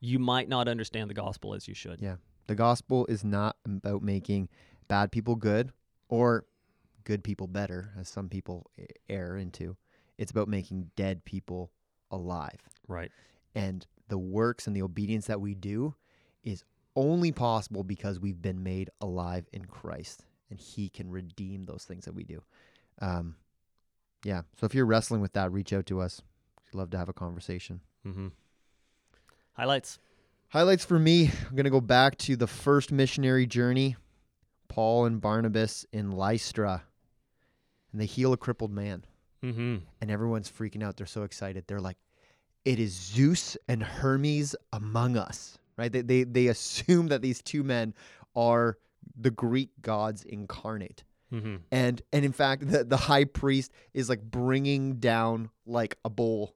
you 0.00 0.18
might 0.18 0.48
not 0.48 0.68
understand 0.68 1.08
the 1.10 1.14
gospel 1.14 1.54
as 1.54 1.68
you 1.68 1.74
should. 1.74 2.00
Yeah. 2.00 2.16
The 2.46 2.54
gospel 2.54 3.06
is 3.06 3.24
not 3.24 3.56
about 3.64 4.02
making 4.02 4.48
bad 4.88 5.10
people 5.12 5.36
good 5.36 5.72
or 6.08 6.44
good 7.04 7.22
people 7.22 7.46
better, 7.46 7.92
as 7.98 8.08
some 8.08 8.28
people 8.28 8.70
err 9.08 9.36
into. 9.36 9.76
It's 10.18 10.30
about 10.30 10.48
making 10.48 10.90
dead 10.96 11.24
people 11.24 11.70
alive. 12.10 12.60
Right. 12.88 13.10
And 13.54 13.86
the 14.08 14.18
works 14.18 14.66
and 14.66 14.76
the 14.76 14.82
obedience 14.82 15.26
that 15.26 15.40
we 15.40 15.54
do 15.54 15.94
is 16.44 16.64
only 16.94 17.32
possible 17.32 17.84
because 17.84 18.20
we've 18.20 18.40
been 18.40 18.62
made 18.62 18.90
alive 19.00 19.46
in 19.52 19.64
Christ 19.64 20.24
and 20.50 20.58
He 20.58 20.88
can 20.88 21.10
redeem 21.10 21.64
those 21.64 21.84
things 21.84 22.04
that 22.04 22.14
we 22.14 22.24
do. 22.24 22.42
Um, 23.00 23.36
yeah. 24.24 24.42
So 24.58 24.66
if 24.66 24.74
you're 24.74 24.86
wrestling 24.86 25.20
with 25.20 25.34
that, 25.34 25.52
reach 25.52 25.72
out 25.72 25.86
to 25.86 26.00
us. 26.00 26.22
We'd 26.72 26.78
love 26.78 26.90
to 26.90 26.98
have 26.98 27.08
a 27.08 27.12
conversation. 27.12 27.80
Mm-hmm. 28.06 28.28
Highlights. 29.52 29.98
Highlights 30.48 30.84
for 30.84 30.98
me, 30.98 31.30
I'm 31.48 31.56
going 31.56 31.64
to 31.64 31.70
go 31.70 31.80
back 31.80 32.16
to 32.18 32.36
the 32.36 32.46
first 32.46 32.92
missionary 32.92 33.46
journey, 33.46 33.96
Paul 34.68 35.06
and 35.06 35.20
Barnabas 35.20 35.84
in 35.92 36.12
Lystra. 36.12 36.84
And 37.92 38.00
they 38.00 38.06
heal 38.06 38.32
a 38.32 38.36
crippled 38.36 38.72
man. 38.72 39.04
Mm-hmm. 39.42 39.76
And 40.00 40.10
everyone's 40.10 40.50
freaking 40.50 40.82
out. 40.82 40.96
They're 40.96 41.06
so 41.06 41.24
excited. 41.24 41.64
They're 41.66 41.80
like, 41.80 41.96
it 42.66 42.80
is 42.80 42.92
Zeus 42.92 43.56
and 43.68 43.80
Hermes 43.82 44.56
among 44.72 45.16
us, 45.16 45.56
right? 45.78 45.90
They, 45.90 46.02
they, 46.02 46.24
they 46.24 46.46
assume 46.48 47.06
that 47.06 47.22
these 47.22 47.40
two 47.40 47.62
men 47.62 47.94
are 48.34 48.76
the 49.16 49.30
Greek 49.30 49.70
gods 49.80 50.24
incarnate. 50.24 51.04
Mm-hmm. 51.32 51.56
And 51.72 52.02
and 52.12 52.24
in 52.24 52.32
fact, 52.32 52.68
the, 52.68 52.84
the 52.84 52.96
high 52.96 53.24
priest 53.24 53.72
is 53.94 54.08
like 54.08 54.22
bringing 54.22 54.96
down 54.96 55.50
like 55.64 55.96
a 56.04 56.10
bull 56.10 56.54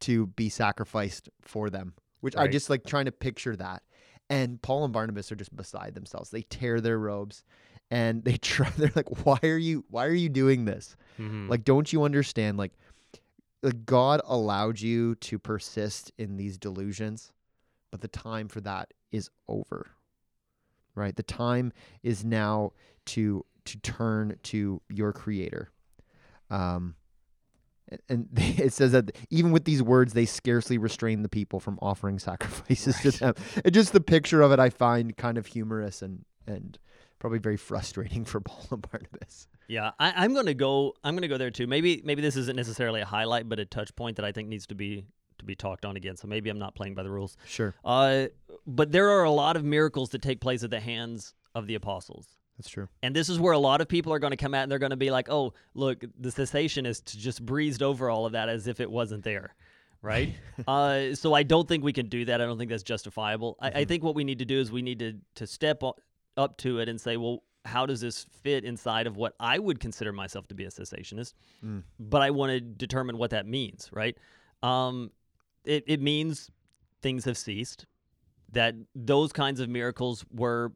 to 0.00 0.26
be 0.26 0.48
sacrificed 0.48 1.28
for 1.42 1.70
them, 1.70 1.94
which 2.20 2.36
I 2.36 2.48
just 2.48 2.68
like 2.68 2.84
trying 2.84 3.06
to 3.06 3.12
picture 3.12 3.56
that. 3.56 3.82
And 4.28 4.60
Paul 4.60 4.84
and 4.84 4.92
Barnabas 4.92 5.32
are 5.32 5.36
just 5.36 5.54
beside 5.54 5.94
themselves. 5.94 6.30
They 6.30 6.42
tear 6.42 6.80
their 6.80 6.98
robes 6.98 7.42
and 7.90 8.22
they 8.24 8.36
try. 8.38 8.68
They're 8.76 8.92
like, 8.94 9.24
"Why 9.24 9.38
are 9.42 9.56
you? 9.56 9.84
Why 9.88 10.06
are 10.06 10.14
you 10.14 10.28
doing 10.28 10.66
this? 10.66 10.94
Mhm. 11.18 11.48
Like, 11.48 11.64
don't 11.64 11.90
you 11.90 12.02
understand? 12.02 12.58
Like, 12.58 12.72
like 13.62 13.86
God 13.86 14.20
allowed 14.24 14.80
you 14.80 15.14
to 15.16 15.38
persist 15.38 16.12
in 16.18 16.36
these 16.36 16.58
delusions, 16.58 17.32
but 17.90 18.00
the 18.00 18.08
time 18.08 18.48
for 18.48 18.60
that 18.62 18.92
is 19.10 19.30
over. 19.48 19.92
Right? 20.94 21.16
The 21.16 21.22
time 21.22 21.72
is 22.02 22.24
now 22.24 22.72
to 23.06 23.44
to 23.64 23.78
turn 23.78 24.36
to 24.42 24.82
your 24.88 25.12
Creator. 25.12 25.70
Um, 26.50 26.96
and 28.08 28.28
it 28.36 28.72
says 28.72 28.92
that 28.92 29.16
even 29.30 29.52
with 29.52 29.64
these 29.64 29.82
words, 29.82 30.12
they 30.12 30.26
scarcely 30.26 30.78
restrain 30.78 31.22
the 31.22 31.28
people 31.28 31.60
from 31.60 31.78
offering 31.80 32.18
sacrifices 32.18 32.98
to 33.00 33.10
them. 33.10 33.34
And 33.64 33.72
just 33.72 33.92
the 33.92 34.00
picture 34.00 34.42
of 34.42 34.52
it, 34.52 34.58
I 34.58 34.70
find 34.70 35.16
kind 35.16 35.38
of 35.38 35.46
humorous 35.46 36.02
and 36.02 36.24
and 36.46 36.78
probably 37.18 37.38
very 37.38 37.56
frustrating 37.56 38.24
for 38.24 38.40
Paul 38.44 38.66
and 38.72 38.90
Barnabas. 38.90 39.46
Yeah, 39.72 39.92
I, 39.98 40.12
I'm 40.24 40.34
gonna 40.34 40.52
go. 40.54 40.94
I'm 41.02 41.14
gonna 41.16 41.28
go 41.28 41.38
there 41.38 41.50
too. 41.50 41.66
Maybe 41.66 42.02
maybe 42.04 42.20
this 42.20 42.36
isn't 42.36 42.56
necessarily 42.56 43.00
a 43.00 43.06
highlight, 43.06 43.48
but 43.48 43.58
a 43.58 43.64
touch 43.64 43.94
point 43.96 44.16
that 44.16 44.24
I 44.24 44.30
think 44.32 44.48
needs 44.48 44.66
to 44.66 44.74
be 44.74 45.04
to 45.38 45.44
be 45.46 45.54
talked 45.54 45.86
on 45.86 45.96
again. 45.96 46.16
So 46.16 46.28
maybe 46.28 46.50
I'm 46.50 46.58
not 46.58 46.74
playing 46.74 46.94
by 46.94 47.02
the 47.02 47.10
rules. 47.10 47.36
Sure, 47.46 47.74
Uh, 47.84 48.26
but 48.66 48.92
there 48.92 49.08
are 49.10 49.24
a 49.24 49.30
lot 49.30 49.56
of 49.56 49.64
miracles 49.64 50.10
that 50.10 50.20
take 50.20 50.40
place 50.40 50.62
at 50.62 50.70
the 50.70 50.78
hands 50.78 51.34
of 51.54 51.66
the 51.66 51.74
apostles. 51.74 52.26
that's 52.58 52.68
true. 52.68 52.86
And 53.02 53.16
this 53.16 53.28
is 53.30 53.40
where 53.40 53.54
a 53.54 53.58
lot 53.58 53.80
of 53.80 53.88
people 53.88 54.12
are 54.12 54.18
going 54.18 54.30
to 54.32 54.36
come 54.36 54.52
out 54.54 54.62
and 54.62 54.70
they're 54.70 54.78
going 54.78 54.90
to 54.90 54.96
be 54.96 55.10
like, 55.10 55.28
"Oh, 55.30 55.54
look, 55.74 56.04
the 56.18 56.28
cessationists 56.28 57.16
just 57.16 57.44
breezed 57.44 57.82
over 57.82 58.10
all 58.10 58.26
of 58.26 58.32
that 58.32 58.50
as 58.50 58.66
if 58.66 58.78
it 58.78 58.90
wasn't 58.90 59.24
there." 59.24 59.54
Right? 60.02 60.34
uh, 60.68 61.14
so 61.14 61.32
I 61.32 61.44
don't 61.44 61.66
think 61.66 61.82
we 61.82 61.92
can 61.94 62.06
do 62.08 62.26
that. 62.26 62.40
I 62.42 62.44
don't 62.44 62.58
think 62.58 62.70
that's 62.70 62.82
justifiable. 62.82 63.56
I, 63.58 63.68
I 63.70 63.84
think 63.84 64.02
what 64.04 64.14
we 64.14 64.24
need 64.24 64.40
to 64.40 64.44
do 64.44 64.60
is 64.60 64.70
we 64.70 64.82
need 64.82 64.98
to 64.98 65.14
to 65.36 65.46
step 65.46 65.82
up 66.36 66.56
to 66.58 66.78
it 66.80 66.88
and 66.88 67.00
say, 67.00 67.16
"Well, 67.16 67.42
how 67.64 67.86
does 67.86 68.00
this 68.00 68.26
fit 68.42 68.64
inside 68.64 69.06
of 69.06 69.16
what 69.16 69.34
I 69.38 69.58
would 69.58 69.80
consider 69.80 70.12
myself 70.12 70.48
to 70.48 70.54
be 70.54 70.64
a 70.64 70.70
cessationist?" 70.70 71.34
Mm. 71.64 71.82
But 71.98 72.22
I 72.22 72.30
want 72.30 72.50
to 72.50 72.60
determine 72.60 73.18
what 73.18 73.30
that 73.30 73.46
means, 73.46 73.88
right? 73.92 74.16
Um, 74.62 75.10
it 75.64 75.84
it 75.86 76.00
means 76.00 76.50
things 77.00 77.24
have 77.24 77.38
ceased. 77.38 77.86
That 78.50 78.74
those 78.94 79.32
kinds 79.32 79.60
of 79.60 79.68
miracles 79.68 80.24
were 80.30 80.72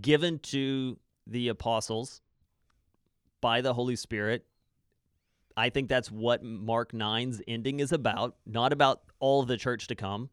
given 0.00 0.38
to 0.38 0.98
the 1.26 1.48
apostles 1.48 2.20
by 3.40 3.60
the 3.60 3.74
Holy 3.74 3.96
Spirit. 3.96 4.44
I 5.56 5.70
think 5.70 5.88
that's 5.88 6.10
what 6.10 6.42
Mark 6.42 6.92
9's 6.92 7.42
ending 7.48 7.80
is 7.80 7.90
about. 7.90 8.36
Not 8.46 8.72
about 8.72 9.02
all 9.18 9.42
of 9.42 9.48
the 9.48 9.56
church 9.56 9.88
to 9.88 9.96
come, 9.96 10.30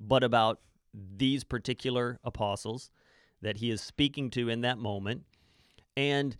but 0.00 0.24
about 0.24 0.60
these 0.94 1.44
particular 1.44 2.18
apostles 2.24 2.90
that 3.42 3.58
he 3.58 3.70
is 3.70 3.80
speaking 3.80 4.30
to 4.30 4.48
in 4.48 4.62
that 4.62 4.78
moment. 4.78 5.24
And 5.96 6.36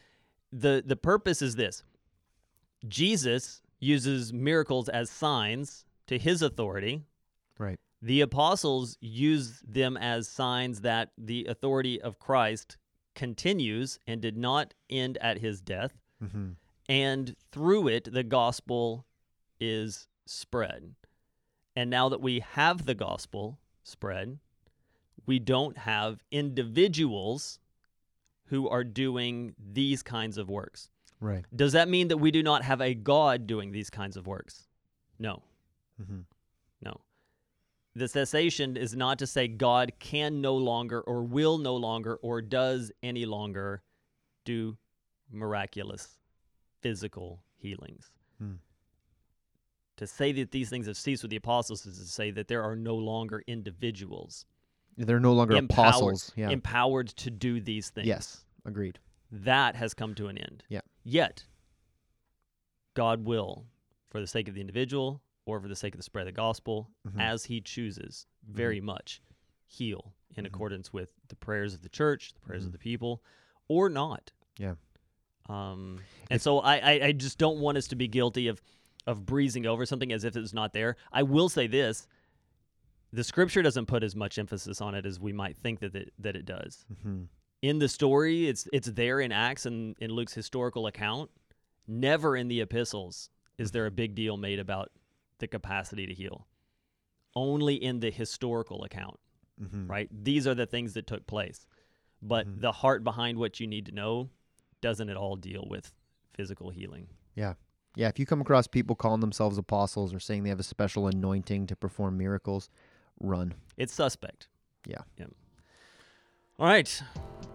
the 0.52 0.82
the 0.84 0.96
purpose 0.96 1.42
is 1.42 1.56
this. 1.56 1.82
Jesus 2.86 3.62
uses 3.80 4.32
miracles 4.32 4.88
as 4.88 5.10
signs 5.10 5.84
to 6.06 6.18
his 6.18 6.42
authority 6.42 7.02
Right. 7.58 7.78
the 8.00 8.20
apostles 8.22 8.96
use 9.00 9.60
them 9.66 9.96
as 9.96 10.28
signs 10.28 10.80
that 10.80 11.10
the 11.16 11.46
authority 11.46 12.00
of 12.00 12.18
Christ 12.18 12.76
continues 13.14 13.98
and 14.06 14.20
did 14.20 14.36
not 14.36 14.74
end 14.90 15.18
at 15.18 15.38
his 15.38 15.60
death. 15.60 15.92
Mm-hmm. 16.22 16.50
And 16.88 17.36
through 17.52 17.88
it, 17.88 18.12
the 18.12 18.24
gospel 18.24 19.04
is 19.60 20.08
spread. 20.26 20.94
And 21.76 21.88
now 21.90 22.08
that 22.08 22.20
we 22.20 22.40
have 22.40 22.84
the 22.86 22.94
gospel 22.94 23.58
spread, 23.84 24.38
we 25.26 25.38
don't 25.38 25.78
have 25.78 26.22
individuals 26.30 27.58
who 28.52 28.68
are 28.68 28.84
doing 28.84 29.54
these 29.72 30.02
kinds 30.02 30.36
of 30.36 30.50
works. 30.50 30.90
Right. 31.20 31.42
Does 31.56 31.72
that 31.72 31.88
mean 31.88 32.08
that 32.08 32.18
we 32.18 32.30
do 32.30 32.42
not 32.42 32.62
have 32.62 32.82
a 32.82 32.92
God 32.92 33.46
doing 33.46 33.72
these 33.72 33.88
kinds 33.88 34.14
of 34.14 34.26
works? 34.26 34.68
No. 35.18 35.42
Mm-hmm. 35.98 36.20
No. 36.82 37.00
The 37.96 38.08
cessation 38.08 38.76
is 38.76 38.94
not 38.94 39.18
to 39.20 39.26
say 39.26 39.48
God 39.48 39.92
can 39.98 40.42
no 40.42 40.54
longer 40.54 41.00
or 41.00 41.22
will 41.22 41.56
no 41.56 41.74
longer 41.76 42.16
or 42.16 42.42
does 42.42 42.92
any 43.02 43.24
longer 43.24 43.80
do 44.44 44.76
miraculous 45.30 46.18
physical 46.82 47.42
healings. 47.56 48.12
Hmm. 48.36 48.56
To 49.96 50.06
say 50.06 50.30
that 50.32 50.50
these 50.50 50.68
things 50.68 50.86
have 50.88 50.98
ceased 50.98 51.22
with 51.22 51.30
the 51.30 51.36
apostles 51.36 51.86
is 51.86 51.98
to 51.98 52.04
say 52.04 52.30
that 52.32 52.48
there 52.48 52.62
are 52.62 52.76
no 52.76 52.96
longer 52.96 53.42
individuals 53.46 54.44
They're 54.96 55.20
no 55.20 55.32
longer 55.32 55.56
empowered, 55.56 55.88
apostles. 55.88 56.32
Yeah. 56.36 56.50
empowered 56.50 57.08
to 57.08 57.30
do 57.30 57.60
these 57.60 57.90
things. 57.90 58.06
yes. 58.06 58.44
Agreed. 58.64 58.98
That 59.30 59.74
has 59.76 59.94
come 59.94 60.14
to 60.16 60.28
an 60.28 60.36
end. 60.38 60.62
Yeah. 60.68 60.80
Yet, 61.04 61.44
God 62.94 63.24
will, 63.24 63.66
for 64.10 64.20
the 64.20 64.26
sake 64.26 64.48
of 64.48 64.54
the 64.54 64.60
individual 64.60 65.22
or 65.46 65.60
for 65.60 65.68
the 65.68 65.74
sake 65.76 65.94
of 65.94 65.98
the 65.98 66.04
spread 66.04 66.26
of 66.28 66.34
the 66.34 66.36
gospel, 66.36 66.90
Mhm. 67.08 67.20
as 67.20 67.44
He 67.44 67.60
chooses, 67.60 68.26
very 68.48 68.80
much 68.80 69.20
heal 69.66 70.14
in 70.36 70.44
Mhm. 70.44 70.48
accordance 70.48 70.92
with 70.92 71.12
the 71.28 71.34
prayers 71.36 71.74
of 71.74 71.82
the 71.82 71.88
church, 71.88 72.34
the 72.34 72.40
prayers 72.40 72.64
of 72.66 72.72
the 72.72 72.78
people, 72.78 73.22
or 73.68 73.88
not. 73.88 74.30
Yeah. 74.58 74.74
Um, 75.48 76.00
and 76.30 76.36
If- 76.36 76.42
so 76.42 76.60
I, 76.60 76.76
I, 76.76 76.90
I 77.06 77.12
just 77.12 77.38
don't 77.38 77.58
want 77.60 77.78
us 77.78 77.88
to 77.88 77.96
be 77.96 78.06
guilty 78.06 78.46
of, 78.48 78.62
of 79.06 79.26
breezing 79.26 79.66
over 79.66 79.84
something 79.86 80.12
as 80.12 80.22
if 80.24 80.36
it's 80.36 80.52
not 80.52 80.72
there. 80.72 80.96
I 81.10 81.22
will 81.24 81.48
say 81.48 81.66
this. 81.66 82.06
The 83.12 83.24
scripture 83.24 83.60
doesn't 83.62 83.86
put 83.86 84.02
as 84.02 84.16
much 84.16 84.38
emphasis 84.38 84.80
on 84.80 84.94
it 84.94 85.04
as 85.04 85.20
we 85.20 85.32
might 85.32 85.56
think 85.58 85.80
that 85.80 85.94
it, 85.94 86.12
that 86.18 86.34
it 86.36 86.44
does 86.46 86.84
Mm-hmm. 86.92 87.22
in 87.62 87.78
the 87.78 87.88
story 87.88 88.48
it's 88.48 88.66
it's 88.72 88.88
there 88.88 89.20
in 89.20 89.30
acts 89.32 89.66
and 89.66 89.94
in 90.00 90.10
luke's 90.10 90.32
historical 90.34 90.86
account 90.86 91.30
never 91.86 92.36
in 92.36 92.48
the 92.48 92.60
epistles 92.60 93.28
is 93.58 93.70
there 93.72 93.86
a 93.86 93.90
big 94.02 94.14
deal 94.14 94.36
made 94.36 94.58
about 94.58 94.90
the 95.38 95.46
capacity 95.46 96.06
to 96.06 96.14
heal 96.14 96.46
only 97.34 97.74
in 97.74 98.00
the 98.00 98.10
historical 98.10 98.84
account 98.84 99.18
Mm-hmm. 99.62 99.86
right 99.86 100.08
these 100.24 100.46
are 100.46 100.54
the 100.54 100.64
things 100.66 100.94
that 100.94 101.06
took 101.06 101.26
place 101.26 101.66
but 102.22 102.46
Mhm. 102.48 102.60
the 102.62 102.72
heart 102.72 103.04
behind 103.04 103.36
what 103.38 103.60
you 103.60 103.66
need 103.66 103.84
to 103.86 103.92
know 103.92 104.30
doesn't 104.80 105.10
at 105.10 105.16
all 105.16 105.36
deal 105.36 105.66
with 105.68 105.92
physical 106.34 106.70
healing 106.70 107.06
Yeah. 107.34 107.54
Yeah. 107.94 108.08
If 108.08 108.18
you 108.18 108.24
come 108.26 108.40
across 108.40 108.66
people 108.66 108.96
calling 108.96 109.20
themselves 109.20 109.58
apostles 109.58 110.14
or 110.14 110.20
saying 110.20 110.42
they 110.44 110.48
have 110.48 110.58
a 110.58 110.62
special 110.64 111.06
anointing 111.06 111.66
to 111.66 111.76
perform 111.76 112.16
miracles, 112.16 112.70
run. 113.20 113.54
it's 113.76 113.92
suspect 113.94 114.48
Yeah. 114.86 114.98
yeah. 115.18 115.26
all 116.58 116.66
right 116.66 117.02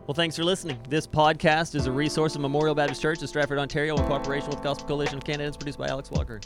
well 0.05 0.13
thanks 0.15 0.35
for 0.35 0.43
listening 0.43 0.79
this 0.89 1.05
podcast 1.07 1.75
is 1.75 1.85
a 1.85 1.91
resource 1.91 2.35
of 2.35 2.41
memorial 2.41 2.73
baptist 2.75 3.01
church 3.01 3.21
in 3.21 3.27
stratford 3.27 3.59
ontario 3.59 3.95
in 3.97 4.03
cooperation 4.05 4.49
with 4.49 4.61
gospel 4.63 4.87
coalition 4.87 5.17
of 5.17 5.23
canada 5.23 5.47
it's 5.47 5.57
produced 5.57 5.77
by 5.79 5.87
alex 5.87 6.09
walker 6.11 6.39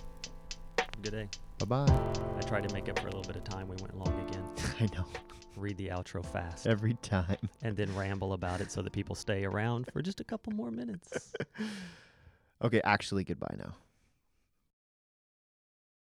Have 0.77 0.87
a 0.93 1.01
good 1.01 1.11
day 1.11 1.29
Bye 1.59 1.85
bye. 1.85 2.11
I 2.37 2.41
tried 2.41 2.67
to 2.67 2.73
make 2.73 2.89
up 2.89 2.97
for 2.97 3.05
a 3.07 3.11
little 3.15 3.21
bit 3.21 3.35
of 3.35 3.43
time. 3.43 3.67
We 3.67 3.75
went 3.83 3.95
long 3.95 4.19
again. 4.27 4.43
I 4.79 4.85
know. 4.97 5.05
Read 5.55 5.77
the 5.77 5.89
outro 5.89 6.25
fast 6.25 6.65
Every 6.65 6.95
time. 7.03 7.37
and 7.61 7.77
then 7.77 7.95
ramble 7.95 8.33
about 8.33 8.61
it 8.61 8.71
so 8.71 8.81
that 8.81 8.91
people 8.91 9.13
stay 9.13 9.45
around 9.45 9.85
for 9.93 10.01
just 10.01 10.19
a 10.21 10.23
couple 10.23 10.53
more 10.53 10.71
minutes. 10.71 11.33
Okay. 12.63 12.81
Actually, 12.83 13.23
goodbye 13.23 13.53
now. 13.59 13.75